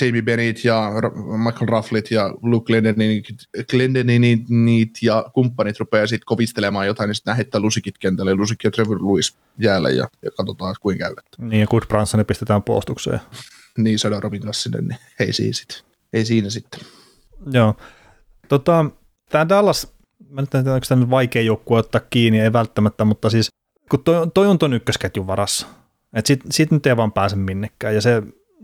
Jamie 0.00 0.22
Bennett 0.22 0.64
ja 0.64 0.92
Michael 1.44 1.68
Rufflit 1.68 2.10
ja 2.10 2.34
Luke 2.42 2.66
Glendeninit, 2.66 3.24
Glendeninit 3.70 5.02
ja 5.02 5.24
kumppanit 5.34 5.78
rupeaa 5.80 6.06
sitten 6.06 6.26
kovistelemaan 6.26 6.86
jotain, 6.86 7.08
niin 7.08 7.14
sitten 7.14 7.36
heittää 7.36 7.60
lusikit 7.60 7.98
kentälle, 7.98 8.34
lusikki 8.34 8.66
ja 8.66 8.70
Trevor 8.70 9.06
Lewis 9.06 9.36
jäälle 9.58 9.92
ja, 9.92 10.08
ja 10.22 10.30
katsotaan, 10.30 10.74
kuinka 10.80 11.04
käy. 11.04 11.14
Niin, 11.38 11.60
ja 11.60 11.66
Good 11.66 11.86
Bransoni 11.88 12.24
pistetään 12.24 12.62
puolustukseen. 12.62 13.20
Niin, 13.78 13.98
Robin 14.20 14.42
kanssa 14.42 14.70
niin 14.80 14.96
ei 15.20 15.32
siinä 15.32 15.52
sitten. 15.52 15.76
Ei 16.12 16.24
siinä 16.24 16.50
sitten. 16.50 16.80
Joo. 17.52 17.74
Tota, 18.48 18.84
tämä 19.30 19.48
Dallas, 19.48 19.94
mä 20.28 20.40
nyt 20.40 20.54
en 20.54 20.64
tiedä, 20.64 20.74
onko 20.74 20.86
tämä 20.88 21.00
nyt 21.00 21.10
vaikea 21.10 21.42
joukkue 21.42 21.78
ottaa 21.78 22.00
kiinni, 22.10 22.40
ei 22.40 22.52
välttämättä, 22.52 23.04
mutta 23.04 23.30
siis 23.30 23.48
kun 23.90 24.04
toi, 24.04 24.30
toi 24.34 24.46
on 24.46 24.58
tuon 24.58 24.72
ykkösketjun 24.72 25.26
varassa, 25.26 25.66
että 26.12 26.28
sit, 26.28 26.40
sit 26.50 26.70
nyt 26.70 26.86
ei 26.86 26.96
vaan 26.96 27.12
pääse 27.12 27.36
minnekään, 27.36 27.94
ja 27.94 28.00
se, 28.00 28.22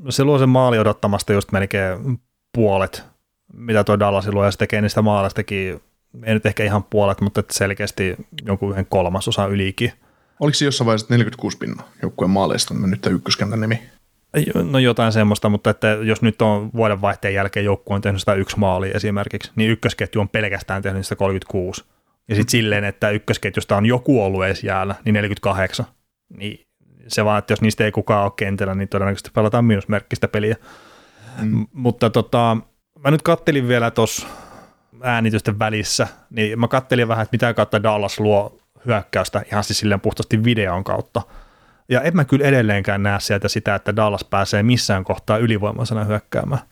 se 0.08 0.24
luo 0.24 0.38
sen 0.38 0.48
maali 0.48 0.78
odottamasta 0.78 1.32
just 1.32 1.52
melkein 1.52 2.20
puolet, 2.54 3.04
mitä 3.52 3.84
tuo 3.84 3.98
Dallas 3.98 4.28
luo, 4.28 4.44
ja 4.44 4.50
se 4.50 4.58
tekee 4.58 4.80
niistä 4.80 5.02
maalistakin, 5.02 5.80
ei 6.24 6.34
nyt 6.34 6.46
ehkä 6.46 6.64
ihan 6.64 6.84
puolet, 6.84 7.20
mutta 7.20 7.42
selkeästi 7.50 8.16
jonkun 8.44 8.70
yhden 8.70 8.86
kolmasosan 8.86 9.50
ylikin. 9.50 9.92
Oliko 10.40 10.54
se 10.54 10.64
jossain 10.64 10.86
vaiheessa 10.86 11.06
46 11.10 11.58
pinnaa 11.58 11.88
joukkueen 12.02 12.30
maaleista, 12.30 12.74
on 12.74 12.90
nyt 12.90 13.06
ykköskentän 13.06 13.60
nimi? 13.60 13.82
No 14.70 14.78
jotain 14.78 15.12
semmoista, 15.12 15.48
mutta 15.48 15.70
että 15.70 15.86
jos 15.86 16.22
nyt 16.22 16.42
on 16.42 16.70
vuoden 16.74 17.00
vaihteen 17.00 17.34
jälkeen 17.34 17.64
joukkue 17.64 17.94
on 17.94 18.00
tehnyt 18.00 18.20
sitä 18.20 18.34
yksi 18.34 18.58
maali 18.58 18.90
esimerkiksi, 18.94 19.52
niin 19.56 19.70
ykkösketju 19.70 20.20
on 20.20 20.28
pelkästään 20.28 20.82
tehnyt 20.82 21.06
sitä 21.06 21.16
36. 21.16 21.84
Ja 22.28 22.34
sitten 22.34 22.50
silleen, 22.50 22.84
että 22.84 23.10
ykkösketjusta 23.10 23.76
on 23.76 23.86
joku 23.86 24.24
ollut 24.24 24.44
edes 24.44 24.64
jäällä, 24.64 24.94
niin 25.04 25.12
48. 25.12 25.86
Niin 26.36 26.60
se 27.08 27.24
vaan, 27.24 27.38
että 27.38 27.52
jos 27.52 27.60
niistä 27.60 27.84
ei 27.84 27.92
kukaan 27.92 28.24
ole 28.24 28.32
kentällä, 28.36 28.74
niin 28.74 28.88
todennäköisesti 28.88 29.30
pelataan 29.34 29.64
miinusmerkkistä 29.64 30.28
peliä. 30.28 30.56
Mm. 31.42 31.66
mutta 31.72 32.10
tota, 32.10 32.56
mä 33.04 33.10
nyt 33.10 33.22
kattelin 33.22 33.68
vielä 33.68 33.90
tuossa 33.90 34.26
äänitysten 35.02 35.58
välissä, 35.58 36.08
niin 36.30 36.60
mä 36.60 36.68
kattelin 36.68 37.08
vähän, 37.08 37.22
että 37.22 37.34
mitä 37.34 37.54
kautta 37.54 37.82
Dallas 37.82 38.20
luo 38.20 38.58
hyökkäystä 38.86 39.42
ihan 39.52 39.64
siis 39.64 39.78
silleen 39.78 40.00
puhtaasti 40.00 40.44
videon 40.44 40.84
kautta– 40.84 41.22
ja 41.88 42.00
en 42.00 42.16
mä 42.16 42.24
kyllä 42.24 42.46
edelleenkään 42.46 43.02
näe 43.02 43.20
sieltä 43.20 43.48
sitä, 43.48 43.74
että 43.74 43.96
Dallas 43.96 44.24
pääsee 44.24 44.62
missään 44.62 45.04
kohtaa 45.04 45.38
ylivoimaisena 45.38 46.04
hyökkäämään. 46.04 46.62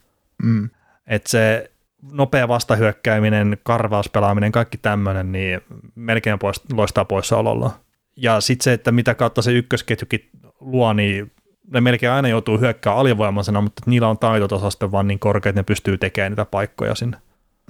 Mm. 0.43 0.71
Että 1.07 1.31
se 1.31 1.71
nopea 2.13 2.49
vastahyökkääminen, 2.49 3.59
karvauspelaaminen, 3.63 4.53
kaikki 4.53 4.79
tämmöinen, 4.79 5.33
niin 5.33 5.61
melkein 5.95 6.39
pois, 6.39 6.61
loistaa 6.73 7.05
poissaololla. 7.05 7.81
Ja 8.17 8.41
sitten 8.41 8.65
se, 8.65 8.73
että 8.73 8.93
mitä 8.93 9.15
kautta 9.15 9.43
se 9.43 9.53
ykkösketjukin 9.53 10.31
luo, 10.61 10.93
niin 10.93 11.33
ne 11.73 11.81
melkein 11.81 12.13
aina 12.13 12.29
joutuu 12.29 12.59
hyökkäämään 12.59 13.01
alivoimaisena, 13.01 13.61
mutta 13.61 13.83
niillä 13.87 14.09
on 14.09 14.19
taitotasosta 14.19 14.93
vaan 14.93 15.07
niin 15.07 15.19
korkea, 15.19 15.51
että 15.51 15.59
ne 15.59 15.65
pystyy 15.65 15.99
tekemään 15.99 16.33
niitä 16.33 16.45
paikkoja 16.45 16.95
sinne. 16.95 17.17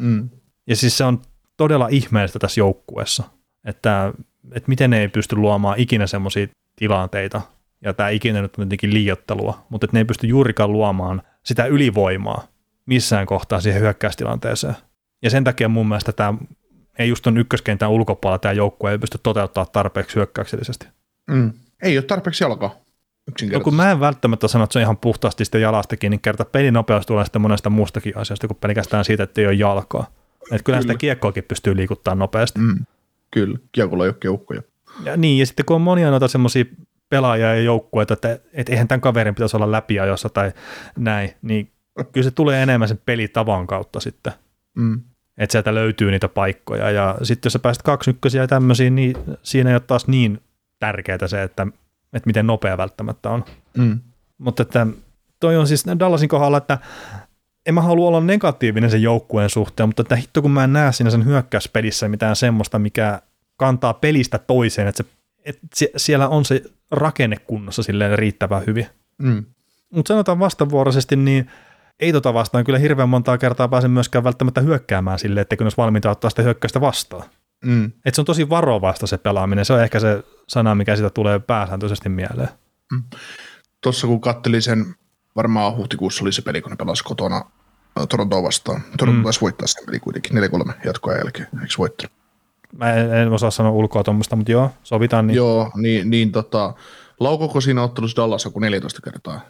Mm. 0.00 0.28
Ja 0.66 0.76
siis 0.76 0.98
se 0.98 1.04
on 1.04 1.22
todella 1.56 1.88
ihmeellistä 1.88 2.38
tässä 2.38 2.60
joukkueessa, 2.60 3.24
että, 3.64 4.12
että 4.52 4.68
miten 4.68 4.90
ne 4.90 5.00
ei 5.00 5.08
pysty 5.08 5.36
luomaan 5.36 5.78
ikinä 5.78 6.06
semmoisia 6.06 6.46
tilanteita, 6.76 7.40
ja 7.84 7.94
tämä 7.94 8.08
ikinä 8.08 8.42
nyt 8.42 8.58
on 8.58 8.64
jotenkin 8.64 8.94
liiottelua, 8.94 9.66
mutta 9.68 9.86
ne 9.92 10.00
ei 10.00 10.04
pysty 10.04 10.26
juurikaan 10.26 10.72
luomaan 10.72 11.22
sitä 11.42 11.64
ylivoimaa 11.64 12.46
missään 12.86 13.26
kohtaa 13.26 13.60
siihen 13.60 13.82
hyökkäystilanteeseen. 13.82 14.74
Ja 15.22 15.30
sen 15.30 15.44
takia 15.44 15.68
mun 15.68 15.88
mielestä 15.88 16.12
tämä 16.12 16.34
ei 16.98 17.08
just 17.08 17.26
on 17.26 17.38
ykköskentän 17.38 17.90
ulkopuolella 17.90 18.38
tämä 18.38 18.52
joukkue 18.52 18.90
ei 18.90 18.98
pysty 18.98 19.18
toteuttamaan 19.22 19.72
tarpeeksi 19.72 20.16
hyökkäyksellisesti. 20.16 20.86
Mm. 21.30 21.52
Ei 21.82 21.98
ole 21.98 22.04
tarpeeksi 22.04 22.44
jalkaa. 22.44 22.84
No 23.52 23.60
kun 23.60 23.74
mä 23.74 23.90
en 23.90 24.00
välttämättä 24.00 24.48
sano, 24.48 24.64
että 24.64 24.72
se 24.72 24.78
on 24.78 24.82
ihan 24.82 24.96
puhtaasti 24.96 25.44
sitä 25.44 25.58
jalastakin, 25.58 26.10
niin 26.10 26.20
kerta 26.20 26.44
pelinopeus 26.44 27.06
tulee 27.06 27.24
sitten 27.24 27.42
monesta 27.42 27.70
muustakin 27.70 28.16
asiasta 28.16 28.46
kuin 28.46 28.58
pelkästään 28.60 29.04
siitä, 29.04 29.22
että 29.22 29.40
ei 29.40 29.46
ole 29.46 29.54
jalkaa. 29.54 30.06
Että 30.52 30.64
kyllä 30.64 30.80
sitä 30.80 30.94
kiekkoakin 30.94 31.44
pystyy 31.44 31.76
liikuttamaan 31.76 32.18
nopeasti. 32.18 32.60
Mm. 32.60 32.86
Kyllä, 33.30 33.58
kiekolla 33.72 34.04
ei 34.04 34.08
ole 34.08 34.16
keukkoja. 34.20 34.62
Ja 35.02 35.16
niin, 35.16 35.38
ja 35.38 35.46
sitten 35.46 35.66
kun 35.66 35.74
on 35.74 35.80
monia 35.80 36.10
noita 36.10 36.28
semmoisia 36.28 36.64
pelaajia 37.08 37.54
ja 37.54 37.62
joukkueita, 37.62 38.14
että, 38.14 38.38
että 38.52 38.72
eihän 38.72 38.88
tämän 38.88 39.00
kaverin 39.00 39.34
pitäisi 39.34 39.56
olla 39.56 39.72
läpiajossa 39.72 40.28
tai 40.28 40.52
näin, 40.98 41.34
niin 41.42 41.72
kyllä 42.12 42.24
se 42.24 42.30
tulee 42.30 42.62
enemmän 42.62 42.88
sen 42.88 43.00
pelitavan 43.06 43.66
kautta 43.66 44.00
sitten. 44.00 44.32
Mm. 44.76 45.00
Että 45.38 45.52
sieltä 45.52 45.74
löytyy 45.74 46.10
niitä 46.10 46.28
paikkoja. 46.28 46.90
Ja 46.90 47.18
sitten 47.22 47.46
jos 47.46 47.52
sä 47.52 47.58
pääset 47.58 47.82
kaksi 47.82 48.10
ykkösiä 48.10 48.42
ja 48.42 48.48
tämmöisiä, 48.48 48.90
niin 48.90 49.16
siinä 49.42 49.70
ei 49.70 49.74
ole 49.74 49.80
taas 49.86 50.06
niin 50.06 50.40
tärkeää 50.78 51.26
se, 51.26 51.42
että, 51.42 51.66
että 52.12 52.26
miten 52.26 52.46
nopea 52.46 52.76
välttämättä 52.76 53.30
on. 53.30 53.44
Mm. 53.78 54.00
Mutta 54.38 54.62
että 54.62 54.86
toi 55.40 55.56
on 55.56 55.66
siis 55.66 55.84
Dallasin 55.98 56.28
kohdalla, 56.28 56.56
että 56.56 56.78
en 57.66 57.74
mä 57.74 57.82
halua 57.82 58.08
olla 58.08 58.20
negatiivinen 58.20 58.90
sen 58.90 59.02
joukkueen 59.02 59.50
suhteen, 59.50 59.88
mutta 59.88 60.02
että 60.02 60.16
hitto 60.16 60.42
kun 60.42 60.50
mä 60.50 60.64
en 60.64 60.72
näe 60.72 60.92
siinä 60.92 61.10
sen 61.10 61.24
hyökkäyspelissä 61.24 62.08
mitään 62.08 62.36
semmoista, 62.36 62.78
mikä 62.78 63.22
kantaa 63.56 63.94
pelistä 63.94 64.38
toiseen, 64.38 64.88
että, 64.88 65.02
se, 65.02 65.10
että 65.44 65.66
siellä 65.96 66.28
on 66.28 66.44
se 66.44 66.62
rakenne 66.90 67.36
kunnossa 67.36 67.82
silleen 67.82 68.18
riittävän 68.18 68.62
hyvin. 68.66 68.86
Mm. 69.18 69.44
Mutta 69.90 70.08
sanotaan 70.08 70.38
vastavuoroisesti, 70.38 71.16
niin 71.16 71.50
ei 72.00 72.12
tota 72.12 72.34
vastaan 72.34 72.64
kyllä 72.64 72.78
hirveän 72.78 73.08
montaa 73.08 73.38
kertaa 73.38 73.68
pääse 73.68 73.88
myöskään 73.88 74.24
välttämättä 74.24 74.60
hyökkäämään 74.60 75.18
silleen, 75.18 75.42
että 75.42 75.56
kun 75.56 75.64
olisi 75.64 75.76
valmiita 75.76 76.10
ottaa 76.10 76.30
sitä 76.30 76.42
hyökkäystä 76.42 76.80
vastaan. 76.80 77.24
Mm. 77.64 77.92
Et 78.04 78.14
se 78.14 78.20
on 78.20 78.24
tosi 78.24 78.48
varovasta 78.48 79.06
se 79.06 79.18
pelaaminen, 79.18 79.64
se 79.64 79.72
on 79.72 79.82
ehkä 79.82 80.00
se 80.00 80.24
sana, 80.48 80.74
mikä 80.74 80.96
sitä 80.96 81.10
tulee 81.10 81.38
pääsääntöisesti 81.38 82.08
mieleen. 82.08 82.48
Mm. 82.92 83.02
Tuossa 83.80 84.06
kun 84.06 84.20
kattelin 84.20 84.62
sen, 84.62 84.94
varmaan 85.36 85.76
huhtikuussa 85.76 86.24
oli 86.24 86.32
se 86.32 86.42
peli, 86.42 86.60
kun 86.60 86.70
ne 86.70 86.76
pelasi 86.76 87.04
kotona 87.04 87.44
Torontoa 88.08 88.42
vastaan. 88.42 88.82
Toronto 88.98 89.18
mm. 89.18 89.24
taisi 89.24 89.40
voittaa 89.40 89.66
sen 89.66 89.86
peli 89.86 90.00
kuitenkin 90.00 90.36
4-3 90.36 90.72
jatkoa 90.84 91.14
jälkeen, 91.14 91.48
eikö 91.62 91.74
voittanut? 91.78 92.23
Mä 92.78 92.92
en, 92.92 93.14
en 93.14 93.32
osaa 93.32 93.50
sanoa 93.50 93.72
ulkoa 93.72 94.04
tuommoista, 94.04 94.36
mutta 94.36 94.52
joo, 94.52 94.70
sovitaan. 94.82 95.26
Niin. 95.26 95.36
Joo, 95.36 95.70
niin, 95.76 96.10
niin 96.10 96.32
tota, 96.32 96.74
laukoko 97.20 97.60
siinä 97.60 97.82
ottelussa 97.82 98.22
Dallas 98.22 98.44
joku 98.44 98.58
14 98.58 99.00
kertaa 99.02 99.40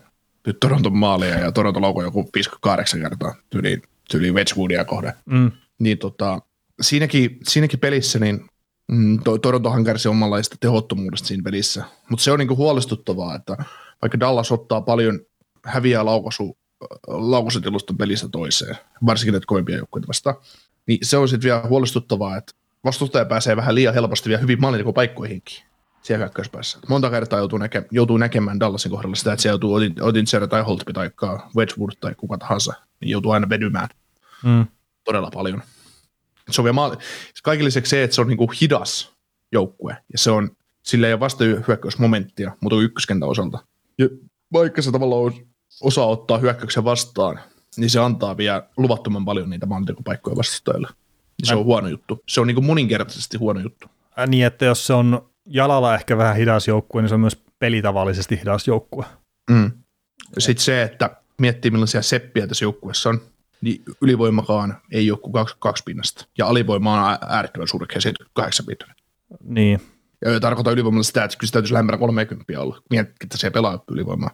nyt 0.46 0.60
Toronton 0.60 0.96
maalia 0.96 1.38
ja 1.38 1.52
Toronto 1.52 1.80
lauko 1.80 2.02
joku 2.02 2.30
58 2.34 3.00
kertaa 3.00 3.34
tyyli, 3.50 3.82
tyyli 4.10 4.32
Wedgewoodia 4.32 4.84
kohde. 4.84 5.14
Mm. 5.26 5.52
Niin 5.78 5.98
tota, 5.98 6.42
siinäkin, 6.80 7.38
siinäkin 7.48 7.80
pelissä 7.80 8.18
niin 8.18 8.46
mm, 8.88 9.18
Torontohan 9.42 9.84
kärsi 9.84 10.08
omanlaista 10.08 10.56
tehottomuudesta 10.60 11.28
siinä 11.28 11.42
pelissä, 11.42 11.84
mutta 12.10 12.22
se 12.22 12.32
on 12.32 12.38
niinku 12.38 12.56
huolestuttavaa, 12.56 13.34
että 13.34 13.56
vaikka 14.02 14.20
Dallas 14.20 14.52
ottaa 14.52 14.80
paljon 14.80 15.20
häviää 15.64 16.04
laukaisu, 16.04 16.58
laukaisutilusta 17.06 17.94
pelistä 17.98 18.28
toiseen, 18.28 18.76
varsinkin 19.06 19.32
näitä 19.32 19.46
kovempia 19.46 19.76
joukkueita 19.76 20.08
vastaan, 20.08 20.36
niin 20.86 20.98
se 21.02 21.16
on 21.16 21.28
sitten 21.28 21.48
vielä 21.48 21.62
huolestuttavaa, 21.68 22.36
että 22.36 22.52
vastustaja 22.84 23.24
pääsee 23.24 23.56
vähän 23.56 23.74
liian 23.74 23.94
helposti 23.94 24.28
vielä 24.28 24.40
hyvin 24.40 24.58
paikkoihinkin 24.94 25.64
siellä 26.04 26.24
hyökkäyspäässä. 26.24 26.78
Monta 26.88 27.10
kertaa 27.10 27.38
joutuu, 27.38 27.58
näke, 27.58 27.84
joutuu 27.90 28.16
näkemään 28.16 28.60
Dallasin 28.60 28.90
kohdalla 28.90 29.16
sitä, 29.16 29.32
että 29.32 29.42
se 29.42 29.48
joutuu 29.48 29.74
Odinser 30.00 30.48
tai 30.48 30.62
Holtby 30.62 30.92
tai 30.92 31.10
Wedgwood 31.56 31.92
tai 32.00 32.14
kuka 32.14 32.38
tahansa, 32.38 32.74
niin 33.00 33.10
joutuu 33.10 33.32
aina 33.32 33.48
vedymään 33.48 33.88
mm. 34.44 34.66
todella 35.04 35.30
paljon. 35.34 35.62
Se 36.50 36.60
on 36.60 36.64
vielä 36.64 36.72
maali- 36.72 36.96
kaikille 37.42 37.66
lisäksi 37.66 37.90
se, 37.90 38.04
että 38.04 38.14
se 38.14 38.20
on 38.20 38.26
niinku 38.26 38.52
hidas 38.60 39.12
joukkue, 39.52 39.96
ja 40.12 40.18
se 40.18 40.30
on, 40.30 40.50
sillä 40.82 41.06
ei 41.06 41.12
ole 41.12 41.20
vasta 41.20 41.44
hyökkäysmomenttia, 41.44 42.52
mutta 42.60 42.80
ykköskentän 42.80 43.28
osalta. 43.28 43.58
Ja 43.98 44.08
vaikka 44.52 44.82
se 44.82 44.92
tavallaan 44.92 45.32
osaa 45.82 46.06
ottaa 46.06 46.38
hyökkäyksen 46.38 46.84
vastaan, 46.84 47.40
niin 47.76 47.90
se 47.90 48.00
antaa 48.00 48.36
vielä 48.36 48.68
luvattoman 48.76 49.24
paljon 49.24 49.50
niitä 49.50 49.66
maalintekopaikkoja 49.66 50.36
vastustajille. 50.36 50.88
Se 51.42 51.54
on 51.54 51.64
huono 51.64 51.88
juttu. 51.88 52.22
Se 52.28 52.40
on 52.40 52.46
niin 52.46 52.54
kuin 52.54 52.64
moninkertaisesti 52.64 53.36
huono 53.36 53.60
juttu. 53.60 53.86
Niin, 54.26 54.46
että 54.46 54.64
jos 54.64 54.86
se 54.86 54.92
on 54.92 55.30
jalalla 55.46 55.94
ehkä 55.94 56.16
vähän 56.16 56.36
hidas 56.36 56.68
joukkue, 56.68 57.02
niin 57.02 57.08
se 57.08 57.14
on 57.14 57.20
myös 57.20 57.42
pelitavallisesti 57.58 58.40
hidas 58.40 58.68
joukkue. 58.68 59.04
Mm. 59.50 59.70
Sitten 60.38 60.64
se, 60.64 60.82
että 60.82 61.16
miettii 61.40 61.70
millaisia 61.70 62.02
seppiä 62.02 62.46
tässä 62.46 62.64
joukkueessa 62.64 63.08
on, 63.08 63.20
niin 63.60 63.82
ylivoimakaan 64.00 64.76
ei 64.92 65.10
ole 65.10 65.18
kuin 65.18 65.32
kaksi, 65.32 65.56
kaksi 65.58 65.84
pinnasta. 65.84 66.26
Ja 66.38 66.46
alivoima 66.46 67.08
on 67.08 67.18
äärettömän 67.28 67.68
surkea, 67.68 68.00
78 68.00 68.66
pinnasta. 68.66 69.02
Niin. 69.44 69.80
Ja 70.24 70.40
tarkoitan 70.40 70.72
ylivoimalla 70.72 71.02
sitä, 71.02 71.24
että 71.24 71.36
kyllä 71.36 71.48
se 71.48 71.52
täytyisi 71.52 71.72
lähempänä 71.72 71.98
30 71.98 72.60
olla. 72.60 72.80
Miettii, 72.90 73.16
että 73.24 73.38
se 73.38 73.50
pelaa 73.50 73.84
ylivoimaa. 73.90 74.30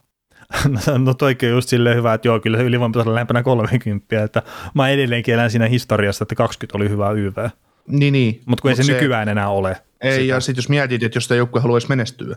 No, 1.04 1.14
toikin 1.14 1.48
on 1.48 1.54
just 1.54 1.68
silleen 1.68 1.96
hyvä, 1.96 2.14
että 2.14 2.28
joo, 2.28 2.40
kyllä 2.40 2.56
se 2.58 2.64
ylivoima 2.64 2.92
pitäisi 2.92 3.08
olla 3.08 3.14
lähempänä 3.14 3.42
30, 3.42 4.24
että 4.24 4.42
mä 4.74 4.88
edelleenkin 4.88 5.34
elän 5.34 5.50
siinä 5.50 5.66
historiassa, 5.66 6.24
että 6.24 6.34
20 6.34 6.78
oli 6.78 6.88
hyvä 6.88 7.10
YV. 7.10 7.48
Niin, 7.86 8.12
niin. 8.12 8.40
Mutta 8.46 8.62
kun 8.62 8.70
Mut 8.70 8.78
ei 8.78 8.84
se, 8.84 8.86
se 8.86 8.92
nykyään 8.92 9.28
enää 9.28 9.48
ole. 9.48 9.76
Ei, 10.00 10.12
sitä. 10.12 10.24
ja 10.24 10.40
sitten 10.40 10.58
jos 10.58 10.68
mietit, 10.68 11.02
että 11.02 11.16
jos 11.16 11.28
tämä 11.28 11.36
joukkue 11.36 11.60
haluaisi 11.60 11.88
menestyä, 11.88 12.36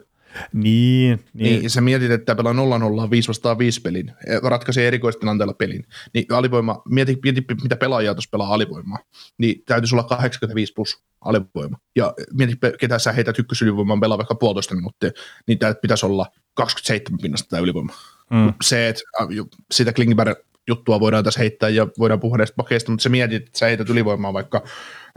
niin, 0.54 1.20
niin. 1.34 1.60
niin 1.60 1.70
sä 1.70 1.82
mietit, 1.82 2.12
että 2.12 2.36
pelaa 2.36 2.54
0-0 3.06 3.10
5 3.10 3.28
vastaan 3.28 3.58
5 3.58 3.82
pelin, 3.82 4.12
ratkaisee 4.44 4.88
erikoistilanteella 4.88 5.54
pelin, 5.54 5.86
niin 6.14 6.26
alivoima, 6.30 6.82
mieti, 6.90 7.20
mieti 7.24 7.46
mitä 7.64 7.76
pelaajia 7.76 8.14
tuossa 8.14 8.30
pelaa 8.32 8.54
alivoimaa, 8.54 9.00
niin 9.38 9.64
täytyisi 9.66 9.96
olla 9.96 10.04
85 10.04 10.74
plus 10.74 11.04
alivoima. 11.22 11.78
Ja 11.96 12.14
mieti, 12.34 12.58
ketä 12.80 13.00
sä 13.00 13.12
heität 13.12 13.40
ykkösylivoimaan 13.40 14.00
pelaa 14.00 14.18
vaikka 14.18 14.36
puolitoista 14.36 14.76
minuuttia, 14.76 15.12
niin 15.48 15.60
tämä 15.60 15.74
pitäisi 15.74 16.06
olla 16.06 16.26
27 16.54 17.20
pinnasta 17.22 17.50
tämä 17.50 17.62
ylivoima. 17.62 17.94
Mm. 18.32 18.54
Se, 18.64 18.90
että 18.90 19.04
sitä 19.72 19.94
Klingberg 19.94 20.38
juttua 20.68 21.00
voidaan 21.00 21.24
tässä 21.24 21.40
heittää 21.40 21.70
ja 21.70 21.88
voidaan 22.00 22.20
puhua 22.20 22.38
näistä 22.38 22.56
pakeista, 22.56 22.92
mutta 22.92 23.04
se 23.04 23.10
mietit, 23.10 23.48
että 23.48 23.60
sä 23.60 23.66
heität 23.66 23.90
ylivoimaa 23.90 24.34
vaikka 24.34 24.64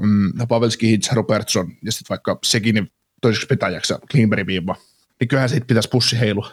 mm, 0.03 0.33
Pavelski, 0.49 0.89
Hitz, 0.89 1.13
Robertson 1.13 1.73
ja 1.85 1.93
sitten 1.93 2.09
vaikka 2.09 2.39
sekin 2.45 2.93
toiseksi 3.23 3.47
petäjäksi 3.47 3.95
Klingbergin 4.11 4.47
viiva, 4.47 4.77
niin 5.21 5.29
kyllähän 5.29 5.49
siitä 5.49 5.67
pitäisi 5.67 5.89
pussi 5.89 6.21
heilua. 6.21 6.51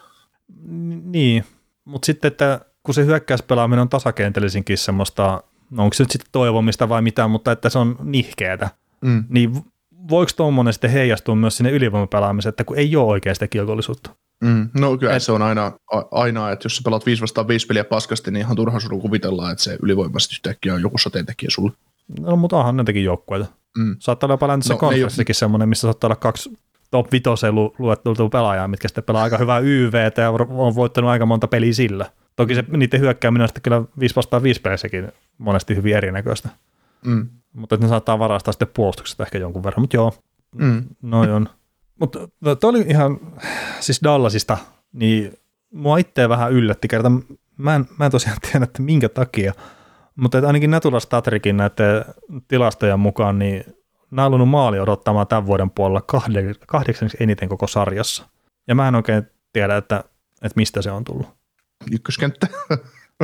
Niin, 1.04 1.46
mutta 1.86 2.06
sitten, 2.06 2.28
että 2.28 2.60
kun 2.84 2.94
se 2.94 3.06
hyökkäyspelaaminen 3.06 3.82
on 3.82 3.90
tasakentellisinkin 3.90 4.78
semmoista, 4.78 5.44
no 5.70 5.84
onko 5.84 5.94
se 5.94 6.04
nyt 6.04 6.12
sitten 6.12 6.32
toivomista 6.32 6.90
vai 6.90 7.02
mitä, 7.02 7.28
mutta 7.28 7.52
että 7.52 7.70
se 7.70 7.80
on 7.80 7.96
nihkeetä, 8.04 8.70
mm. 9.02 9.24
niin 9.30 9.52
voiko 10.10 10.32
tuommoinen 10.36 10.74
sitten 10.74 10.92
heijastua 10.92 11.36
myös 11.36 11.58
sinne 11.58 11.72
ylivoimapelaamiseen, 11.72 12.50
että 12.50 12.64
kun 12.64 12.78
ei 12.78 12.96
ole 12.96 13.08
oikein 13.08 13.36
sitä 13.36 13.48
kielkollisuutta? 13.48 14.16
Mm, 14.44 14.70
no 14.80 14.98
kyllä 14.98 15.16
Et, 15.16 15.24
se 15.24 15.32
on 15.32 15.42
aina, 15.42 15.72
aina, 16.12 16.52
että 16.52 16.66
jos 16.66 16.76
sä 16.76 16.82
pelaat 16.86 17.06
5 17.06 17.22
vastaan 17.22 17.48
5 17.48 17.68
peliä 17.68 17.84
paskasti, 17.84 18.32
niin 18.32 18.42
ihan 18.42 18.56
turha 18.56 18.80
sun 18.80 19.02
kuvitella, 19.02 19.52
että 19.52 19.64
se 19.64 19.78
ylivoimaisesti 19.82 20.36
yhtäkkiä 20.36 20.74
on 20.74 20.82
joku 20.82 20.98
sateentekijä 20.98 21.50
sulle. 21.50 21.72
No 22.20 22.36
mutta 22.36 22.58
onhan 22.58 22.78
ne 22.78 22.84
teki 22.84 23.04
joukkueita. 23.04 23.46
Mm. 23.78 23.96
Saattaa 24.00 24.28
olla 24.28 24.38
paljon 24.38 24.62
no, 24.70 24.78
konferenssikin 24.78 25.36
semmoinen, 25.36 25.70
missä 25.70 25.82
saattaa 25.82 26.08
olla 26.08 26.16
kaksi 26.16 26.58
top 26.94 27.12
5 27.12 27.52
lu- 27.52 27.76
luettelua 27.80 28.30
pelaajaa, 28.30 28.68
mitkä 28.68 28.88
sitten 28.88 29.04
pelaa 29.04 29.24
aika 29.24 29.38
hyvää 29.38 29.60
YVtä 29.60 30.22
ja 30.22 30.30
on 30.50 30.76
voittanut 30.76 31.12
aika 31.12 31.26
monta 31.26 31.48
peliä 31.48 31.74
sillä. 31.74 32.06
Toki 32.36 32.56
se, 32.56 32.64
niiden 32.68 33.00
hyökkääminen 33.00 33.44
on 33.44 33.48
sitten 33.48 33.64
kyllä 33.64 33.84
5 34.00 34.16
vastaan 34.16 34.44
5 34.44 34.62
pelissäkin 34.62 35.12
monesti 35.38 35.76
hyvin 35.76 35.96
erinäköistä. 35.96 36.50
Mm. 37.06 37.30
Mutta 37.54 37.78
ne 37.78 37.88
saattaa 37.88 38.20
varastaa 38.20 38.52
sitten 38.52 38.68
puolustuksesta 38.74 39.24
ehkä 39.24 39.38
jonkun 39.38 39.64
verran, 39.64 39.82
mutta 39.82 39.98
joo, 39.98 40.14
mm. 40.56 40.84
noin 41.02 41.30
on. 41.30 41.50
Mutta 42.00 42.20
toi 42.60 42.70
oli 42.70 42.86
ihan, 42.88 43.20
siis 43.80 44.00
Dallasista, 44.04 44.58
niin 44.94 45.34
mua 45.72 45.98
itseä 45.98 46.30
vähän 46.30 46.52
yllätti 46.52 46.88
kerta. 46.88 47.12
Mä 47.58 47.76
en, 47.76 47.86
mä 48.00 48.06
en 48.06 48.12
tosiaan 48.12 48.38
tiedä, 48.42 48.64
että 48.64 48.82
minkä 48.82 49.10
takia, 49.10 49.54
mutta 50.16 50.38
että 50.38 50.48
ainakin 50.48 50.72
Natural 50.72 51.00
Statrikin 51.00 51.58
näiden 51.58 52.06
tilastojen 52.48 53.00
mukaan, 53.00 53.40
niin 53.40 53.66
nämä 54.14 54.26
on 54.26 54.34
ollut 54.34 54.50
maali 54.50 54.80
odottamaan 54.80 55.28
tämän 55.28 55.46
vuoden 55.46 55.70
puolella 55.70 56.02
kahdeksanneksi 56.68 57.18
eniten 57.20 57.50
koko 57.50 57.68
sarjassa. 57.68 58.30
Ja 58.68 58.76
mä 58.76 58.88
en 58.88 58.96
oikein 58.96 59.24
tiedä, 59.54 59.78
että, 59.78 60.04
että 60.42 60.56
mistä 60.56 60.82
se 60.82 60.92
on 60.92 61.04
tullut. 61.04 61.28
Ykköskenttä. 61.92 62.48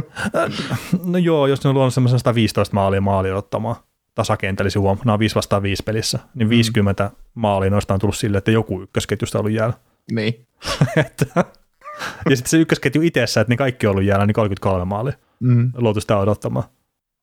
no 1.06 1.18
joo, 1.18 1.48
jos 1.48 1.64
ne 1.64 1.70
on 1.70 1.76
luonut 1.76 1.94
semmoisen 1.94 2.20
115 2.20 2.76
maalia 2.76 3.02
maali 3.02 3.32
odottamaan 3.32 3.76
tasakentelisi 4.16 4.80
huom, 4.80 4.98
nämä 5.06 5.14
on 5.14 5.20
5 5.20 5.36
vastaan 5.36 5.64
5 5.64 5.84
pelissä, 5.84 6.20
niin 6.36 6.50
50 6.50 7.04
mm. 7.04 7.12
maalia 7.34 7.70
noista 7.70 7.94
on 7.94 8.00
tullut 8.00 8.18
sille, 8.18 8.38
että 8.38 8.52
joku 8.52 8.82
ykkösketjusta 8.82 9.38
on 9.38 9.40
ollut 9.40 9.58
jäällä. 9.58 9.74
Niin. 10.12 10.48
ja 12.30 12.36
sitten 12.36 12.50
se 12.50 12.58
ykkösketju 12.58 13.02
itsessä, 13.02 13.42
että 13.42 13.52
ne 13.52 13.58
kaikki 13.58 13.88
on 13.88 13.92
ollut 13.92 14.04
jäällä, 14.04 14.26
niin 14.26 14.34
33 14.34 14.86
maalia. 14.86 15.14
Mm. 15.40 15.72
Luotu 15.76 16.02
sitä 16.02 16.18
odottamaan. 16.18 16.66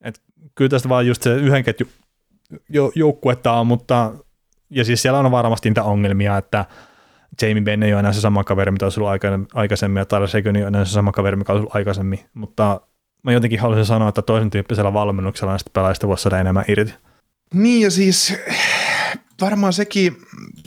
Et 0.00 0.20
kyllä 0.54 0.68
tästä 0.68 0.88
vaan 0.88 1.06
just 1.06 1.22
se 1.22 1.34
yhden 1.34 1.64
ketju 1.64 1.86
joukkuetta 2.94 3.52
on, 3.52 3.66
mutta 3.66 4.12
ja 4.70 4.84
siis 4.84 5.02
siellä 5.02 5.18
on 5.18 5.30
varmasti 5.30 5.70
niitä 5.70 5.82
ongelmia, 5.82 6.36
että 6.36 6.64
Jamie 7.42 7.62
Benn 7.62 7.82
ei 7.82 7.92
ole 7.92 8.00
enää 8.00 8.12
se 8.12 8.20
sama 8.20 8.44
kaveri, 8.44 8.70
mitä 8.70 8.86
olisi 8.86 9.00
ollut 9.00 9.12
aikaisemmin, 9.54 10.00
ja 10.00 10.04
Tyler 10.04 10.28
Seguin 10.28 10.56
ei 10.56 10.62
ole 10.62 10.68
enää 10.68 10.84
se 10.84 10.92
sama 10.92 11.12
kaveri, 11.12 11.36
mikä 11.36 11.52
olisi 11.52 11.60
ollut 11.60 11.76
aikaisemmin, 11.76 12.20
mutta 12.34 12.80
mä 13.22 13.32
jotenkin 13.32 13.60
haluaisin 13.60 13.86
sanoa, 13.86 14.08
että 14.08 14.22
toisen 14.22 14.50
tyyppisellä 14.50 14.92
valmennuksella 14.92 15.52
näistä 15.52 15.70
pelaajista 15.72 16.08
voisi 16.08 16.22
saada 16.22 16.38
enemmän 16.38 16.64
irti. 16.68 16.94
Niin 17.54 17.82
ja 17.82 17.90
siis 17.90 18.34
varmaan 19.40 19.72
sekin, 19.72 20.16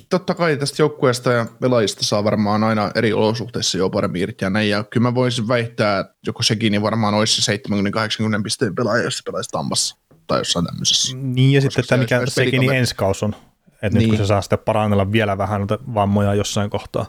totta 0.09 0.36
kai 0.36 0.57
tästä 0.57 0.82
joukkueesta 0.82 1.32
ja 1.32 1.45
pelaajista 1.61 2.05
saa 2.05 2.23
varmaan 2.23 2.63
aina 2.63 2.91
eri 2.95 3.13
olosuhteissa 3.13 3.77
jo 3.77 3.89
paremmin 3.89 4.21
irti 4.21 4.45
ja 4.45 4.49
näin. 4.49 4.69
Ja 4.69 4.84
kyllä 4.84 5.03
mä 5.03 5.15
voisin 5.15 5.47
väittää, 5.47 5.99
että 5.99 6.13
joko 6.25 6.43
sekin 6.43 6.71
niin 6.71 6.82
varmaan 6.82 7.13
olisi 7.13 7.41
se 7.41 7.61
70-80 7.69 8.43
pisteen 8.43 8.75
pelaaja, 8.75 9.03
jos 9.03 9.17
se 9.17 9.23
pelaisi 9.25 9.49
Tampassa 9.51 9.97
tai 10.30 10.39
jossain 10.39 10.65
tämmöisessä. 10.65 11.17
Niin 11.17 11.51
ja 11.51 11.61
sitten, 11.61 11.84
että 11.84 11.97
mikä 11.97 12.21
sekin 12.27 12.59
niin 12.59 12.75
ensi 12.75 12.95
kaus 12.95 13.23
on. 13.23 13.36
Että 13.82 13.88
niin. 13.88 13.93
nyt 13.97 14.07
kun 14.07 14.17
se 14.17 14.21
niin. 14.21 14.27
saa 14.27 14.41
sitten 14.41 14.59
parannella 14.59 15.11
vielä 15.11 15.38
vähän 15.38 15.61
noita 15.61 15.80
vammoja 15.93 16.34
jossain 16.34 16.69
kohtaa 16.69 17.05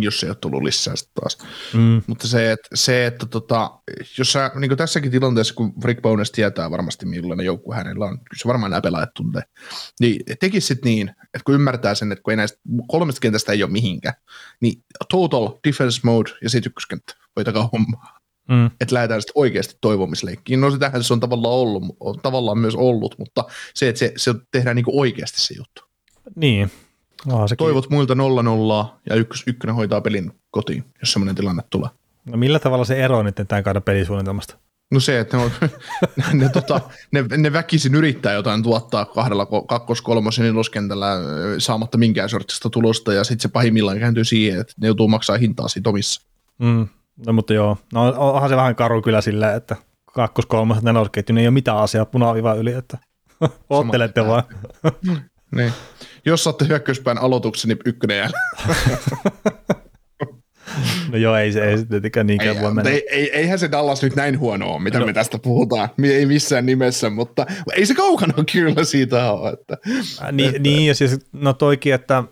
jos 0.00 0.24
ei 0.24 0.30
ole 0.30 0.36
tullut 0.40 0.62
lisää 0.62 0.96
sitten 0.96 1.14
taas. 1.14 1.38
Mm. 1.74 2.02
Mutta 2.06 2.28
se, 2.28 2.52
että, 2.52 2.68
se, 2.74 3.06
että 3.06 3.26
tota, 3.26 3.70
jos 4.18 4.32
sä, 4.32 4.50
niin 4.54 4.76
tässäkin 4.76 5.10
tilanteessa, 5.10 5.54
kun 5.54 5.72
Rick 5.84 6.02
Bones 6.02 6.30
tietää 6.32 6.70
varmasti 6.70 7.06
millainen 7.06 7.46
joukkue 7.46 7.76
hänellä 7.76 8.04
on, 8.04 8.18
kyllä 8.18 8.38
se 8.42 8.48
varmaan 8.48 8.70
nämä 8.70 8.80
pelaajat 8.80 9.14
tuntee, 9.14 9.42
niin 10.00 10.22
tekisi 10.40 10.66
sitten 10.66 10.90
niin, 10.90 11.08
että 11.08 11.44
kun 11.44 11.54
ymmärtää 11.54 11.94
sen, 11.94 12.12
että 12.12 12.22
kun 12.22 12.30
ei 12.30 12.36
näistä 12.36 12.58
kolmesta 12.88 13.20
kentästä 13.20 13.52
ei 13.52 13.62
ole 13.62 13.72
mihinkään, 13.72 14.14
niin 14.60 14.82
total 15.10 15.50
defense 15.68 16.00
mode 16.02 16.30
ja 16.42 16.50
sitten 16.50 16.70
ykköskenttä, 16.70 17.14
hoitakaa 17.36 17.68
hommaa. 17.72 18.15
Mm. 18.48 18.66
Että 18.80 18.94
lähdetään 18.94 19.22
sitten 19.22 19.32
oikeasti 19.40 19.78
toivomisleikkiin. 19.80 20.60
No 20.60 20.70
sitähän 20.70 21.04
se 21.04 21.12
on 21.12 21.20
tavallaan 21.20 21.54
ollut, 21.54 21.82
on 22.00 22.20
tavallaan 22.22 22.58
myös 22.58 22.74
ollut, 22.74 23.14
mutta 23.18 23.44
se, 23.74 23.88
että 23.88 23.98
se, 23.98 24.12
se 24.16 24.34
tehdään 24.50 24.76
niin 24.76 24.84
oikeasti 24.88 25.40
se 25.40 25.54
juttu. 25.54 25.82
Niin, 26.36 26.70
Aa, 27.32 27.46
Toivot 27.58 27.90
muilta 27.90 28.14
0-0 28.14 28.16
ja 29.10 29.16
ykkös, 29.16 29.42
ykkönen 29.46 29.76
hoitaa 29.76 30.00
pelin 30.00 30.32
kotiin, 30.50 30.84
jos 31.00 31.12
semmoinen 31.12 31.34
tilanne 31.34 31.62
tulee. 31.70 31.90
No 32.24 32.36
millä 32.36 32.58
tavalla 32.58 32.84
se 32.84 33.04
ero 33.04 33.22
nyt 33.22 33.34
tämän 33.48 33.64
kauden 33.64 33.82
pelisuunnitelmasta? 33.82 34.56
No 34.90 35.00
se, 35.00 35.20
että 35.20 35.36
ne, 35.36 35.42
on, 35.42 35.50
ne, 36.40 36.48
tota, 36.48 36.80
ne, 37.12 37.24
ne 37.36 37.52
väkisin 37.52 37.94
yrittää 37.94 38.32
jotain 38.32 38.62
tuottaa 38.62 39.04
kahdella 39.04 39.46
kakkos-, 39.46 40.02
kolmos- 40.02 40.38
ja 40.38 40.44
neloskentällä 40.44 41.06
saamatta 41.58 41.98
minkään 41.98 42.28
sortista 42.28 42.70
tulosta, 42.70 43.12
ja 43.12 43.24
sitten 43.24 43.42
se 43.42 43.48
pahimmillaan 43.48 43.98
kääntyy 43.98 44.24
siihen, 44.24 44.60
että 44.60 44.74
ne 44.80 44.86
joutuu 44.86 45.08
maksaa 45.08 45.36
hintaa 45.36 45.68
siitä 45.68 45.90
omissa. 45.90 46.22
Mm, 46.58 46.88
no 47.26 47.32
mutta 47.32 47.54
joo, 47.54 47.78
no 47.92 48.14
onhan 48.16 48.48
se 48.48 48.56
vähän 48.56 48.76
karu 48.76 49.02
kyllä 49.02 49.20
silleen, 49.20 49.56
että 49.56 49.76
kakkos-, 50.12 50.46
kolmos-, 50.46 50.82
nelosketju, 50.82 51.34
niin 51.34 51.42
ei 51.42 51.48
ole 51.48 51.54
mitään 51.54 51.78
asiaa 51.78 52.04
punaviva 52.04 52.54
yli, 52.54 52.72
että 52.72 52.98
oottelette 53.70 54.26
vaan. 54.26 54.42
niin. 55.56 55.72
Jos 56.26 56.44
saatte 56.44 56.68
hyökkäyspään 56.68 57.18
aloituksen, 57.18 57.68
niin 57.68 57.78
ykkönen 57.84 58.16
jäällä. 58.16 58.38
No 61.12 61.18
joo, 61.18 61.36
ei 61.36 61.52
se, 61.52 61.64
ei 61.64 61.78
se 61.78 61.84
tietenkään 61.84 62.26
niinkään 62.26 62.56
ei, 62.56 62.62
voi 62.62 62.74
mennä. 62.74 62.90
Ei, 62.90 63.06
ei, 63.10 63.30
eihän 63.30 63.58
se 63.58 63.70
Dallas 63.70 64.02
nyt 64.02 64.16
näin 64.16 64.38
huono 64.38 64.72
ole, 64.72 64.82
mitä 64.82 64.98
no. 64.98 65.06
me 65.06 65.12
tästä 65.12 65.38
puhutaan. 65.38 65.88
Ei 66.02 66.26
missään 66.26 66.66
nimessä, 66.66 67.10
mutta 67.10 67.46
ei 67.76 67.86
se 67.86 67.94
kaukana 67.94 68.34
kyllä 68.52 68.84
siitä 68.84 69.32
ole. 69.32 69.50
Että, 69.50 69.76
niin, 70.32 70.48
että. 70.48 70.58
niin, 70.62 70.86
ja 70.86 70.94
siis 70.94 71.18
no 71.32 71.52
toikin, 71.52 71.94
että 71.94 72.24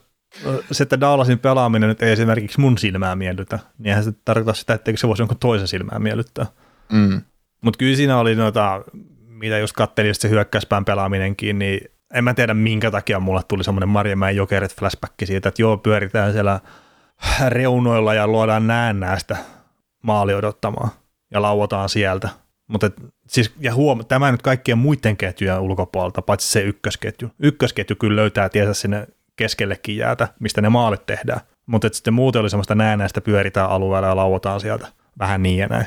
se, 0.73 0.83
että 0.83 1.01
Dallasin 1.01 1.39
pelaaminen 1.39 1.89
nyt 1.89 2.03
ei 2.03 2.13
esimerkiksi 2.13 2.61
mun 2.61 2.79
silmää 2.79 3.17
miellytä, 3.17 3.59
niin 3.79 3.87
eihän 3.87 4.05
se 4.05 4.13
tarkoita 4.25 4.55
sitä, 4.55 4.75
etteikö 4.75 5.01
se 5.01 5.09
voisi 5.09 5.23
jonkun 5.23 5.39
toisen 5.39 5.69
silmää 5.69 5.99
miellyttää. 5.99 6.47
Mm. 6.93 7.21
Mutta 7.61 7.79
kyllä 7.79 7.97
siinä 7.97 8.19
oli 8.19 8.35
noita, 8.35 8.85
mitä 9.29 9.59
jos 9.59 9.73
katselin 9.73 10.15
se 10.15 10.29
hyökkäyspään 10.29 10.85
pelaaminenkin, 10.85 11.59
niin 11.59 11.81
en 12.15 12.25
mä 12.25 12.35
tiedä 12.35 12.55
minkä 12.55 12.91
takia 12.91 13.21
mulle 13.21 13.41
tuli 13.49 13.65
semmoinen 13.65 13.89
Marjamäen 13.89 14.37
jokerit 14.37 14.77
flashback 14.77 15.15
siitä, 15.25 15.49
että 15.49 15.63
joo, 15.63 15.77
pyöritään 15.77 16.33
siellä 16.33 16.61
reunoilla 17.49 18.15
ja 18.15 18.29
luodaan 18.29 18.67
näennäistä 18.67 19.37
maali 20.03 20.35
odottamaan 20.35 20.91
ja 21.31 21.43
lauotaan 21.43 21.89
sieltä. 21.89 22.29
Mutta 22.67 22.91
siis, 23.29 23.53
ja 23.61 23.75
huom, 23.75 24.05
tämä 24.05 24.33
nyt 24.33 24.43
kaikkien 24.43 24.79
muiden 24.79 25.17
ketjujen 25.17 25.61
ulkopuolelta, 25.61 26.23
paitsi 26.23 26.49
se 26.49 26.61
ykkösketju. 26.61 27.31
Ykkösketju 27.39 27.97
kyllä 27.97 28.17
löytää 28.17 28.49
tiesä 28.49 28.75
sinne 28.75 29.07
keskellekin 29.37 29.97
jäätä, 29.97 30.29
mistä 30.41 30.61
ne 30.61 30.69
maalit 30.69 31.07
tehdään. 31.07 31.41
Mutta 31.67 31.89
sitten 31.93 32.15
muuten 32.15 32.41
oli 32.41 32.51
semmoista 32.51 32.75
näennäistä 32.75 33.21
pyöritään 33.21 33.71
alueella 33.71 34.09
ja 34.09 34.17
lauotaan 34.17 34.61
sieltä. 34.61 34.89
Vähän 35.19 35.43
niin 35.43 35.59
ja 35.59 35.69
näin. 35.69 35.87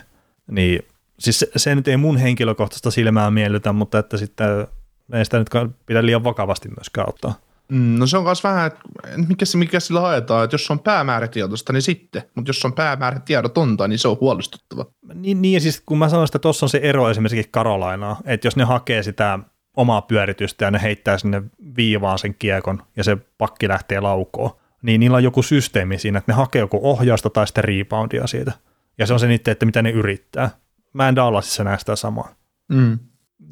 Niin, 0.52 0.80
siis 1.20 1.39
se, 1.39 1.48
se 1.56 1.76
nyt 1.76 1.88
ei 1.88 1.98
mun 1.98 2.18
henkilökohtaista 2.18 2.91
silmää 2.91 3.32
miellytä, 3.32 3.74
mutta 3.74 4.00
että 4.00 4.18
sitten 4.18 4.68
ei 5.14 5.26
sitä 5.26 5.39
nyt 5.39 5.50
pidä 5.86 6.06
liian 6.06 6.24
vakavasti 6.24 6.70
myöskään 6.70 7.10
ottaa. 7.10 7.34
Mm, 7.72 8.00
no 8.00 8.08
se 8.08 8.18
on 8.18 8.24
myös 8.24 8.43
vähän, 8.43 8.68
että 8.68 8.80
mikä, 9.28 9.45
mikä 9.56 9.80
sillä 9.80 10.02
haetaan, 10.02 10.43
että 10.43 10.54
jos 10.54 10.66
se 10.66 10.74
on 10.74 10.80
päämäärätietoista, 10.80 11.74
niin 11.74 11.82
sitten, 11.82 12.24
mutta 12.36 12.50
jos 12.50 12.66
on 12.66 12.74
päämäärätiedotonta, 12.74 13.88
niin 13.88 14.00
se 14.00 14.08
on 14.08 14.18
huolestuttava. 14.22 14.86
Niin, 15.14 15.41
niin 15.41 15.54
ja 15.54 15.60
siis 15.60 15.84
kun 15.86 15.98
mä 15.98 16.10
sanoin, 16.10 16.26
että 16.26 16.39
tuossa 16.39 16.66
on 16.66 16.70
se 16.70 16.80
ero 16.84 17.10
esimerkiksi 17.10 17.50
Karolainaa, 17.52 18.22
että 18.26 18.48
jos 18.48 18.56
ne 18.56 18.64
hakee 18.64 19.04
sitä 19.04 19.39
omaa 19.78 20.02
pyöritystä 20.02 20.66
ja 20.66 20.72
ne 20.72 20.82
heittää 20.82 21.18
sinne 21.18 21.44
viivaan 21.78 22.20
sen 22.20 22.36
kiekon 22.40 22.84
ja 22.96 23.04
se 23.04 23.18
pakki 23.38 23.68
lähtee 23.68 24.00
laukoon, 24.00 24.52
niin 24.82 25.00
niillä 25.00 25.18
on 25.18 25.24
joku 25.24 25.44
systeemi 25.44 25.98
siinä, 25.98 26.20
että 26.20 26.32
ne 26.32 26.36
hakee 26.36 26.60
joku 26.60 26.80
ohjausta 26.84 27.30
tai 27.30 27.48
sitten 27.48 27.64
reboundia 27.64 28.28
siitä. 28.28 28.52
Ja 28.98 29.08
se 29.08 29.14
on 29.14 29.20
se 29.20 29.28
niiden, 29.28 29.52
että 29.52 29.66
mitä 29.66 29.82
ne 29.82 29.92
yrittää. 29.92 30.50
Mä 30.94 31.10
en 31.10 31.16
Dallasissa 31.16 31.64
näe 31.64 31.78
sitä 31.78 31.96
samaa. 31.96 32.36
Mm. 32.70 33.00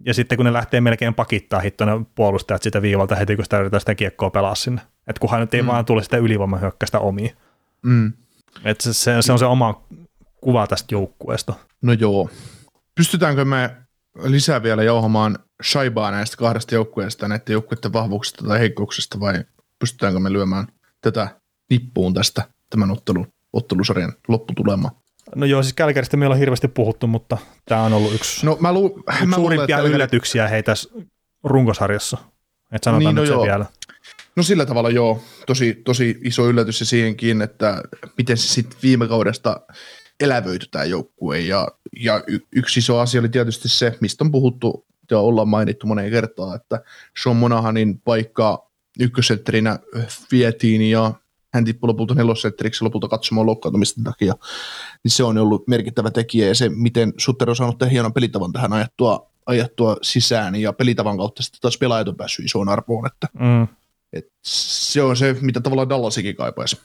Ja 0.06 0.14
sitten 0.14 0.36
kun 0.38 0.46
ne 0.46 0.54
lähtee 0.54 0.82
melkein 0.82 1.14
pakittaa 1.14 1.60
hitto 1.60 1.86
ne 1.86 1.92
puolustajat 2.16 2.64
sitä 2.64 2.82
viivalta 2.82 3.16
heti, 3.16 3.36
kun 3.36 3.46
sitä 3.46 3.60
yritetään 3.60 3.82
sitä 3.82 3.96
kiekkoa 3.96 4.30
pelaa 4.30 4.56
sinne. 4.56 4.82
Että 5.08 5.20
kunhan 5.20 5.42
nyt 5.42 5.54
ei 5.54 5.62
mm. 5.62 5.68
vaan 5.68 5.86
tule 5.86 6.04
sitä 6.04 6.18
ylivoimahyökkäistä 6.18 7.00
omiin. 7.00 7.32
Mm. 7.82 8.14
Että 8.66 8.84
se, 8.84 8.94
se, 8.94 9.22
se, 9.22 9.32
on 9.32 9.40
se 9.40 9.46
oma 9.46 9.86
kuva 10.42 10.68
tästä 10.68 10.96
joukkueesta. 10.96 11.54
No 11.82 11.94
joo. 11.94 12.30
Pystytäänkö 12.96 13.46
me 13.46 13.76
lisää 14.24 14.64
vielä 14.64 14.84
jauhamaan 14.84 15.38
shaibaa 15.66 16.11
näistä 16.11 16.38
kahdesta 16.38 16.76
joukkueesta, 16.76 17.28
näiden 17.28 17.53
joukkueiden 17.53 17.93
vahvuuksista 17.93 18.47
tai 18.47 18.59
heikkouksista, 18.59 19.20
vai 19.20 19.43
pystytäänkö 19.80 20.20
me 20.20 20.34
lyömään 20.34 20.68
tätä 21.01 21.39
nippuun 21.70 22.13
tästä 22.13 22.43
tämän 22.70 22.91
ottelu, 22.91 23.28
ottelusarjan 23.53 24.13
lopputulemaan? 24.28 24.95
No 25.36 25.45
joo, 25.45 25.63
siis 25.63 25.74
Kälkäristä 25.74 26.18
meillä 26.18 26.34
on 26.34 26.39
hirveästi 26.39 26.68
puhuttu, 26.68 27.07
mutta 27.07 27.38
tämä 27.66 27.84
on 27.84 27.93
ollut 27.93 28.13
yksi, 28.13 28.45
no, 28.45 28.57
mä 28.59 28.74
lu- 28.74 29.03
yksi 29.09 29.26
mä 29.26 29.36
suurimpia 29.36 29.78
luulen, 29.78 29.93
yllätyksiä 29.93 30.47
heitä 30.47 30.74
runkosarjassa. 31.43 32.18
Että 32.72 32.86
sanotaan 32.86 32.99
Niin, 32.99 33.16
no 33.16 33.22
nyt 33.22 33.28
se 33.30 33.34
joo. 33.34 33.43
vielä. 33.43 33.66
No 34.36 34.43
sillä 34.43 34.66
tavalla 34.66 34.89
joo, 34.89 35.24
tosi, 35.47 35.82
tosi 35.86 36.20
iso 36.24 36.47
yllätys 36.49 36.80
ja 36.80 36.86
siihenkin, 36.86 37.41
että 37.41 37.82
miten 38.18 38.38
se 38.38 38.47
sitten 38.47 38.80
viime 38.84 39.07
kaudesta 39.07 39.61
elävöity 40.20 40.66
tämä 40.72 40.86
joukkue. 40.86 41.39
Ja, 41.39 41.68
ja 41.99 42.24
y- 42.28 42.39
yksi 42.55 42.80
iso 42.80 42.99
asia 42.99 43.20
oli 43.20 43.30
tietysti 43.30 43.70
se, 43.70 43.97
mistä 44.01 44.24
on 44.24 44.32
puhuttu 44.32 44.86
ja 45.12 45.20
ollaan 45.20 45.47
mainittu 45.47 45.88
moneen 45.88 46.12
kertaan, 46.12 46.56
että 46.56 46.84
Sean 47.24 47.36
Monahanin 47.36 48.01
paikka 48.01 48.70
ykkösetterinä 48.99 49.80
vietiin 50.32 50.82
ja 50.82 51.14
hän 51.53 51.66
tippui 51.66 51.88
lopulta 51.88 52.16
nelossetteriksi 52.16 52.84
lopulta 52.84 53.08
katsomaan 53.08 53.45
loukkaantumisten 53.45 54.03
takia, 54.03 54.34
niin 55.03 55.12
se 55.12 55.24
on 55.24 55.38
ollut 55.38 55.68
merkittävä 55.68 56.12
tekijä 56.12 56.47
ja 56.47 56.56
se, 56.56 56.70
miten 56.70 57.14
Sutter 57.18 57.49
on 57.49 57.56
saanut 57.56 57.91
hienon 57.91 58.14
pelitavan 58.14 58.53
tähän 58.53 58.74
ajettua, 58.74 59.32
ajettua 59.45 59.97
sisään 60.01 60.56
ja 60.56 60.74
pelitavan 60.74 61.18
kautta 61.18 61.43
sitten 61.43 61.62
taas 61.62 61.78
pelaajat 61.78 62.08
on 62.08 62.16
päässyt 62.16 62.45
isoon 62.45 62.70
arvoon, 62.70 63.08
että 63.08 63.28
Mm. 63.39 63.68
et 64.14 64.28
se 64.45 65.01
on 65.01 65.18
se, 65.18 65.36
mitä 65.41 65.62
tavallaan 65.62 65.89
Dallasikin 65.89 66.36
kaipaisi. 66.36 66.80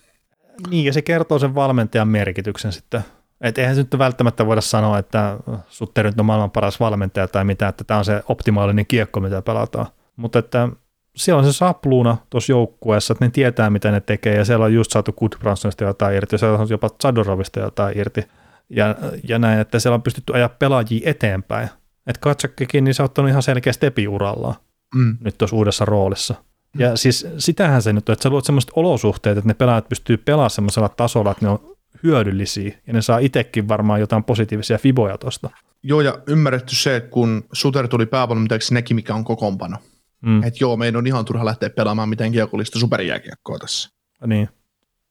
Niin, 0.70 0.84
ja 0.84 0.92
se 0.92 1.02
kertoo 1.02 1.38
sen 1.38 1.54
valmentajan 1.54 2.08
merkityksen 2.08 2.72
sitten. 2.72 3.04
Et 3.40 3.58
eihän 3.58 3.74
se 3.74 3.82
nyt 3.82 3.98
välttämättä 3.98 4.46
voida 4.46 4.60
sanoa, 4.60 4.98
että 4.98 5.36
Sutter 5.68 6.06
nyt 6.06 6.20
on 6.20 6.26
maailman 6.26 6.50
paras 6.50 6.80
valmentaja 6.80 7.28
tai 7.28 7.44
mitä, 7.44 7.68
että 7.68 7.84
tämä 7.84 7.98
on 7.98 8.04
se 8.04 8.22
optimaalinen 8.28 8.86
kiekko, 8.86 9.20
mitä 9.20 9.42
pelataan. 9.42 9.86
Mutta 10.16 10.38
että 10.38 10.68
siellä 11.16 11.38
on 11.38 11.44
se 11.44 11.52
sapluuna 11.52 12.16
tuossa 12.30 12.52
joukkueessa, 12.52 13.12
että 13.12 13.24
ne 13.24 13.30
tietää, 13.30 13.70
mitä 13.70 13.90
ne 13.90 14.00
tekee, 14.00 14.36
ja 14.36 14.44
siellä 14.44 14.64
on 14.64 14.74
just 14.74 14.90
saatu 14.90 15.12
Goodbransonista 15.12 15.84
jotain 15.84 16.16
irti, 16.16 16.34
ja 16.34 16.38
siellä 16.38 16.58
on 16.58 16.68
jopa 16.70 16.90
Zadorovista 17.02 17.60
jotain 17.60 17.98
irti, 17.98 18.24
ja, 18.70 18.94
ja 19.28 19.38
näin, 19.38 19.60
että 19.60 19.78
siellä 19.78 19.94
on 19.94 20.02
pystytty 20.02 20.34
ajaa 20.34 20.48
pelaajia 20.48 21.10
eteenpäin. 21.10 21.68
Että 22.06 22.20
Katsakkikin, 22.20 22.84
niin 22.84 22.94
se 22.94 23.02
on 23.02 23.04
ottanut 23.04 23.28
ihan 23.28 23.42
selkeä 23.42 23.72
stepi 23.72 24.08
urallaan 24.08 24.54
Mm. 24.94 25.16
nyt 25.20 25.38
tuossa 25.38 25.56
uudessa 25.56 25.84
roolissa. 25.84 26.34
Ja 26.78 26.96
siis 26.96 27.26
sitähän 27.38 27.82
se 27.82 27.92
nyt 27.92 28.08
on, 28.08 28.12
että 28.12 28.22
sä 28.22 28.30
luot 28.30 28.44
semmoiset 28.44 28.70
olosuhteet, 28.76 29.38
että 29.38 29.48
ne 29.48 29.54
pelaajat 29.54 29.88
pystyy 29.88 30.16
pelaamaan 30.16 30.50
semmoisella 30.50 30.88
tasolla, 30.88 31.30
että 31.30 31.44
ne 31.46 31.50
on 31.50 31.76
hyödyllisiä, 32.02 32.78
ja 32.86 32.92
ne 32.92 33.02
saa 33.02 33.18
itsekin 33.18 33.68
varmaan 33.68 34.00
jotain 34.00 34.24
positiivisia 34.24 34.78
fiboja 34.78 35.18
tuosta. 35.18 35.50
Joo, 35.82 36.00
ja 36.00 36.18
ymmärretty 36.26 36.74
se, 36.74 36.96
että 36.96 37.10
kun 37.10 37.44
Suter 37.52 37.88
tuli 37.88 38.06
päävalmentajaksi, 38.06 38.74
näki 38.74 38.94
mikä 38.94 39.14
on 39.14 39.24
kokoonpano. 39.24 39.76
Mm. 40.20 40.42
Että 40.42 40.58
joo, 40.60 40.76
meidän 40.76 40.96
on 40.98 41.06
ihan 41.06 41.24
turha 41.24 41.44
lähteä 41.44 41.70
pelaamaan 41.70 42.08
mitään 42.08 42.32
kiekollista 42.32 42.78
superjääkiekkoa 42.78 43.58
tässä. 43.58 43.90
Niin. 44.26 44.48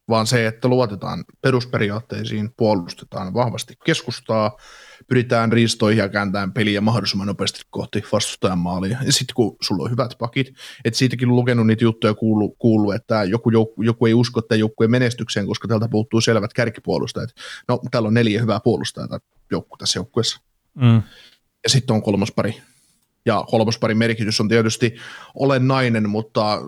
Vaan 0.10 0.28
se, 0.28 0.47
että 0.47 0.68
luotetaan 0.68 1.26
perusperiaatteisiin, 1.41 2.49
puolustetaan 2.57 3.34
vahvasti 3.34 3.74
keskustaa, 3.86 4.57
pyritään 5.07 5.51
riistoihin 5.51 6.01
ja 6.01 6.10
kääntämään 6.10 6.53
peliä 6.53 6.82
mahdollisimman 6.82 7.28
nopeasti 7.28 7.62
kohti 7.70 8.03
vastustajan 8.12 8.60
maalia. 8.60 8.97
Ja 9.05 9.14
sitten 9.14 9.34
kun 9.36 9.57
sulla 9.62 9.84
on 9.84 9.91
hyvät 9.91 10.16
pakit, 10.20 10.47
että 10.86 10.97
siitäkin 10.97 11.30
on 11.30 11.36
lukenut 11.36 11.68
niitä 11.68 11.84
juttuja 11.84 12.14
kuuluu, 12.14 12.55
kuulu, 12.60 12.91
että 12.91 13.24
joku, 13.24 13.49
joku, 13.49 13.82
joku 13.82 14.05
ei 14.05 14.14
usko 14.14 14.39
että 14.39 14.55
joukkueen 14.55 14.91
menestykseen, 14.91 15.47
koska 15.47 15.68
tältä 15.68 15.88
puuttuu 15.88 16.22
selvät 16.22 16.53
kärkipuolustajat. 16.53 17.30
No, 17.68 17.80
täällä 17.91 18.07
on 18.07 18.14
neljä 18.14 18.41
hyvää 18.41 18.60
puolustajaa 18.60 19.20
joukku 19.51 19.78
tässä 19.78 19.99
joukkueessa. 19.99 20.39
Mm. 20.76 21.01
ja 21.64 21.70
sitten 21.70 21.93
on 21.93 22.01
kolmospari. 22.01 22.62
Ja 23.26 23.43
kolmosparin 23.49 23.97
merkitys 23.97 24.41
on 24.41 24.49
tietysti 24.49 24.95
olennainen, 25.36 26.10
mutta 26.10 26.60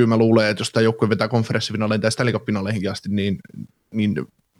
kyllä 0.00 0.08
mä 0.08 0.16
luulen, 0.16 0.48
että 0.48 0.60
jos 0.60 0.70
tämä 0.70 0.84
joukkue 0.84 1.08
vetää 1.08 1.28
konferenssifinaaleihin 1.28 2.00
tai 2.00 2.12
Stanley 2.12 2.34
Cup-finaaleihinkin 2.34 2.90
asti, 2.90 3.08
niin, 3.08 3.38
niin 3.94 4.14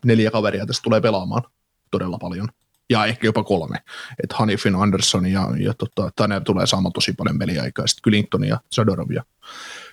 neljä 0.05 0.31
kaveria 0.31 0.67
tästä 0.67 0.83
tulee 0.83 1.01
pelaamaan 1.01 1.43
todella 1.91 2.19
paljon. 2.19 2.49
Ja 2.91 3.07
ehkä 3.07 3.27
jopa 3.27 3.45
kolme. 3.45 3.77
Että 4.23 4.37
Hanifin, 4.37 4.75
Anderson 4.75 5.27
ja, 5.27 5.49
ja 5.59 5.75
tota, 5.75 6.11
Tanner 6.17 6.45
tulee 6.45 6.67
saamaan 6.67 6.93
tosi 6.93 7.13
paljon 7.13 7.39
peliaikaa. 7.39 7.87
Sitten 7.87 8.03
Clinton 8.03 8.45
ja 8.45 8.61
Zadorov 8.75 9.11
ja 9.11 9.25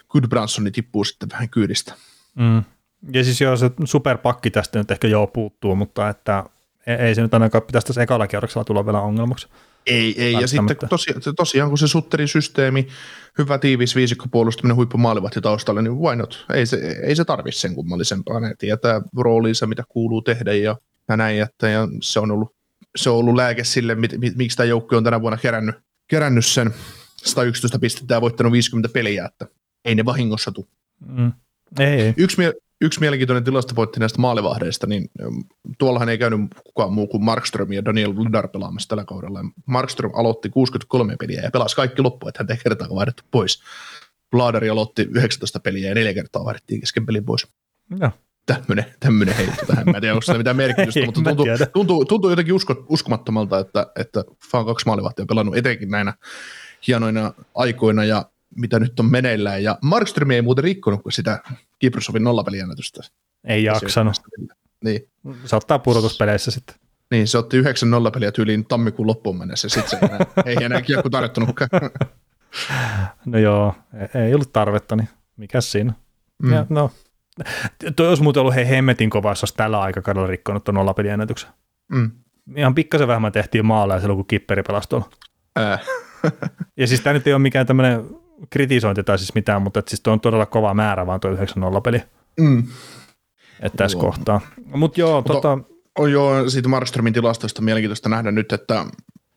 Goodbransoni 0.10 0.72
tippuu 0.72 1.04
sitten 1.04 1.30
vähän 1.30 1.50
kyydistä. 1.50 1.94
Mm. 2.36 2.64
Ja 3.14 3.24
siis 3.24 3.42
joo, 3.42 3.58
se 3.58 3.72
superpakki 3.86 4.52
tästä 4.52 4.80
nyt 4.80 4.92
ehkä 4.92 5.08
joo 5.08 5.28
puuttuu, 5.28 5.76
mutta 5.76 6.10
että 6.10 6.44
ei 6.88 7.16
se 7.16 7.22
nyt 7.22 7.34
ainakaan 7.34 7.62
pitäisi 7.62 7.88
tässä 7.88 8.02
ekalla 8.02 8.28
kierroksella 8.28 8.66
tulla 8.66 8.86
vielä 8.86 9.02
ongelmaksi. 9.02 9.48
Ei, 9.88 10.24
ei. 10.24 10.34
Ja 10.34 10.48
sitten 10.48 10.68
Välttämättä. 10.68 11.34
tosiaan, 11.36 11.70
kun 11.70 11.78
se 11.78 11.88
Sutterin 11.88 12.28
systeemi, 12.28 12.88
hyvä 13.38 13.58
tiivis 13.58 13.96
viisikkopuolustaminen, 13.96 14.76
huippumaalivahti 14.76 15.42
taustalla, 15.42 15.82
niin 15.82 15.98
why 16.00 16.16
not? 16.16 16.46
Ei 16.54 16.66
se, 16.66 16.78
ei 17.04 17.16
se 17.16 17.26
tarvitse 17.26 17.60
sen 17.60 17.76
kummallisempaa. 17.76 18.40
Ne 18.40 18.54
tietää 18.58 19.02
rooliinsa, 19.18 19.68
mitä 19.68 19.84
kuuluu 19.90 20.22
tehdä 20.22 20.54
ja, 20.54 20.78
ja 21.10 21.18
näin. 21.18 21.42
Että, 21.42 21.70
ja 21.70 21.88
se, 22.02 22.20
on 22.20 22.32
ollut, 22.32 22.56
se 22.96 23.10
on 23.10 23.16
ollut 23.16 23.36
lääke 23.36 23.64
sille, 23.64 23.96
mit, 23.96 24.12
mit, 24.18 24.36
miksi 24.36 24.58
tämä 24.58 24.68
joukkue 24.68 24.98
on 24.98 25.04
tänä 25.04 25.22
vuonna 25.22 25.38
kerännyt, 25.38 25.76
kerännyt 26.08 26.46
sen 26.46 26.74
111 27.24 27.80
pistettä 27.80 28.14
ja 28.14 28.22
voittanut 28.22 28.52
50 28.52 28.94
peliä, 28.94 29.26
että 29.26 29.48
ei 29.86 29.96
ne 29.96 30.06
vahingossa 30.06 30.52
tule. 30.52 30.66
Mm. 31.08 31.32
Ei, 31.80 32.02
ei. 32.02 32.14
Yksi, 32.18 32.38
mie- 32.38 32.54
yksi 32.82 33.00
mielenkiintoinen 33.00 33.44
tilastopointti 33.44 34.00
näistä 34.00 34.22
maalivahdeista, 34.22 34.88
niin 34.88 35.10
tuollahan 35.78 36.10
ei 36.10 36.18
käynyt 36.18 36.42
kukaan 36.64 36.94
muu 36.94 37.08
kuin 37.08 37.24
Markström 37.24 37.72
ja 37.72 37.86
Daniel 37.86 38.14
Ludar 38.16 38.48
pelaamassa 38.48 38.90
tällä 38.90 39.06
kaudella. 39.06 39.40
Markström 39.66 40.12
aloitti 40.16 40.50
63 40.50 41.16
peliä 41.20 41.42
ja 41.42 41.52
pelasi 41.52 41.76
kaikki 41.76 42.02
loppuun, 42.02 42.30
että 42.30 42.40
häntä 42.40 42.54
ei 42.54 42.60
kertaakaan 42.64 42.96
vaihdettu 42.96 43.24
pois. 43.32 43.64
Bladeri 44.32 44.70
aloitti 44.70 45.08
19 45.12 45.60
peliä 45.60 45.90
ja 45.90 45.96
neljä 45.96 46.14
kertaa 46.14 46.46
vaihdettiin 46.46 46.80
kesken 46.80 47.06
pelin 47.06 47.26
pois. 47.26 47.48
Joo. 48.00 48.12
Tämmöinen, 48.46 48.86
tämmöinen 49.00 49.36
heitto 49.36 49.66
tähän. 49.66 49.86
Mä 49.86 49.98
en 49.98 50.02
tiedä, 50.02 50.14
onko 50.14 50.22
sillä 50.22 50.38
mitään 50.38 50.56
merkitystä, 50.56 51.06
mutta 51.06 51.22
tuntuu, 51.24 51.46
tuntuu, 51.74 52.06
tuntuu 52.06 52.30
jotenkin 52.30 52.54
usko, 52.54 52.86
uskomattomalta, 52.90 53.60
että, 53.60 53.88
että 53.96 54.24
vaan 54.54 54.66
kaksi 54.66 54.86
maalivahtia 54.86 55.24
on 55.24 55.28
pelannut 55.28 55.58
etenkin 55.58 55.92
näinä 55.92 56.14
hienoina 56.88 57.34
aikoina 57.56 58.04
ja 58.04 58.26
mitä 58.58 58.80
nyt 58.80 59.00
on 59.00 59.06
meneillään. 59.06 59.64
Ja 59.64 59.78
Markström 59.82 60.32
ei 60.32 60.42
muuten 60.42 60.64
rikkonut 60.64 61.04
kuin 61.04 61.14
sitä 61.14 61.40
Kiprosovin 61.80 62.24
nollapeliennätystä. 62.24 63.02
Ei 63.44 63.64
jaksanut. 63.64 64.16
Niin, 64.84 65.10
Se 65.46 65.56
ottaa 65.56 65.80
pudotuspeleissä 65.80 66.52
sitten. 66.52 66.76
niin, 67.12 67.28
se 67.28 67.38
otti 67.38 67.58
yhdeksän 67.58 67.90
nollapeliä 67.90 68.32
tyyliin 68.32 68.66
tammikuun 68.66 69.08
loppuun 69.08 69.38
mennessä. 69.38 69.70
Sitten 69.70 69.90
se 69.90 69.98
ei 70.02 70.10
enää, 70.10 70.28
ei 70.46 70.64
enää 70.64 70.82
kiekko 70.82 71.10
tarjottunutkaan. 71.10 71.70
No 73.26 73.38
joo, 73.38 73.76
ei, 74.16 74.22
ei 74.22 74.34
ollut 74.34 74.54
tarvetta, 74.54 74.96
niin 74.96 75.10
mikä 75.38 75.62
siinä? 75.62 75.94
Mm. 76.44 76.54
Ja, 76.54 76.66
no, 76.70 76.92
toi 77.96 78.08
olisi 78.08 78.24
muuten 78.24 78.42
ollut 78.42 78.56
hei 78.56 78.70
hemmetin 78.70 79.10
kova, 79.10 79.32
jos 79.32 79.44
olisi 79.44 79.56
tällä 79.56 79.82
aikakaudella 79.82 80.28
rikkonut 80.28 80.64
tuon 80.64 80.76
nollapeliennätyksen. 80.76 81.50
Mm. 81.88 82.12
Ihan 82.56 82.76
pikkasen 82.76 83.08
vähemmän 83.08 83.32
tehtiin 83.32 83.66
maaleja 83.66 84.00
silloin, 84.00 84.18
kun 84.18 84.28
kipperi 84.28 84.64
pelasi 84.64 84.90
tuolla. 84.90 85.10
Äh. 85.60 85.82
ja 86.78 86.88
siis 86.88 87.02
tämä 87.02 87.14
nyt 87.14 87.28
ei 87.28 87.34
ole 87.34 87.42
mikään 87.42 87.66
tämmöinen 87.66 88.10
kritisointi 88.50 89.04
tai 89.04 89.18
siis 89.18 89.36
mitään, 89.36 89.62
mutta 89.62 89.84
siis 89.88 90.02
tuo 90.02 90.14
on 90.14 90.20
todella 90.20 90.46
kova 90.46 90.74
määrä 90.74 91.08
vaan 91.08 91.20
tuo 91.20 91.32
9 91.32 91.62
0 91.62 91.82
peli. 91.82 92.02
Mm. 92.40 92.68
Että 93.62 93.78
tässä 93.78 93.98
kohtaa. 93.98 94.42
Mut 94.66 94.98
joo, 94.98 95.16
Mutta 95.16 95.34
tota... 95.34 95.58
On 95.98 96.12
joo, 96.12 96.50
siitä 96.50 96.70
Markströmin 96.70 97.14
tilastoista 97.14 97.62
mielenkiintoista 97.62 98.10
nähdä 98.10 98.32
nyt, 98.32 98.52
että 98.52 98.86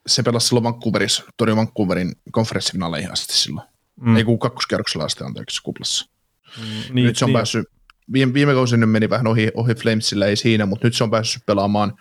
se 0.06 0.22
pelasi 0.22 0.46
silloin 0.46 0.64
Vancouverissa, 0.64 1.24
torjui 1.36 1.56
Vancouverin 1.56 2.12
konferenssifinaaleihin 2.32 3.12
asti 3.12 3.36
silloin. 3.36 3.66
Mm. 4.00 4.16
Ei 4.16 4.24
kun 4.24 4.38
kakkoskierroksella 4.38 5.04
asti 5.04 5.24
anteeksi 5.24 5.62
kuplassa. 5.62 6.10
Mm, 6.58 6.94
niin, 6.94 7.06
nyt 7.06 7.16
se 7.16 7.24
on 7.24 7.28
niin. 7.28 7.36
päässyt, 7.36 7.66
viime, 8.12 8.34
viime 8.34 8.54
kausina 8.54 8.86
meni 8.86 9.10
vähän 9.10 9.26
ohi, 9.26 9.50
ohi 9.54 9.74
Flamesilla, 9.74 10.26
ei 10.26 10.36
siinä, 10.36 10.66
mutta 10.66 10.86
nyt 10.86 10.94
se 10.94 11.04
on 11.04 11.10
päässyt 11.10 11.42
pelaamaan 11.46 11.92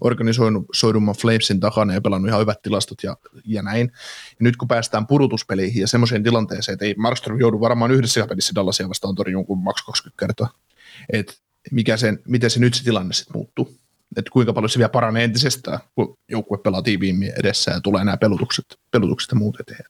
organisoidumman 0.00 1.14
Flamesin 1.14 1.60
takana 1.60 1.94
ja 1.94 2.00
pelannut 2.00 2.28
ihan 2.28 2.40
hyvät 2.40 2.62
tilastot 2.62 3.02
ja, 3.02 3.16
ja 3.44 3.62
näin. 3.62 3.92
Ja 4.30 4.36
nyt 4.40 4.56
kun 4.56 4.68
päästään 4.68 5.06
pudotuspeleihin 5.06 5.80
ja 5.80 5.88
semmoiseen 5.88 6.22
tilanteeseen, 6.22 6.72
että 6.72 6.84
ei 6.84 6.94
Markström 6.98 7.40
joudu 7.40 7.60
varmaan 7.60 7.90
yhdessä 7.90 8.26
pelissä 8.26 8.54
Dallasia 8.54 8.88
vastaan 8.88 9.14
torjun 9.14 9.46
kuin 9.46 9.58
maks 9.58 9.82
20 9.82 10.20
kertaa. 10.26 10.48
että 11.12 11.34
mikä 11.70 11.96
sen, 11.96 12.18
miten 12.28 12.50
se 12.50 12.60
nyt 12.60 12.74
se 12.74 12.84
tilanne 12.84 13.14
sitten 13.14 13.36
muuttuu. 13.36 13.76
Että 14.16 14.30
kuinka 14.30 14.52
paljon 14.52 14.70
se 14.70 14.78
vielä 14.78 14.88
paranee 14.88 15.24
entisestään, 15.24 15.78
kun 15.94 16.18
joukkue 16.28 16.58
pelaa 16.58 16.82
tiiviimmin 16.82 17.32
edessä 17.38 17.70
ja 17.70 17.80
tulee 17.80 18.04
nämä 18.04 18.16
pelutukset, 18.16 18.64
pelutukset 18.90 19.30
ja 19.30 19.36
muut 19.38 19.60
eteen. 19.60 19.84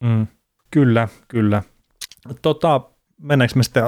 Mm, 0.00 0.26
kyllä, 0.70 1.08
kyllä. 1.28 1.62
Tota, 2.42 2.80
mennäänkö 3.22 3.56
me 3.56 3.62
sitten 3.62 3.82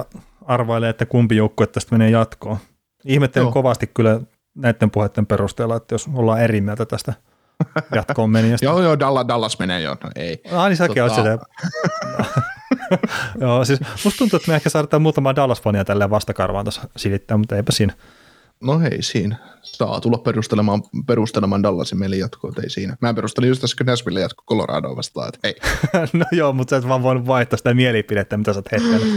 arvailemaan, 0.46 0.90
että 0.90 1.06
kumpi 1.06 1.36
joukkue 1.36 1.66
tästä 1.66 1.94
menee 1.94 2.10
jatkoon? 2.10 2.58
Ihmettelen 3.04 3.44
Joo. 3.44 3.52
kovasti 3.52 3.86
kyllä 3.86 4.20
näiden 4.54 4.90
puheiden 4.90 5.26
perusteella, 5.26 5.76
että 5.76 5.94
jos 5.94 6.08
ollaan 6.14 6.40
eri 6.40 6.60
mieltä 6.60 6.86
tästä 6.86 7.12
jatkoon 7.94 8.30
menijästä. 8.30 8.66
joo, 8.68 8.82
joo, 8.82 8.98
Dallas, 8.98 9.28
Dallas 9.28 9.58
menee 9.58 9.80
jo, 9.80 9.96
no 10.04 10.10
ei. 10.16 10.42
Ah, 10.52 10.68
niin 10.68 10.76
säkin 10.76 11.02
tota... 11.02 11.22
olet 11.22 11.40
Joo, 13.40 13.64
siis 13.64 13.80
musta 14.04 14.18
tuntuu, 14.18 14.36
että 14.36 14.50
me 14.50 14.54
ehkä 14.54 14.70
saadaan 14.70 15.02
muutama 15.02 15.32
Dallas-fania 15.32 15.84
tälleen 15.84 16.10
vastakarvaan 16.10 16.64
tuossa 16.64 16.88
silittää, 16.96 17.36
mutta 17.36 17.56
eipä 17.56 17.72
siinä. 17.72 17.94
No 18.62 18.80
hei 18.80 19.02
siinä. 19.02 19.36
Saa 19.62 20.00
tulla 20.00 20.18
perustelemaan, 20.18 20.82
perustelemaan 21.06 21.62
Dallasin 21.62 21.98
meille 21.98 22.16
jatkoa, 22.16 22.52
ei 22.62 22.70
siinä. 22.70 22.96
Mä 23.00 23.14
perustelin 23.14 23.48
just 23.48 23.60
tässä 23.60 23.84
Nashville 23.84 24.20
jatko 24.20 24.44
Coloradoa 24.48 24.96
vastaan, 24.96 25.28
että 25.28 25.38
hei. 25.44 25.54
no 26.20 26.24
joo, 26.32 26.52
mutta 26.52 26.70
sä 26.70 26.76
et 26.76 26.88
vaan 26.88 27.02
voinut 27.02 27.26
vaihtaa 27.26 27.56
sitä 27.56 27.74
mielipidettä, 27.74 28.36
mitä 28.36 28.52
sä 28.52 28.58
oot 28.58 28.72
heittänyt. 28.72 29.08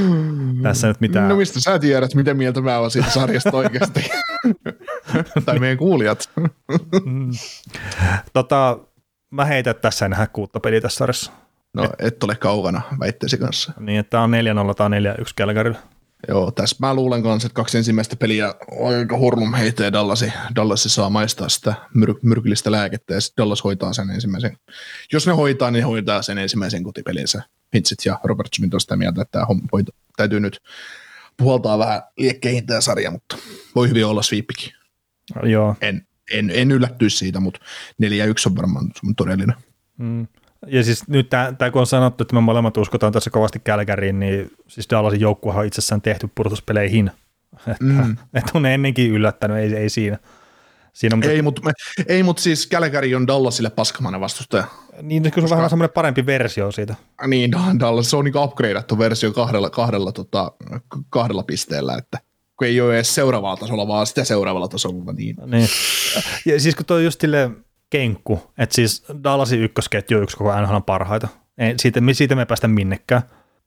Tässä 0.64 0.88
nyt 0.88 1.02
mitään. 1.02 1.30
No 1.30 1.36
mistä 1.36 1.60
sä 1.60 1.80
tiedät, 1.80 2.16
miten 2.16 2.38
mieltä 2.38 2.62
mä 2.62 2.80
oon 2.80 2.92
siitä 2.92 3.10
sarjasta 3.10 3.58
oikeasti? 3.58 4.10
tai 5.46 5.60
meidän 5.60 5.78
kuulijat. 5.78 6.30
Mm. 7.06 7.32
tota, 8.34 8.80
mä 9.32 9.46
heitän 9.46 9.76
tässä 9.76 10.10
nähdä 10.10 10.28
kuutta 10.28 10.60
peliä 10.60 10.82
tässä 10.82 10.98
sarjassa. 10.98 11.32
No 11.74 11.84
et, 11.84 11.92
et 12.00 12.24
ole 12.24 12.36
kaukana 12.36 12.82
väitteesi 13.00 13.38
kanssa. 13.38 13.74
Niin, 13.80 14.00
että 14.00 14.22
on 14.22 14.32
4-0 14.32 14.74
tai 14.76 14.90
4-1 14.90 14.94
Calgarylla. 15.38 15.80
Joo, 16.28 16.52
tässä 16.52 16.76
mä 16.80 16.94
luulen 16.94 17.24
kanssa, 17.24 17.46
että 17.46 17.56
kaksi 17.56 17.78
ensimmäistä 17.78 18.16
peliä 18.16 18.54
aika 18.86 19.18
hurlum 19.18 19.54
heittää 19.54 19.94
Dallasi. 19.94 20.34
Dallasi 20.56 20.90
saa 20.90 21.10
maistaa 21.10 21.50
sitä 21.50 21.74
myr- 21.98 22.20
myrkyllistä 22.22 22.72
lääkettä 22.72 23.14
ja 23.14 23.22
sitten 23.22 23.44
Dallas 23.44 23.64
hoitaa 23.64 23.94
sen 23.94 24.10
ensimmäisen. 24.10 24.58
Jos 25.12 25.28
ne 25.28 25.34
hoitaa, 25.34 25.72
niin 25.72 25.86
hoitaa 25.86 26.22
sen 26.22 26.38
ensimmäisen 26.38 26.84
kotipelinsä. 26.84 27.42
Hitsit 27.76 28.06
ja 28.06 28.20
Robertson 28.24 28.70
on 28.74 28.82
sitä 28.82 28.96
mieltä, 28.96 29.22
että 29.22 29.32
tämä 29.32 29.46
hoito, 29.72 29.92
täytyy 30.18 30.40
nyt 30.40 30.62
puhaltaa 31.38 31.80
vähän 31.80 32.02
liekkeihin 32.18 32.66
tämä 32.66 32.82
sarja, 32.82 33.12
mutta 33.12 33.38
voi 33.76 33.90
hyvin 33.90 34.06
olla 34.06 34.22
sweepikin. 34.22 34.72
Joo. 35.44 35.76
En, 35.82 36.08
en, 36.32 36.52
en 36.54 36.72
yllättyisi 36.72 37.18
siitä, 37.18 37.40
mutta 37.40 37.60
4-1 38.04 38.06
on 38.46 38.56
varmaan 38.56 38.92
todellinen. 39.18 39.56
Mm. 39.98 40.28
Ja 40.68 40.84
siis 40.84 41.08
nyt 41.08 41.30
tämä, 41.30 41.72
kun 41.72 41.80
on 41.80 41.88
sanottu, 41.88 42.24
että 42.24 42.36
me 42.36 42.42
molemmat 42.42 42.78
uskotaan 42.78 43.14
tässä 43.14 43.30
kovasti 43.30 43.60
Kälkäriin, 43.64 44.20
niin 44.20 44.52
siis 44.68 44.88
Dallasin 44.90 45.20
joukkuehan 45.20 45.62
on 45.62 45.68
itsessään 45.68 46.02
tehty 46.02 46.30
purtuspeleihin. 46.36 47.12
Että, 47.72 47.84
mm. 47.84 48.18
että 48.34 48.52
on 48.54 48.66
ennenkin 48.66 49.12
yllättänyt, 49.12 49.58
ei, 49.58 49.76
ei 49.76 49.90
siinä. 49.90 50.18
siinä 50.94 51.16
mutta... 51.16 51.32
Ei, 51.32 51.42
mutta 51.42 51.62
ei, 52.08 52.24
mut 52.24 52.38
siis 52.38 52.68
Kälkäri 52.68 53.16
on 53.16 53.28
Dallasille 53.28 53.70
paskamainen 53.70 54.22
vastustaja. 54.22 54.64
Niin, 55.02 55.24
kun 55.24 55.32
se 55.34 55.40
on 55.40 55.44
Koska... 55.44 55.56
vähän 55.56 55.70
semmoinen 55.70 55.94
parempi 55.94 56.26
versio 56.26 56.72
siitä. 56.72 56.96
Niin, 57.28 57.52
Dallas 57.80 58.10
se 58.10 58.16
on 58.16 58.26
niin 58.26 58.38
upgradeattu 58.38 59.00
versio 59.00 59.32
kahdella, 59.32 59.70
kahdella, 59.70 60.12
tota, 60.12 60.52
kahdella 61.10 61.44
pisteellä, 61.44 61.98
että 61.98 62.20
kun 62.58 62.68
ei 62.68 62.82
ole 62.82 62.96
edes 62.96 63.16
seuraavalla 63.16 63.58
tasolla, 63.58 63.88
vaan 63.88 64.08
sitä 64.08 64.24
seuraavalla 64.24 64.68
tasolla. 64.68 65.14
Niin. 65.14 65.36
niin. 65.46 65.68
Ja 66.46 66.60
siis 66.60 66.76
kun 66.76 66.86
tuo 66.86 66.98
just 66.98 67.22
silleen, 67.22 67.65
kenkku, 67.90 68.52
että 68.58 68.76
siis 68.76 69.06
Dallasin 69.24 69.62
ykkösketju 69.62 70.18
on 70.18 70.24
yksi 70.24 70.38
koko 70.38 70.62
NHL 70.62 70.78
parhaita. 70.86 71.28
Ei, 71.58 71.74
siitä, 71.78 72.02
siitä 72.12 72.36
me 72.36 72.42
ei 72.42 72.46
päästä 72.46 72.68
minnekään. 72.68 73.22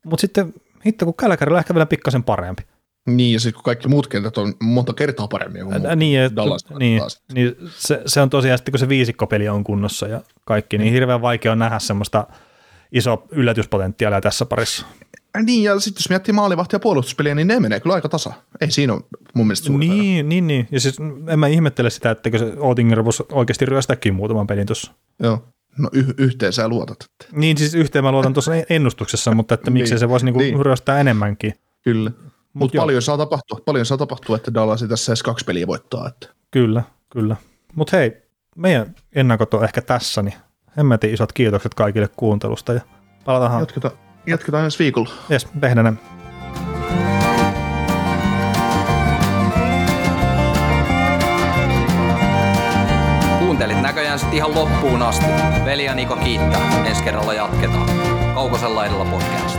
Mutta 0.05 0.21
sitten 0.21 0.53
hitto, 0.85 1.05
kun 1.05 1.13
Kälkärillä 1.15 1.55
on 1.55 1.59
ehkä 1.59 1.73
vielä 1.73 1.85
pikkasen 1.85 2.23
parempi. 2.23 2.63
Niin, 3.07 3.33
ja 3.33 3.39
sitten 3.39 3.53
kun 3.53 3.63
kaikki 3.63 3.87
muut 3.87 4.07
kentät 4.07 4.37
on 4.37 4.53
monta 4.63 4.93
kertaa 4.93 5.27
paremmin 5.27 5.63
kuin 5.63 5.85
Ä, 5.85 5.95
niin, 5.95 6.19
et, 6.19 6.35
Dallas. 6.35 6.65
Niin, 6.79 7.01
niin 7.33 7.55
se, 7.69 8.01
se, 8.05 8.21
on 8.21 8.29
tosiaan 8.29 8.57
sitten, 8.57 8.71
kun 8.71 8.79
se 8.79 8.89
viisikkopeli 8.89 9.49
on 9.49 9.63
kunnossa 9.63 10.07
ja 10.07 10.21
kaikki, 10.45 10.77
niin 10.77 10.93
hirveän 10.93 11.21
vaikea 11.21 11.51
on 11.51 11.59
nähdä 11.59 11.79
semmoista 11.79 12.27
iso 12.91 13.23
yllätyspotentiaalia 13.31 14.21
tässä 14.21 14.45
parissa. 14.45 14.85
Niin, 15.45 15.63
ja 15.63 15.79
sitten 15.79 16.01
jos 16.01 16.09
miettii 16.09 16.33
maalivahtia 16.33 16.75
ja 16.75 16.79
puolustuspeliä, 16.79 17.35
niin 17.35 17.47
ne 17.47 17.59
menee 17.59 17.79
kyllä 17.79 17.95
aika 17.95 18.09
tasa. 18.09 18.33
Ei 18.61 18.71
siinä 18.71 18.93
ole 18.93 19.01
mun 19.33 19.47
mielestä 19.47 19.69
Niin, 19.71 20.29
niin, 20.29 20.47
niin. 20.47 20.67
Ja 20.71 20.79
siis 20.79 20.97
en 21.27 21.39
mä 21.39 21.47
ihmettele 21.47 21.89
sitä, 21.89 22.11
että 22.11 22.29
se 22.37 22.53
Oettinger 22.57 23.05
voisi 23.05 23.23
oikeasti 23.31 23.65
ryöstääkin 23.65 24.13
muutaman 24.13 24.47
pelin 24.47 24.65
tuossa. 24.65 24.91
Joo. 25.23 25.43
No 25.77 25.89
y- 25.93 26.13
yhteen 26.17 26.53
sä 26.53 26.67
luotat. 26.67 26.97
Että. 27.01 27.25
Niin, 27.39 27.57
siis 27.57 27.73
yhteen 27.73 28.03
mä 28.03 28.11
luotan 28.11 28.33
tuossa 28.33 28.51
ennustuksessa, 28.69 29.31
mutta 29.31 29.55
että 29.55 29.71
miksei 29.71 29.95
niin, 29.95 29.99
se 29.99 30.09
voisi 30.09 30.25
niinku 30.25 30.39
niin. 30.39 30.65
ryöstää 30.65 30.99
enemmänkin. 30.99 31.53
Kyllä. 31.81 32.11
Mutta 32.53 32.77
Mut 32.77 32.83
paljon 32.83 33.01
saa 33.01 33.17
tapahtua, 33.17 33.59
paljon 33.65 33.85
saa 33.85 33.97
tapahtua, 33.97 34.35
että 34.35 34.53
Dallas 34.53 34.85
tässä 34.89 35.11
edes 35.11 35.23
kaksi 35.23 35.45
peliä 35.45 35.67
voittaa. 35.67 36.07
Että. 36.07 36.27
Kyllä, 36.51 36.83
kyllä. 37.09 37.35
Mutta 37.75 37.97
hei, 37.97 38.11
meidän 38.55 38.95
ennakot 39.13 39.53
on 39.53 39.63
ehkä 39.63 39.81
tässä, 39.81 40.21
niin 40.21 40.33
hemmetin 40.79 41.13
isot 41.13 41.33
kiitokset 41.33 41.73
kaikille 41.73 42.09
kuuntelusta 42.15 42.73
ja 42.73 42.81
palataan. 43.25 43.59
Jatketaan, 43.59 43.93
Jatketaan 44.27 44.65
ensi 44.65 44.79
viikolla. 44.79 45.09
Jes, 45.29 45.47
tehdään 45.61 45.99
Kuuntelit 53.39 53.81
näköjään 53.81 54.19
sitten 54.19 54.37
ihan 54.37 54.55
loppuun 54.55 55.01
asti. 55.01 55.25
Veli 55.65 55.85
ja 55.85 55.95
Niko 55.95 56.15
kiittää. 56.15 56.85
Ensi 56.85 57.03
kerralla 57.03 57.33
jatketaan. 57.33 57.89
Kaukosella 58.33 58.85
edellä 58.85 59.05
podcast. 59.05 59.58